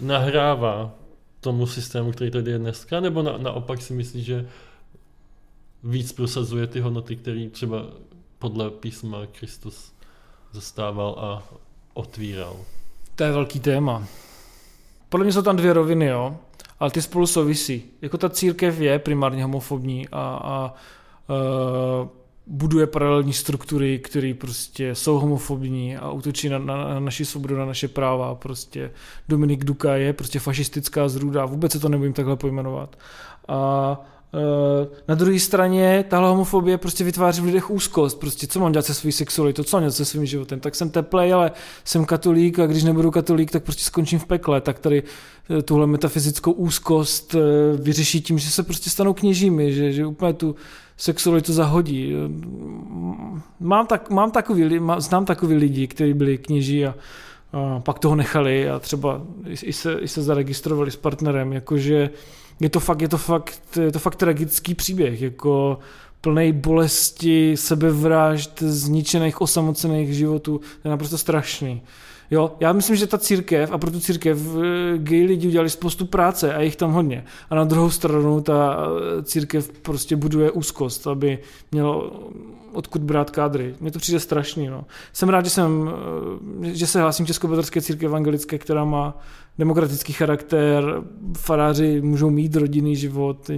nahrává 0.00 0.94
tomu 1.40 1.66
systému, 1.66 2.12
který 2.12 2.30
tady 2.30 2.50
je 2.50 2.58
dneska, 2.58 3.00
nebo 3.00 3.22
na, 3.22 3.38
naopak 3.38 3.82
si 3.82 3.92
myslíš, 3.92 4.24
že 4.24 4.48
víc 5.84 6.12
prosazuje 6.12 6.66
ty 6.66 6.80
hodnoty, 6.80 7.16
které 7.16 7.48
třeba 7.48 7.86
podle 8.38 8.70
písma 8.70 9.26
Kristus 9.26 9.92
zastával 10.52 11.16
a 11.18 11.42
otvíral. 11.94 12.56
To 13.14 13.24
je 13.24 13.32
velký 13.32 13.60
téma. 13.60 14.06
Podle 15.08 15.24
mě 15.24 15.32
jsou 15.32 15.42
tam 15.42 15.56
dvě 15.56 15.72
roviny, 15.72 16.06
jo, 16.06 16.36
ale 16.80 16.90
ty 16.90 17.02
spolu 17.02 17.26
souvisí. 17.26 17.82
Jako 18.02 18.18
ta 18.18 18.28
církev 18.28 18.80
je 18.80 18.98
primárně 18.98 19.42
homofobní 19.42 20.08
a, 20.08 20.40
a 20.42 20.74
uh, 21.28 22.08
buduje 22.48 22.86
paralelní 22.86 23.32
struktury, 23.32 23.98
které 23.98 24.34
prostě 24.34 24.94
jsou 24.94 25.18
homofobní 25.18 25.96
a 25.96 26.10
útočí 26.10 26.48
na, 26.48 26.58
na, 26.58 26.88
na 26.88 27.00
naši 27.00 27.24
svobodu, 27.24 27.56
na 27.56 27.66
naše 27.66 27.88
práva. 27.88 28.34
Prostě 28.34 28.90
Dominik 29.28 29.64
Duka 29.64 29.96
je 29.96 30.12
prostě 30.12 30.38
fašistická 30.38 31.08
zrůda, 31.08 31.46
vůbec 31.46 31.72
se 31.72 31.80
to 31.80 31.88
nebojím 31.88 32.12
takhle 32.12 32.36
pojmenovat. 32.36 32.96
A 33.48 34.00
e, 34.34 34.88
na 35.08 35.14
druhé 35.14 35.38
straně 35.38 36.04
tahle 36.08 36.28
homofobie 36.28 36.78
prostě 36.78 37.04
vytváří 37.04 37.40
v 37.40 37.44
lidech 37.44 37.70
úzkost. 37.70 38.20
Prostě 38.20 38.46
co 38.46 38.60
mám 38.60 38.72
dělat 38.72 38.86
se 38.86 38.94
svou 38.94 39.12
sexualitou, 39.12 39.62
co 39.62 39.76
mám 39.76 39.82
dělat 39.82 39.94
se 39.94 40.04
svým 40.04 40.26
životem. 40.26 40.60
Tak 40.60 40.74
jsem 40.74 40.90
teplej, 40.90 41.32
ale 41.32 41.50
jsem 41.84 42.04
katolík 42.04 42.58
a 42.58 42.66
když 42.66 42.84
nebudu 42.84 43.10
katolík, 43.10 43.50
tak 43.50 43.64
prostě 43.64 43.84
skončím 43.84 44.18
v 44.18 44.26
pekle. 44.26 44.60
Tak 44.60 44.78
tady 44.78 45.02
e, 45.58 45.62
tuhle 45.62 45.86
metafyzickou 45.86 46.52
úzkost 46.52 47.34
e, 47.34 47.38
vyřeší 47.76 48.20
tím, 48.20 48.38
že 48.38 48.50
se 48.50 48.62
prostě 48.62 48.90
stanou 48.90 49.14
kněžími, 49.14 49.72
že, 49.72 49.92
že 49.92 50.06
úplně 50.06 50.32
tu 50.32 50.54
sexualitu 50.98 51.52
zahodí. 51.52 52.12
Mám, 53.60 53.86
tak, 53.86 54.10
mám 54.10 54.30
takový, 54.30 54.78
má, 54.78 55.00
znám 55.00 55.24
takový 55.24 55.54
lidi, 55.54 55.86
kteří 55.86 56.14
byli 56.14 56.38
kněží 56.38 56.86
a, 56.86 56.94
a 57.52 57.80
pak 57.80 57.98
toho 57.98 58.16
nechali 58.16 58.70
a 58.70 58.78
třeba 58.78 59.22
i, 59.62 59.72
se, 59.72 59.92
i 59.92 60.08
se 60.08 60.22
zaregistrovali 60.22 60.90
s 60.90 60.96
partnerem, 60.96 61.52
jakože 61.52 62.10
je 62.60 62.68
to 62.70 62.80
fakt, 62.80 63.02
je 63.02 63.08
to 63.08 63.18
fakt, 63.18 63.78
je 63.80 63.92
to 63.92 63.98
fakt 63.98 64.16
tragický 64.16 64.74
příběh, 64.74 65.22
jako 65.22 65.78
plný 66.20 66.52
bolesti, 66.52 67.56
sebevražd, 67.56 68.62
zničených, 68.62 69.40
osamocených 69.40 70.14
životů, 70.14 70.60
to 70.82 70.88
je 70.88 70.90
naprosto 70.90 71.18
strašný. 71.18 71.82
Jo, 72.30 72.56
já 72.60 72.72
myslím, 72.72 72.96
že 72.96 73.06
ta 73.06 73.18
církev, 73.18 73.72
a 73.72 73.78
pro 73.78 73.90
tu 73.90 74.00
církev 74.00 74.38
eh, 74.38 74.98
gay 74.98 75.24
lidi 75.24 75.48
udělali 75.48 75.70
spoustu 75.70 76.06
práce 76.06 76.54
a 76.54 76.60
jich 76.60 76.76
tam 76.76 76.92
hodně. 76.92 77.24
A 77.50 77.54
na 77.54 77.64
druhou 77.64 77.90
stranu 77.90 78.40
ta 78.40 78.78
eh, 79.18 79.22
církev 79.22 79.68
prostě 79.82 80.16
buduje 80.16 80.50
úzkost, 80.50 81.06
aby 81.06 81.38
mělo 81.72 82.12
odkud 82.72 83.02
brát 83.02 83.30
kádry. 83.30 83.74
Mně 83.80 83.90
to 83.90 83.98
přijde 83.98 84.20
strašný. 84.20 84.68
No. 84.68 84.84
Jsem 85.12 85.28
rád, 85.28 85.44
že, 85.44 85.50
jsem, 85.50 85.90
eh, 86.62 86.74
že 86.74 86.86
se 86.86 87.00
hlásím 87.00 87.26
Českobratrské 87.26 87.80
církve 87.80 88.06
evangelické, 88.06 88.58
která 88.58 88.84
má 88.84 89.18
demokratický 89.58 90.12
charakter, 90.12 91.02
faráři 91.38 92.00
můžou 92.00 92.30
mít 92.30 92.56
rodinný 92.56 92.96
život, 92.96 93.50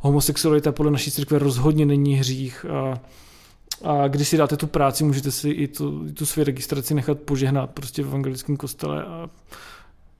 homosexualita 0.00 0.72
podle 0.72 0.92
naší 0.92 1.10
církve 1.10 1.38
rozhodně 1.38 1.86
není 1.86 2.14
hřích 2.14 2.66
a 2.70 3.00
a 3.82 4.08
když 4.08 4.28
si 4.28 4.36
dáte 4.36 4.56
tu 4.56 4.66
práci, 4.66 5.04
můžete 5.04 5.30
si 5.30 5.50
i 5.50 5.68
tu, 5.68 6.06
i 6.08 6.12
tu 6.12 6.26
svoji 6.26 6.44
registraci 6.44 6.94
nechat 6.94 7.18
požehnat 7.18 7.70
prostě 7.70 8.02
v 8.02 8.06
evangelickém 8.06 8.56
kostele 8.56 9.04
a, 9.04 9.30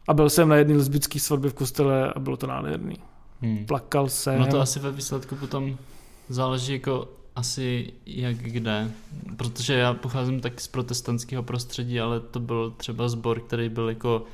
A 0.08 0.14
byl 0.14 0.30
jsem 0.30 0.48
na 0.48 0.56
jedné 0.56 0.76
lesbické 0.76 1.20
svatbě 1.20 1.50
v 1.50 1.54
kostele 1.54 2.12
a 2.12 2.18
bylo 2.18 2.36
to 2.36 2.46
nádherný. 2.46 2.96
Hmm. 3.40 3.66
Plakal 3.66 4.08
jsem. 4.08 4.40
No 4.40 4.46
to 4.46 4.60
asi 4.60 4.80
ve 4.80 4.92
výsledku 4.92 5.36
potom 5.36 5.76
záleží 6.28 6.72
jako 6.72 7.08
asi 7.36 7.92
jak 8.06 8.36
kde, 8.36 8.90
protože 9.36 9.74
já 9.74 9.94
pocházím 9.94 10.40
tak 10.40 10.60
z 10.60 10.68
protestantského 10.68 11.42
prostředí, 11.42 12.00
ale 12.00 12.20
to 12.20 12.40
byl 12.40 12.70
třeba 12.70 13.08
sbor, 13.08 13.40
který 13.40 13.68
byl 13.68 13.88
jako 13.88 14.24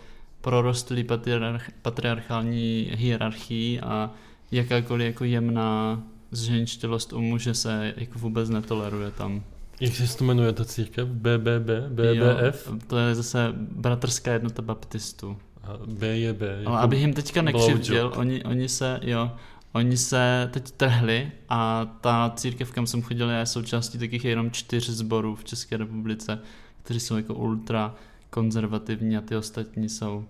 prorostlý 0.40 1.04
patriarch, 1.04 1.70
patriarchální 1.82 2.90
hierarchii 2.94 3.80
a 3.80 4.10
jakákoliv 4.50 5.06
jako 5.06 5.24
jemná 5.24 6.02
zženštělost 6.30 7.12
u 7.12 7.20
muže 7.20 7.54
se 7.54 7.94
jako 7.96 8.18
vůbec 8.18 8.48
netoleruje 8.48 9.10
tam. 9.10 9.42
Jak 9.80 9.94
se 9.94 10.18
to 10.18 10.24
jmenuje 10.24 10.52
ta 10.52 10.64
církev? 10.64 11.08
BBB? 11.08 11.70
BBF? 11.88 12.66
Jo, 12.66 12.78
to 12.86 12.98
je 12.98 13.14
zase 13.14 13.52
bratrská 13.56 14.32
jednota 14.32 14.62
baptistů. 14.62 15.36
A 15.62 15.78
B 15.86 16.06
je 16.06 16.32
B. 16.32 16.56
Jako 16.58 16.70
Ale 16.70 16.80
abych 16.80 17.00
jim 17.00 17.12
teďka 17.12 17.42
nekřivděl, 17.42 18.12
oni, 18.16 18.44
oni 18.44 18.68
se, 18.68 19.00
jo, 19.02 19.30
oni 19.72 19.96
se 19.96 20.48
teď 20.52 20.70
trhli 20.70 21.32
a 21.48 21.84
ta 22.00 22.32
církev, 22.36 22.72
kam 22.72 22.86
jsem 22.86 23.02
chodil, 23.02 23.30
je 23.30 23.46
součástí 23.46 23.98
takých 23.98 24.24
jenom 24.24 24.50
čtyř 24.50 24.88
sborů 24.88 25.34
v 25.34 25.44
České 25.44 25.76
republice, 25.76 26.38
kteří 26.82 27.00
jsou 27.00 27.16
jako 27.16 27.34
ultra 27.34 27.94
konzervativní 28.30 29.16
a 29.16 29.20
ty 29.20 29.36
ostatní 29.36 29.88
jsou 29.88 30.24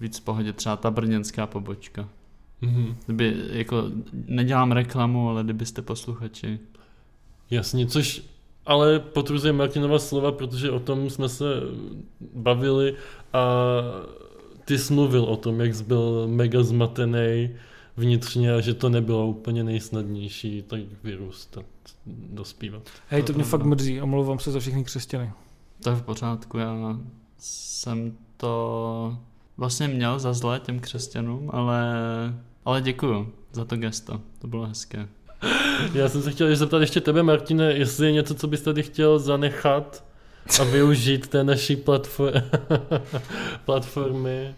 víc 0.00 0.18
v 0.18 0.22
pohodě, 0.22 0.52
třeba 0.52 0.76
ta 0.76 0.90
brněnská 0.90 1.46
pobočka. 1.46 2.08
Mhm. 2.62 2.96
Kdyby, 3.06 3.34
jako, 3.50 3.84
nedělám 4.12 4.72
reklamu, 4.72 5.28
ale 5.28 5.44
kdybyste 5.44 5.82
posluchači. 5.82 6.58
Jasně, 7.50 7.86
což 7.86 8.22
ale 8.66 8.98
potvrzuje 9.00 9.52
Martinova 9.52 9.98
slova, 9.98 10.32
protože 10.32 10.70
o 10.70 10.80
tom 10.80 11.10
jsme 11.10 11.28
se 11.28 11.44
bavili 12.34 12.94
a 13.32 13.46
ty 14.64 14.78
jsi 14.78 14.92
mluvil 14.94 15.24
o 15.24 15.36
tom, 15.36 15.60
jak 15.60 15.74
jsi 15.74 15.84
byl 15.84 16.28
mega 16.28 16.62
zmatený 16.62 17.50
vnitřně 17.96 18.52
a 18.54 18.60
že 18.60 18.74
to 18.74 18.88
nebylo 18.88 19.26
úplně 19.26 19.64
nejsnadnější 19.64 20.62
tak 20.62 20.80
vyrůstat, 21.04 21.64
dospívat. 22.06 22.82
Hej, 23.08 23.22
to 23.22 23.32
mě 23.32 23.42
To- 23.44 23.48
fakt 23.50 23.64
mrzí, 23.64 24.00
omlouvám 24.02 24.38
se 24.38 24.50
za 24.50 24.60
všechny 24.60 24.84
křesťany. 24.84 25.30
To 25.82 25.90
je 25.90 25.96
v 25.96 26.02
pořádku, 26.02 26.58
já 26.58 26.98
jsem 27.38 28.12
to 28.36 29.16
vlastně 29.56 29.88
měl 29.88 30.18
za 30.18 30.32
zlé 30.32 30.60
těm 30.60 30.80
křesťanům, 30.80 31.50
ale, 31.52 31.94
ale 32.64 32.80
děkuju 32.80 33.32
za 33.52 33.64
to 33.64 33.76
gesto, 33.76 34.20
to 34.38 34.46
bylo 34.46 34.66
hezké. 34.66 35.08
Já 35.94 36.08
jsem 36.08 36.22
se 36.22 36.30
chtěl 36.30 36.56
zeptat 36.56 36.80
ještě 36.80 37.00
tebe, 37.00 37.22
Martine, 37.22 37.72
jestli 37.72 38.06
je 38.06 38.12
něco, 38.12 38.34
co 38.34 38.46
bys 38.46 38.62
tady 38.62 38.82
chtěl 38.82 39.18
zanechat 39.18 40.04
a 40.60 40.64
využít 40.64 41.28
té 41.28 41.44
naší 41.44 41.76
platform- 41.76 42.42
platformy. 43.64 44.54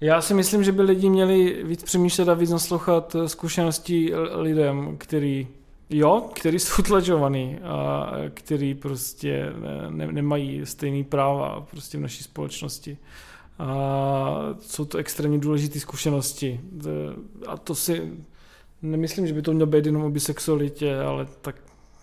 Já 0.00 0.20
si 0.20 0.34
myslím, 0.34 0.64
že 0.64 0.72
by 0.72 0.82
lidi 0.82 1.10
měli 1.10 1.64
víc 1.64 1.82
přemýšlet 1.82 2.28
a 2.28 2.34
víc 2.34 2.50
naslouchat 2.50 3.14
eh, 3.14 3.28
zkušeností 3.28 4.12
lidem, 4.34 4.96
který 4.98 5.48
Jo, 5.94 6.30
který 6.34 6.58
jsou 6.58 6.82
tlačovaný 6.82 7.58
a 7.58 8.10
který 8.34 8.74
prostě 8.74 9.52
ne, 9.90 10.12
nemají 10.12 10.66
stejný 10.66 11.04
práva 11.04 11.66
prostě 11.70 11.98
v 11.98 12.00
naší 12.00 12.22
společnosti. 12.22 12.98
A 13.58 14.54
jsou 14.60 14.84
to 14.84 14.98
extrémně 14.98 15.38
důležité 15.38 15.80
zkušenosti. 15.80 16.60
A 17.46 17.56
to 17.56 17.74
si 17.74 18.12
nemyslím, 18.82 19.26
že 19.26 19.34
by 19.34 19.42
to 19.42 19.52
mělo 19.52 19.66
být 19.66 19.86
jenom 19.86 20.04
o 20.04 20.10
bisexualitě, 20.10 20.96
ale 20.98 21.26
tak 21.40 21.56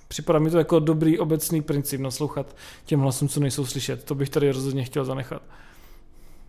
připadá 0.07 0.39
mi 0.39 0.49
to 0.49 0.57
jako 0.57 0.79
dobrý 0.79 1.19
obecný 1.19 1.61
princip 1.61 2.01
naslouchat 2.01 2.55
těm 2.85 2.99
hlasům, 2.99 3.27
co 3.29 3.39
nejsou 3.39 3.65
slyšet. 3.65 4.03
To 4.03 4.15
bych 4.15 4.29
tady 4.29 4.51
rozhodně 4.51 4.83
chtěl 4.83 5.05
zanechat. 5.05 5.41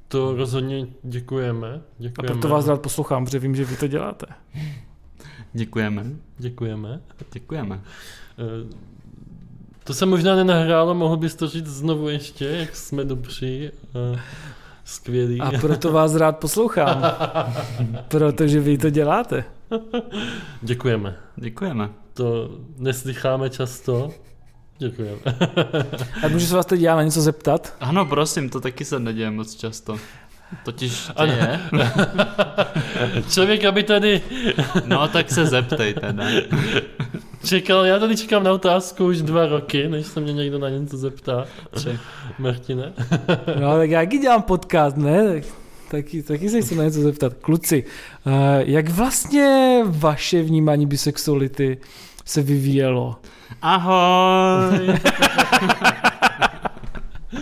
To 0.09 0.35
rozhodně 0.37 0.87
děkujeme. 1.03 1.69
A 1.75 1.81
děkujeme. 1.99 2.33
proto 2.33 2.49
vás 2.49 2.67
rád 2.67 2.81
poslouchám, 2.81 3.25
protože 3.25 3.39
vím, 3.39 3.57
že 3.57 3.65
vy 3.65 3.77
to 3.77 3.87
děláte. 3.87 4.27
Děkujeme, 5.53 6.05
Děkujeme. 6.39 7.01
děkujeme. 7.33 7.81
Eh, 8.39 8.75
To 9.85 9.95
se 9.95 10.07
možná 10.07 10.37
nenahrálo, 10.37 10.95
mohl 10.95 11.17
bys 11.17 11.35
to 11.35 11.49
říct 11.49 11.67
znovu 11.67 12.09
ještě, 12.09 12.45
jak 12.45 12.77
jsme 12.77 13.05
dobří 13.05 13.71
a 14.91 14.95
skvělí. 14.95 15.41
A 15.41 15.51
proto 15.61 15.93
vás 15.93 16.14
rád 16.14 16.38
poslouchám. 16.38 17.03
Protože 18.09 18.61
vy 18.61 18.78
to 18.78 18.91
děláte. 18.91 19.45
Děkujeme. 20.62 21.16
Děkujeme. 21.36 21.91
To 22.14 22.51
neslycháme 22.78 23.51
často. 23.51 24.11
Děkujeme. 24.78 25.20
A 26.24 26.28
můžu 26.28 26.47
se 26.47 26.57
vás 26.57 26.66
teď 26.66 26.80
já 26.80 26.97
na 26.97 27.03
něco 27.03 27.20
zeptat? 27.20 27.74
Ano, 27.80 28.07
prosím, 28.07 28.49
to 28.49 28.61
taky 28.61 28.84
se 28.84 28.99
neděje 28.99 29.30
moc 29.30 29.55
často. 29.55 29.99
Totiž 30.65 31.11
Ano. 31.17 31.33
děje. 31.33 31.61
Člověk, 33.31 33.65
aby 33.65 33.83
tady 33.83 34.21
No 34.87 35.09
tak 35.09 35.31
se 35.31 35.47
zeptej 35.47 35.95
teda. 35.95 36.25
čekal, 37.45 37.85
já 37.87 37.99
tady 37.99 38.17
čekám 38.17 38.45
na 38.45 38.53
otázku 38.53 39.05
už 39.07 39.23
dva 39.23 39.47
roky, 39.47 39.89
než 39.89 40.07
se 40.07 40.21
mě 40.21 40.33
někdo 40.33 40.59
na 40.59 40.69
něco 40.69 40.97
zeptá. 40.97 41.45
Tři. 41.71 41.99
Martine. 42.39 42.93
No 43.61 43.77
tak 43.77 43.91
já 43.91 44.05
dělám 44.05 44.43
podcast, 44.43 44.97
ne? 44.97 45.25
Tak, 45.35 45.45
taky, 45.91 46.23
taky 46.23 46.49
se 46.49 46.61
chci 46.63 46.75
na 46.75 46.85
něco 46.85 47.01
zeptat. 47.01 47.33
Kluci, 47.41 47.85
uh, 48.27 48.33
jak 48.59 48.89
vlastně 48.89 49.81
vaše 49.87 50.43
vnímání 50.43 50.87
bisexuality 50.87 51.79
se 52.25 52.43
vyvíjelo? 52.43 53.17
Ahoj! 53.63 54.79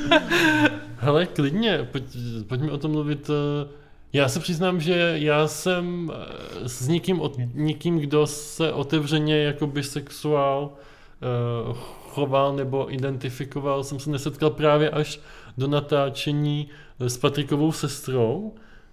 Hele, 0.97 1.27
klidně, 1.27 1.89
pojď, 1.93 2.05
pojďme 2.47 2.71
o 2.73 2.79
tom 2.79 2.91
mluvit. 2.91 3.31
eh, 3.31 3.69
Já 4.13 4.29
se 4.29 4.41
přiznám, 4.41 4.81
že 4.81 5.13
já 5.15 5.49
jsem 5.49 6.13
eh, 6.15 6.69
s 6.69 6.89
někým, 6.89 7.21
od, 7.21 7.37
někým, 7.55 7.99
kdo 7.99 8.27
se 8.27 8.73
otevřeně 8.73 9.43
jako 9.43 9.67
bisexuál 9.67 10.71
eh, 10.73 11.75
choval 12.11 12.57
nebo 12.57 12.95
identifikoval, 12.95 13.85
jsem 13.85 14.01
se 14.01 14.11
nesetkal 14.11 14.51
právě 14.51 14.91
až 14.91 15.21
do 15.59 15.67
natáčení 15.67 16.69
s 16.99 17.17
Patrikovou 17.17 17.73
sestrou, 17.73 18.53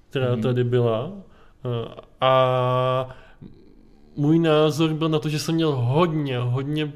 která 0.09 0.31
Mhm. 0.33 0.41
tady 0.41 0.63
byla. 0.63 1.11
A 2.21 3.15
můj 4.15 4.39
názor 4.39 4.93
byl 4.93 5.09
na 5.09 5.19
to, 5.19 5.29
že 5.29 5.39
jsem 5.39 5.55
měl 5.55 5.71
hodně, 5.75 6.39
hodně 6.39 6.91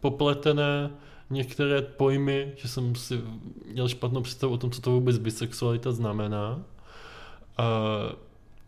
popletené 0.00 0.90
některé 1.30 1.82
pojmy, 1.82 2.52
že 2.56 2.68
jsem 2.68 2.94
si 2.94 3.20
měl 3.72 3.88
špatnou 3.88 4.22
představu 4.22 4.52
o 4.52 4.56
tom, 4.56 4.70
co 4.70 4.80
to 4.80 4.90
vůbec 4.90 5.18
bisexualita 5.18 5.92
znamená. 5.92 6.62
A 7.58 7.64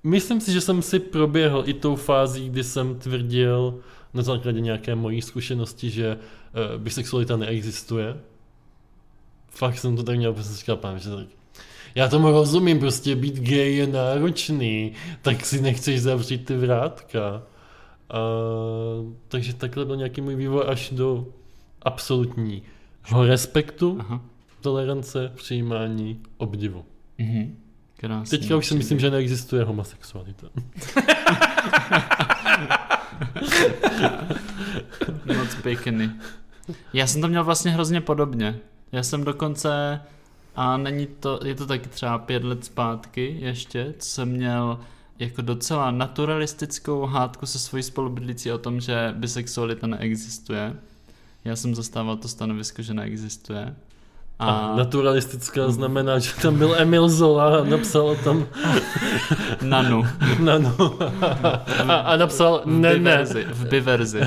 myslím 0.03 0.41
si, 0.41 0.53
že 0.53 0.61
jsem 0.61 0.83
si 0.83 0.99
proběhl 0.99 1.63
i 1.67 1.75
tou 1.75 1.97
fází, 1.97 2.49
kdy 2.49 2.65
jsem 2.65 2.95
tvrdil 2.95 3.79
na 4.15 4.23
základě 4.23 4.61
nějaké 4.61 4.95
mojí 4.95 5.23
zkušenosti, 5.23 5.91
že 5.91 6.17
uh, 6.17 6.83
bisexualita 6.83 7.37
neexistuje. 7.37 8.17
Fakt 9.49 9.79
jsem 9.79 9.97
to 9.97 10.03
tak 10.03 10.17
měl, 10.17 10.33
protože 10.33 10.45
jsem 10.45 10.57
říkal, 10.57 10.77
pán, 10.77 10.99
že 10.99 11.11
tak 11.11 11.27
já 11.95 12.09
tomu 12.09 12.31
rozumím, 12.31 12.79
prostě 12.79 13.17
být 13.17 13.41
gay 13.41 13.75
je 13.75 13.87
náročný, 13.87 14.93
tak 15.23 15.47
si 15.47 15.61
nechceš 15.61 16.03
zavřít 16.03 16.45
ty 16.45 16.57
vrátka. 16.57 17.43
A, 18.11 18.19
takže 19.29 19.55
takhle 19.55 19.85
byl 19.85 19.97
nějaký 19.97 20.21
můj 20.21 20.35
vývoj 20.35 20.65
až 20.67 20.91
do 20.91 21.27
absolutního 21.83 23.27
respektu, 23.27 23.97
Aha. 24.01 24.21
tolerance, 24.61 25.33
přijímání, 25.35 26.21
obdivu. 26.37 26.85
Mhm. 27.19 27.57
Krásný. 27.97 28.39
Teďka 28.39 28.57
už 28.57 28.67
si 28.67 28.75
myslím, 28.75 29.01
že 29.01 29.11
neexistuje 29.11 29.65
homosexualita. 29.65 30.47
Moc 35.37 35.55
pěkný. 35.63 36.13
Já 36.93 37.07
jsem 37.07 37.21
to 37.21 37.29
měl 37.29 37.45
vlastně 37.45 37.71
hrozně 37.71 38.01
podobně. 38.01 38.59
Já 38.93 39.03
jsem 39.03 39.25
dokonce, 39.25 40.01
a 40.57 40.77
není 40.77 41.07
to, 41.07 41.41
je 41.45 41.55
to 41.55 41.67
taky 41.67 41.89
třeba 41.89 42.19
pět 42.19 42.45
let 42.45 42.65
zpátky 42.65 43.37
ještě, 43.41 43.95
co 43.99 44.09
jsem 44.09 44.29
měl 44.29 44.81
jako 45.19 45.43
docela 45.43 45.91
naturalistickou 45.91 47.07
hádku 47.07 47.47
se 47.47 47.59
svojí 47.59 47.83
spolubydlící 47.83 48.53
o 48.53 48.59
tom, 48.59 48.81
že 48.81 49.15
bisexualita 49.17 49.87
neexistuje. 49.87 50.77
Já 51.45 51.57
jsem 51.57 51.75
zastával 51.75 52.17
to 52.17 52.29
stanovisko, 52.29 52.83
že 52.83 52.95
neexistuje. 52.95 53.75
A 54.39 54.47
A 54.51 54.77
naturalistická 54.77 55.71
znamená, 55.71 56.19
že 56.19 56.31
tam 56.43 56.59
byl 56.59 56.75
Emil 56.79 57.09
Zola 57.09 57.59
a 57.59 57.65
napsal 57.65 58.17
tam 58.25 58.47
nanu. 59.63 60.03
nano. 60.41 60.99
A, 61.89 61.95
a 61.95 62.17
napsal 62.17 62.63
V 62.65 62.67
ne, 62.71 62.89
ne. 62.89 62.95
biverzi. 62.99 63.47
V 63.51 63.69
biverzi. 63.69 64.21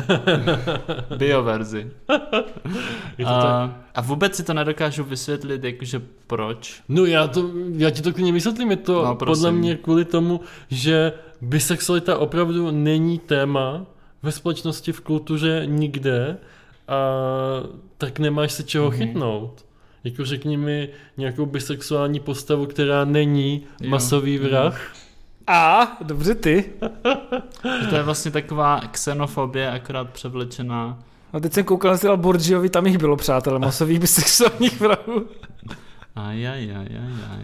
Bioverzi. 1.18 1.92
A, 3.26 3.72
a 3.96 4.02
vůbec 4.02 4.36
si 4.36 4.44
to 4.44 4.54
nedokážu 4.54 5.04
vysvětlit, 5.04 5.64
jakože 5.64 6.02
proč. 6.28 6.82
No 6.90 7.06
já, 7.06 7.28
to, 7.28 7.50
já 7.78 7.90
ti 7.90 8.02
to 8.02 8.14
klidně 8.14 8.32
vysvětlím, 8.32 8.72
je 8.72 8.78
to 8.78 9.06
No, 9.06 9.16
prosím. 9.16 9.42
podle 9.42 9.52
mě 9.52 9.76
kvůli 9.76 10.06
tomu, 10.06 10.42
že 10.70 11.14
bisexualita 11.42 12.18
opravdu 12.18 12.72
není 12.72 13.20
téma 13.20 13.86
ve 14.24 14.32
společnosti, 14.32 14.92
v 14.92 15.02
kultuře 15.02 15.62
nikde 15.66 16.38
tak 17.98 18.20
nemáš 18.20 18.52
se 18.52 18.64
čeho 18.64 18.88
Mhm. 18.90 18.98
chytnout. 18.98 19.66
Jako 20.04 20.26
řekni 20.26 20.58
mi 20.58 20.90
nějakou 21.18 21.46
bisexuální 21.46 22.20
postavu, 22.20 22.66
která 22.66 23.06
není 23.06 23.64
Jo. 23.82 23.90
masový 23.90 24.38
vrah. 24.38 24.94
A, 25.48 25.98
dobře 26.02 26.36
ty. 26.36 26.66
Že 27.82 27.88
to 27.90 27.96
je 27.96 28.04
vlastně 28.04 28.32
taková 28.32 28.82
xenofobie, 28.92 29.72
akorát 29.72 30.10
převlečená. 30.10 31.00
A 31.34 31.40
teď 31.40 31.54
jsem 31.54 31.64
koukal 31.64 31.98
na 32.04 32.16
Borgiovi, 32.16 32.70
tam 32.70 32.86
jich 32.88 32.98
bylo, 32.98 33.16
přátelé, 33.16 33.60
masových 33.60 34.00
bisexuálních 34.00 34.80
vrahů. 34.80 35.26
Aj, 36.16 36.48
aj, 36.48 36.72
aj, 36.76 36.78
aj, 36.78 37.14
aj. 37.32 37.44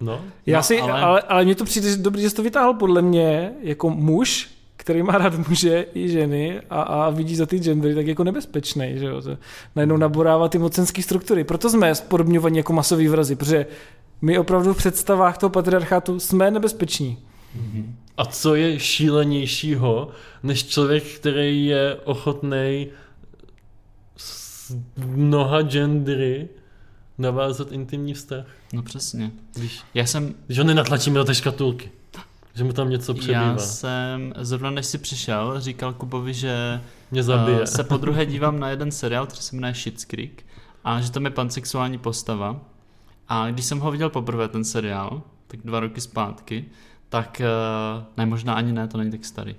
No, 0.00 0.20
Já 0.46 0.58
No, 0.58 0.62
si, 0.62 0.80
ale- 0.80 0.92
ale... 0.92 1.02
Ale, 1.02 1.20
ale 1.20 1.44
mně 1.44 1.54
to 1.54 1.64
přijde 1.64 1.96
dobrý, 1.96 2.22
že 2.22 2.30
jsi 2.30 2.36
to 2.36 2.42
vytáhl 2.42 2.74
podle 2.74 3.02
mě 3.02 3.52
jako 3.62 3.90
muž, 3.90 4.48
který 4.80 5.02
má 5.02 5.12
rád 5.12 5.48
muže 5.48 5.86
i 5.94 6.08
ženy 6.08 6.60
a, 6.70 6.82
a 6.82 7.10
vidí 7.10 7.36
za 7.36 7.46
ty 7.46 7.58
gendery, 7.58 7.94
tak 7.94 8.06
jako 8.06 8.24
nebezpečný, 8.24 8.92
že 8.98 9.06
jo. 9.06 9.22
To 9.22 9.38
najednou 9.76 9.96
naborává 9.96 10.48
ty 10.48 10.58
mocenské 10.58 11.02
struktury. 11.02 11.44
Proto 11.44 11.70
jsme 11.70 11.94
spodobňovaní 11.94 12.56
jako 12.56 12.72
masový 12.72 13.08
vrazy, 13.08 13.36
protože 13.36 13.66
my 14.22 14.38
opravdu 14.38 14.74
v 14.74 14.76
představách 14.76 15.38
toho 15.38 15.50
patriarchátu 15.50 16.20
jsme 16.20 16.50
nebezpeční. 16.50 17.18
A 18.16 18.24
co 18.24 18.54
je 18.54 18.78
šílenějšího, 18.78 20.08
než 20.42 20.66
člověk, 20.66 21.04
který 21.04 21.66
je 21.66 21.94
ochotný 22.04 22.88
s 24.16 24.76
mnoha 24.96 25.62
gendery 25.62 26.48
navázat 27.18 27.72
intimní 27.72 28.14
vztah? 28.14 28.44
No 28.72 28.82
přesně. 28.82 29.30
Když, 29.54 29.80
Já 29.94 30.06
jsem, 30.06 30.34
když 30.46 30.58
ho 30.58 30.64
nenatlačíme 30.64 31.18
do 31.18 31.24
té 31.24 31.34
škatulky. 31.34 31.90
Že 32.54 32.64
mu 32.64 32.72
tam 32.72 32.90
něco 32.90 33.14
přebývá. 33.14 33.40
já 33.40 33.58
jsem, 33.58 34.32
zrovna 34.38 34.70
než 34.70 34.86
jsi 34.86 34.98
přišel, 34.98 35.60
říkal 35.60 35.92
Kubovi, 35.92 36.34
že 36.34 36.80
Mě 37.10 37.22
zabije. 37.22 37.58
uh, 37.58 37.64
se 37.64 37.84
po 37.84 37.96
druhé 37.96 38.26
dívám 38.26 38.60
na 38.60 38.68
jeden 38.68 38.90
seriál, 38.90 39.26
který 39.26 39.42
se 39.42 39.56
jmenuje 39.56 39.74
Schitt's 39.74 40.04
Creek 40.04 40.42
a 40.84 41.00
že 41.00 41.10
tam 41.10 41.24
je 41.24 41.30
pansexuální 41.30 41.98
postava. 41.98 42.60
A 43.28 43.50
když 43.50 43.64
jsem 43.64 43.80
ho 43.80 43.90
viděl 43.90 44.10
poprvé, 44.10 44.48
ten 44.48 44.64
seriál, 44.64 45.22
tak 45.46 45.60
dva 45.64 45.80
roky 45.80 46.00
zpátky, 46.00 46.64
tak, 47.08 47.42
uh, 47.96 48.02
ne, 48.16 48.26
možná 48.26 48.54
ani 48.54 48.72
ne, 48.72 48.88
to 48.88 48.98
není 48.98 49.10
tak 49.10 49.24
starý. 49.24 49.56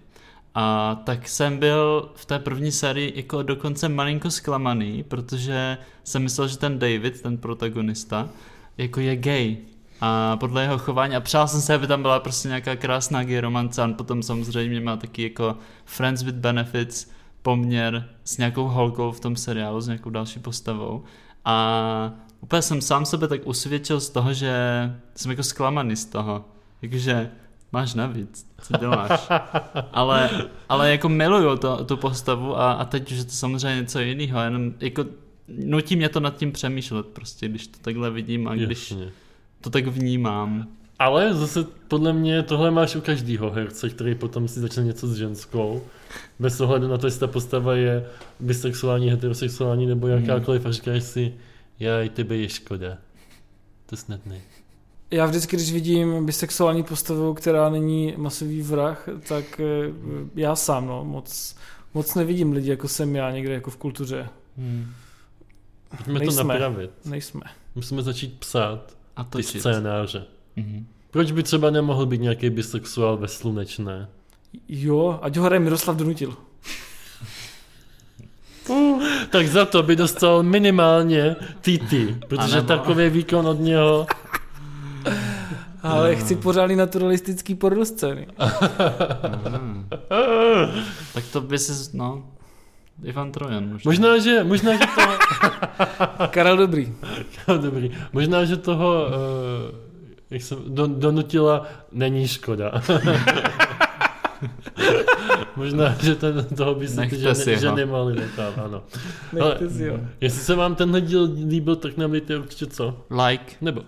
A 0.56 0.96
tak 0.96 1.28
jsem 1.28 1.58
byl 1.58 2.10
v 2.16 2.26
té 2.26 2.40
první 2.40 2.72
sérii 2.72 3.14
jako 3.16 3.44
dokonce 3.44 3.90
malinko 3.90 4.32
zklamaný, 4.32 5.04
protože 5.04 5.78
jsem 6.04 6.24
myslel, 6.24 6.48
že 6.48 6.58
ten 6.58 6.80
David, 6.80 7.22
ten 7.22 7.38
protagonista, 7.38 8.30
jako 8.78 9.00
je 9.00 9.16
gay. 9.16 9.58
A 10.02 10.38
podle 10.38 10.62
jeho 10.62 10.78
chování, 10.78 11.16
a 11.16 11.20
přál 11.20 11.48
jsem 11.48 11.62
se, 11.62 11.74
aby 11.74 11.88
tam 11.88 12.02
byla 12.02 12.20
prostě 12.20 12.48
nějaká 12.48 12.76
krásná 12.76 13.24
gay 13.24 13.40
romance, 13.40 13.82
a 13.82 13.86
on 13.86 13.94
potom 13.94 14.24
samozřejmě 14.24 14.82
má 14.82 14.98
taky 14.98 15.24
jako 15.24 15.58
Friends 15.86 16.24
with 16.24 16.36
Benefits 16.36 17.12
poměr 17.42 18.10
s 18.24 18.38
nějakou 18.38 18.68
holkou 18.68 19.12
v 19.12 19.20
tom 19.20 19.36
seriálu, 19.36 19.82
s 19.82 19.88
nějakou 19.88 20.10
další 20.10 20.40
postavou. 20.40 21.04
A 21.46 22.12
úplně 22.42 22.62
jsem 22.62 22.82
sám 22.82 23.06
sebe 23.06 23.28
tak 23.28 23.48
usvědčil 23.48 24.00
z 24.00 24.10
toho, 24.10 24.34
že 24.34 24.54
jsem 25.16 25.32
jako 25.32 25.44
zklamaný 25.44 25.96
z 25.96 26.06
toho. 26.06 26.46
Jakože 26.82 27.30
máš 27.72 27.94
navíc, 27.94 28.48
co 28.62 28.78
děláš. 28.78 29.30
ale, 29.94 30.30
ale 30.70 30.92
jako 30.92 31.10
miluju 31.10 31.58
to, 31.58 31.86
tu 31.86 31.98
postavu 31.98 32.60
a, 32.60 32.72
a 32.72 32.86
teď 32.86 33.12
už 33.12 33.18
je 33.18 33.24
to 33.24 33.32
samozřejmě 33.32 33.82
něco 33.82 34.00
jiného. 34.00 34.42
Jenom 34.42 34.74
jako 34.80 35.06
nutí 35.48 35.96
mě 35.96 36.10
to 36.10 36.20
nad 36.20 36.38
tím 36.38 36.52
přemýšlet 36.52 37.06
prostě, 37.06 37.48
když 37.48 37.68
to 37.68 37.80
takhle 37.82 38.10
vidím 38.10 38.48
a 38.48 38.56
když 38.56 38.92
Jasně. 38.92 39.12
To 39.62 39.70
tak 39.70 39.88
vnímám. 39.88 40.68
Ale 41.00 41.34
zase 41.34 41.64
podle 41.88 42.14
mě 42.14 42.44
tohle 42.44 42.72
máš 42.72 42.96
u 42.96 43.02
každého 43.02 43.52
herce, 43.52 43.90
který 43.90 44.16
potom 44.16 44.48
si 44.48 44.60
začne 44.60 44.84
něco 44.84 45.08
s 45.08 45.16
ženskou. 45.16 45.82
Bez 46.40 46.62
ohledu 46.62 46.88
na 46.88 46.98
to, 46.98 47.08
jestli 47.08 47.20
ta 47.20 47.28
postava 47.28 47.76
je 47.76 48.06
bisexuální, 48.40 49.10
heterosexuální 49.10 49.86
nebo 49.86 50.08
jakákoliv 50.08 50.66
a 50.66 50.72
říkáš 50.72 51.04
si, 51.04 51.34
já 51.80 52.02
i 52.02 52.10
tebe 52.10 52.38
je 52.38 52.50
škoda. 52.50 52.98
To 53.86 53.96
snad 53.98 54.26
ne. 54.26 54.42
Já 55.12 55.26
vždycky, 55.26 55.56
když 55.56 55.72
vidím 55.74 56.26
bisexuální 56.26 56.84
postavu, 56.84 57.34
která 57.34 57.70
není 57.70 58.14
masový 58.18 58.62
vrah, 58.62 59.08
tak 59.28 59.60
eh, 59.60 59.94
já 60.36 60.56
sám, 60.56 60.88
no, 60.88 61.06
moc, 61.06 61.56
moc 61.94 62.16
nevidím 62.16 62.52
lidi, 62.52 62.70
jako 62.70 62.88
jsem 62.88 63.16
já 63.16 63.32
někde 63.32 63.54
jako 63.54 63.72
v 63.72 63.78
kultuře. 63.78 64.30
Hmm. 64.58 64.94
Pojďme 65.90 66.20
to 66.20 66.26
Nejsme. 66.26 66.44
napravit. 66.44 66.92
Nejsme. 67.06 67.42
Musíme 67.76 68.02
začít 68.02 68.40
psát 68.40 69.01
A 69.16 69.24
ty 69.24 69.30
točit. 69.30 69.60
scénáře. 69.60 70.24
Mhm. 70.56 70.86
Proč 71.12 71.32
by 71.32 71.44
třeba 71.44 71.70
nemohl 71.70 72.06
být 72.06 72.22
nějaký 72.22 72.50
bisexuál 72.50 73.18
ve 73.18 73.28
slunečné? 73.28 74.08
Jo, 74.68 75.20
ať 75.22 75.38
ho 75.38 75.44
hraje 75.44 75.60
Miroslav 75.60 75.96
Donutil. 75.98 76.34
Tak 79.30 79.48
za 79.48 79.66
to 79.66 79.84
by 79.84 79.96
dostal 79.96 80.44
minimálně 80.44 81.36
TT, 81.62 81.94
protože 82.28 82.58
Anebo- 82.58 82.68
takový 82.68 83.10
výkon 83.10 83.48
od 83.48 83.60
něho 83.60 84.06
Ale 85.84 86.16
chci 86.16 86.36
pořádný 86.36 86.76
naturalistický 86.76 87.56
porno 87.56 87.86
scény. 87.86 88.28
Mhm. 89.50 89.88
tak 91.14 91.24
to 91.34 91.42
by 91.42 91.60
si, 91.60 91.98
no, 91.98 92.24
Ivan 93.04 93.32
Trojan 93.32 93.70
možná. 93.70 93.90
Možná, 93.90 94.18
že, 94.18 94.44
možná, 94.44 94.72
že 94.74 94.86
toho, 94.96 95.14
Karel 96.28 96.58
Dobrý. 96.58 96.94
dobrý, 97.62 97.92
možná, 98.14 98.46
že 98.46 98.58
toho, 98.58 99.06
uh, 99.08 99.12
jak 100.30 100.42
jsem, 100.42 100.58
do, 100.68 100.88
donutila, 100.88 101.68
není 101.92 102.28
škoda. 102.28 102.72
možná, 105.56 105.96
že 106.02 106.16
ten, 106.16 106.46
toho 106.46 106.76
by 106.76 106.88
si 106.88 107.08
ty 107.08 107.18
ženy, 107.18 107.60
ženy 107.60 107.86
mohly 107.86 108.16
nechat, 108.16 108.58
ano. 108.58 108.84
Nechte 109.34 109.70
si 109.70 109.90
ho. 109.90 110.00
Jestli 110.22 110.42
se 110.42 110.56
vám 110.56 110.76
tenhle 110.76 111.02
díl 111.02 111.30
líbil, 111.48 111.76
tak 111.76 111.98
nám 111.98 112.12
dejte 112.12 112.38
určitě 112.38 112.66
co? 112.68 113.06
Like, 113.28 113.56
Nebo, 113.62 113.82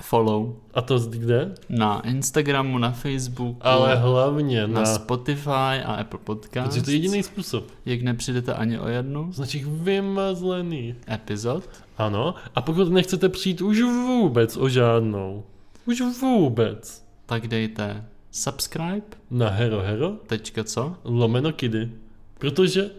follow 0.00 0.56
a 0.74 0.82
to 0.82 0.98
kde? 0.98 1.54
na 1.68 2.00
Instagramu, 2.06 2.78
na 2.78 2.90
Facebooku, 2.90 3.56
Ale 3.60 3.94
hlavně 3.96 4.66
na, 4.66 4.80
na, 4.80 4.86
Spotify 4.86 5.50
a 5.84 5.92
Apple 6.00 6.18
Podcast. 6.24 6.68
protože 6.68 6.82
to 6.82 6.90
je 6.90 6.96
jediný 6.96 7.22
způsob. 7.22 7.64
Jak 7.86 8.02
nepřijdete 8.02 8.54
ani 8.54 8.78
o 8.78 8.88
jednu 8.88 9.32
Z 9.32 9.38
našich 9.38 9.66
vymazlených. 9.66 10.94
epizod, 11.12 11.68
Ano, 11.98 12.34
a 12.54 12.62
pokud 12.62 12.92
nechcete 12.92 13.28
přijít 13.28 13.60
už 13.60 13.82
vůbec 13.82 14.56
o 14.56 14.68
žádnou, 14.68 15.44
už 15.86 16.00
vůbec, 16.20 17.04
tak 17.26 17.48
dejte 17.48 18.04
subscribe, 18.30 19.06
na 19.30 19.48
Hero 19.48 19.80
Hero 19.80 20.10
tečka 20.26 20.64
co? 20.64 20.94
lomeno 21.04 21.52
kidy. 21.52 21.90
Protože 22.38 22.90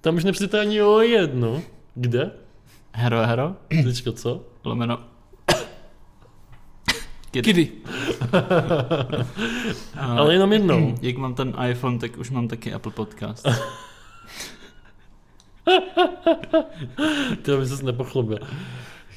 tam 0.00 0.14
už 0.16 0.24
nepřijete 0.24 0.60
ani 0.60 0.82
o 0.82 1.00
jednu. 1.00 1.62
Kde? 1.94 2.30
Hero 2.92 3.26
hero, 3.26 3.56
Tečka 3.84 4.12
co? 4.12 4.44
lomeno 4.64 4.98
Kid. 7.34 7.44
Kidy. 7.44 7.72
A 9.98 10.16
Ale 10.16 10.34
jenom 10.34 10.52
jednou. 10.52 10.94
Jak 11.02 11.16
mám 11.16 11.34
ten 11.34 11.54
iPhone, 11.70 11.98
tak 11.98 12.18
už 12.18 12.30
mám 12.30 12.48
taky 12.48 12.72
Apple 12.72 12.92
Podcast. 12.92 13.48
To 17.42 17.58
by 17.58 17.66
ses 17.66 17.82
nepochlubil. 17.82 18.38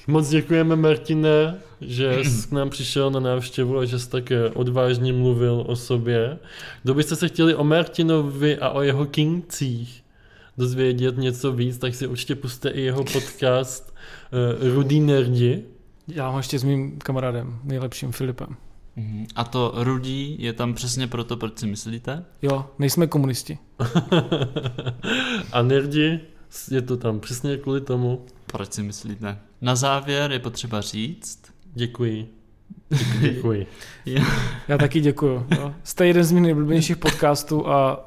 Moc 0.08 0.30
děkujeme, 0.30 0.76
Martine, 0.76 1.62
že 1.82 2.20
jsi 2.24 2.48
k 2.48 2.52
nám 2.52 2.70
přišel 2.70 3.12
na 3.12 3.20
návštěvu 3.20 3.78
a 3.78 3.86
že 3.86 4.00
jsi 4.00 4.10
tak 4.10 4.32
eh, 4.32 4.50
odvážně 4.50 5.14
mluvil 5.14 5.64
o 5.68 5.76
sobě. 5.76 6.38
Kdo 6.84 6.94
byste 6.94 7.16
se 7.16 7.28
chtěli 7.28 7.56
o 7.56 7.64
Martinovi 7.64 8.58
a 8.58 8.70
o 8.70 8.82
jeho 8.82 9.06
kingcích 9.06 10.04
dozvědět 10.58 11.18
něco 11.18 11.52
víc, 11.52 11.78
tak 11.78 11.96
si 11.96 12.08
určitě 12.08 12.36
puste 12.36 12.70
i 12.70 12.82
jeho 12.82 13.04
podcast 13.04 13.94
uh, 14.62 14.76
Rudý 14.76 15.00
nerdi. 15.00 15.64
Já 16.08 16.28
mám 16.28 16.38
ještě 16.38 16.60
s 16.60 16.64
mým 16.64 17.00
kamarádem, 17.00 17.60
nejlepším 17.64 18.12
Filipem. 18.12 18.58
Mhm. 18.96 19.26
A 19.36 19.44
to 19.44 19.74
rudí 19.76 20.36
je 20.40 20.54
tam 20.54 20.74
přesně 20.74 21.08
proto, 21.08 21.38
proč 21.38 21.60
si 21.60 21.68
myslíte? 21.68 22.26
Jo, 22.42 22.70
nejsme 22.80 23.08
komunisti. 23.08 23.58
a 25.52 25.62
nerdi 25.62 26.20
je 26.72 26.82
to 26.82 26.98
tam 26.98 27.20
přesně 27.20 27.58
kvůli 27.58 27.82
tomu. 27.82 28.26
Proč 28.46 28.74
si 28.74 28.84
myslíte? 28.84 29.38
Na 29.62 29.76
závěr 29.76 30.32
je 30.32 30.40
potřeba 30.40 30.82
říct, 30.82 31.58
Děkuji. 31.78 32.28
Děkuji. 33.20 33.68
Já 34.68 34.78
taky 34.78 35.00
děkuju. 35.00 35.46
Jo. 35.60 35.74
Jste 35.84 36.08
jeden 36.08 36.24
z 36.24 36.32
mých 36.32 36.44
nejblíbenějších 36.44 36.98
podcastů 36.98 37.68
a, 37.68 37.92
a 37.92 38.00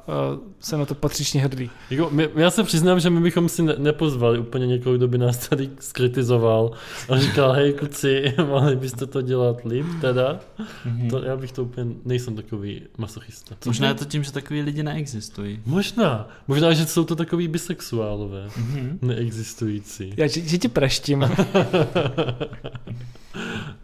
jsem 0.61 0.79
na 0.79 0.85
to 0.85 0.95
patřičně 0.95 1.41
hrdý. 1.41 1.69
Jako, 1.89 2.09
my, 2.09 2.29
já 2.35 2.51
se 2.51 2.63
přiznám, 2.63 2.99
že 2.99 3.09
my 3.09 3.19
bychom 3.19 3.49
si 3.49 3.61
ne, 3.63 3.75
nepozvali 3.77 4.39
úplně 4.39 4.67
někoho, 4.67 4.97
kdo 4.97 5.07
by 5.07 5.17
nás 5.17 5.47
tady 5.47 5.69
skritizoval 5.79 6.71
a 7.09 7.17
říkal, 7.17 7.51
hej 7.51 7.73
kuci, 7.73 8.33
mohli 8.47 8.75
byste 8.75 9.05
to 9.05 9.21
dělat 9.21 9.65
líp 9.65 9.85
teda. 10.01 10.39
Mhm. 10.85 11.09
To, 11.09 11.23
já 11.23 11.37
bych 11.37 11.51
to 11.51 11.63
úplně, 11.63 11.95
nejsem 12.05 12.35
takový 12.35 12.81
masochista. 12.97 13.55
možná 13.65 13.87
je 13.87 13.93
to 13.93 14.05
tím, 14.05 14.23
že 14.23 14.31
takový 14.31 14.61
lidi 14.61 14.83
neexistují. 14.83 15.61
Možná. 15.65 16.27
Možná, 16.47 16.73
že 16.73 16.85
jsou 16.85 17.03
to 17.03 17.15
takový 17.15 17.47
bisexuálové. 17.47 18.49
Mhm. 18.57 18.99
Neexistující. 19.01 20.13
Já 20.17 20.27
že, 20.27 20.41
že 20.41 20.57
tě 20.57 20.69
praštím. 20.69 21.31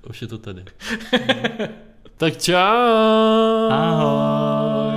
Už 0.10 0.22
je 0.22 0.28
to 0.28 0.38
tady. 0.38 0.64
tak 2.18 2.38
čau. 2.38 2.56
Ahoj. 3.70 4.97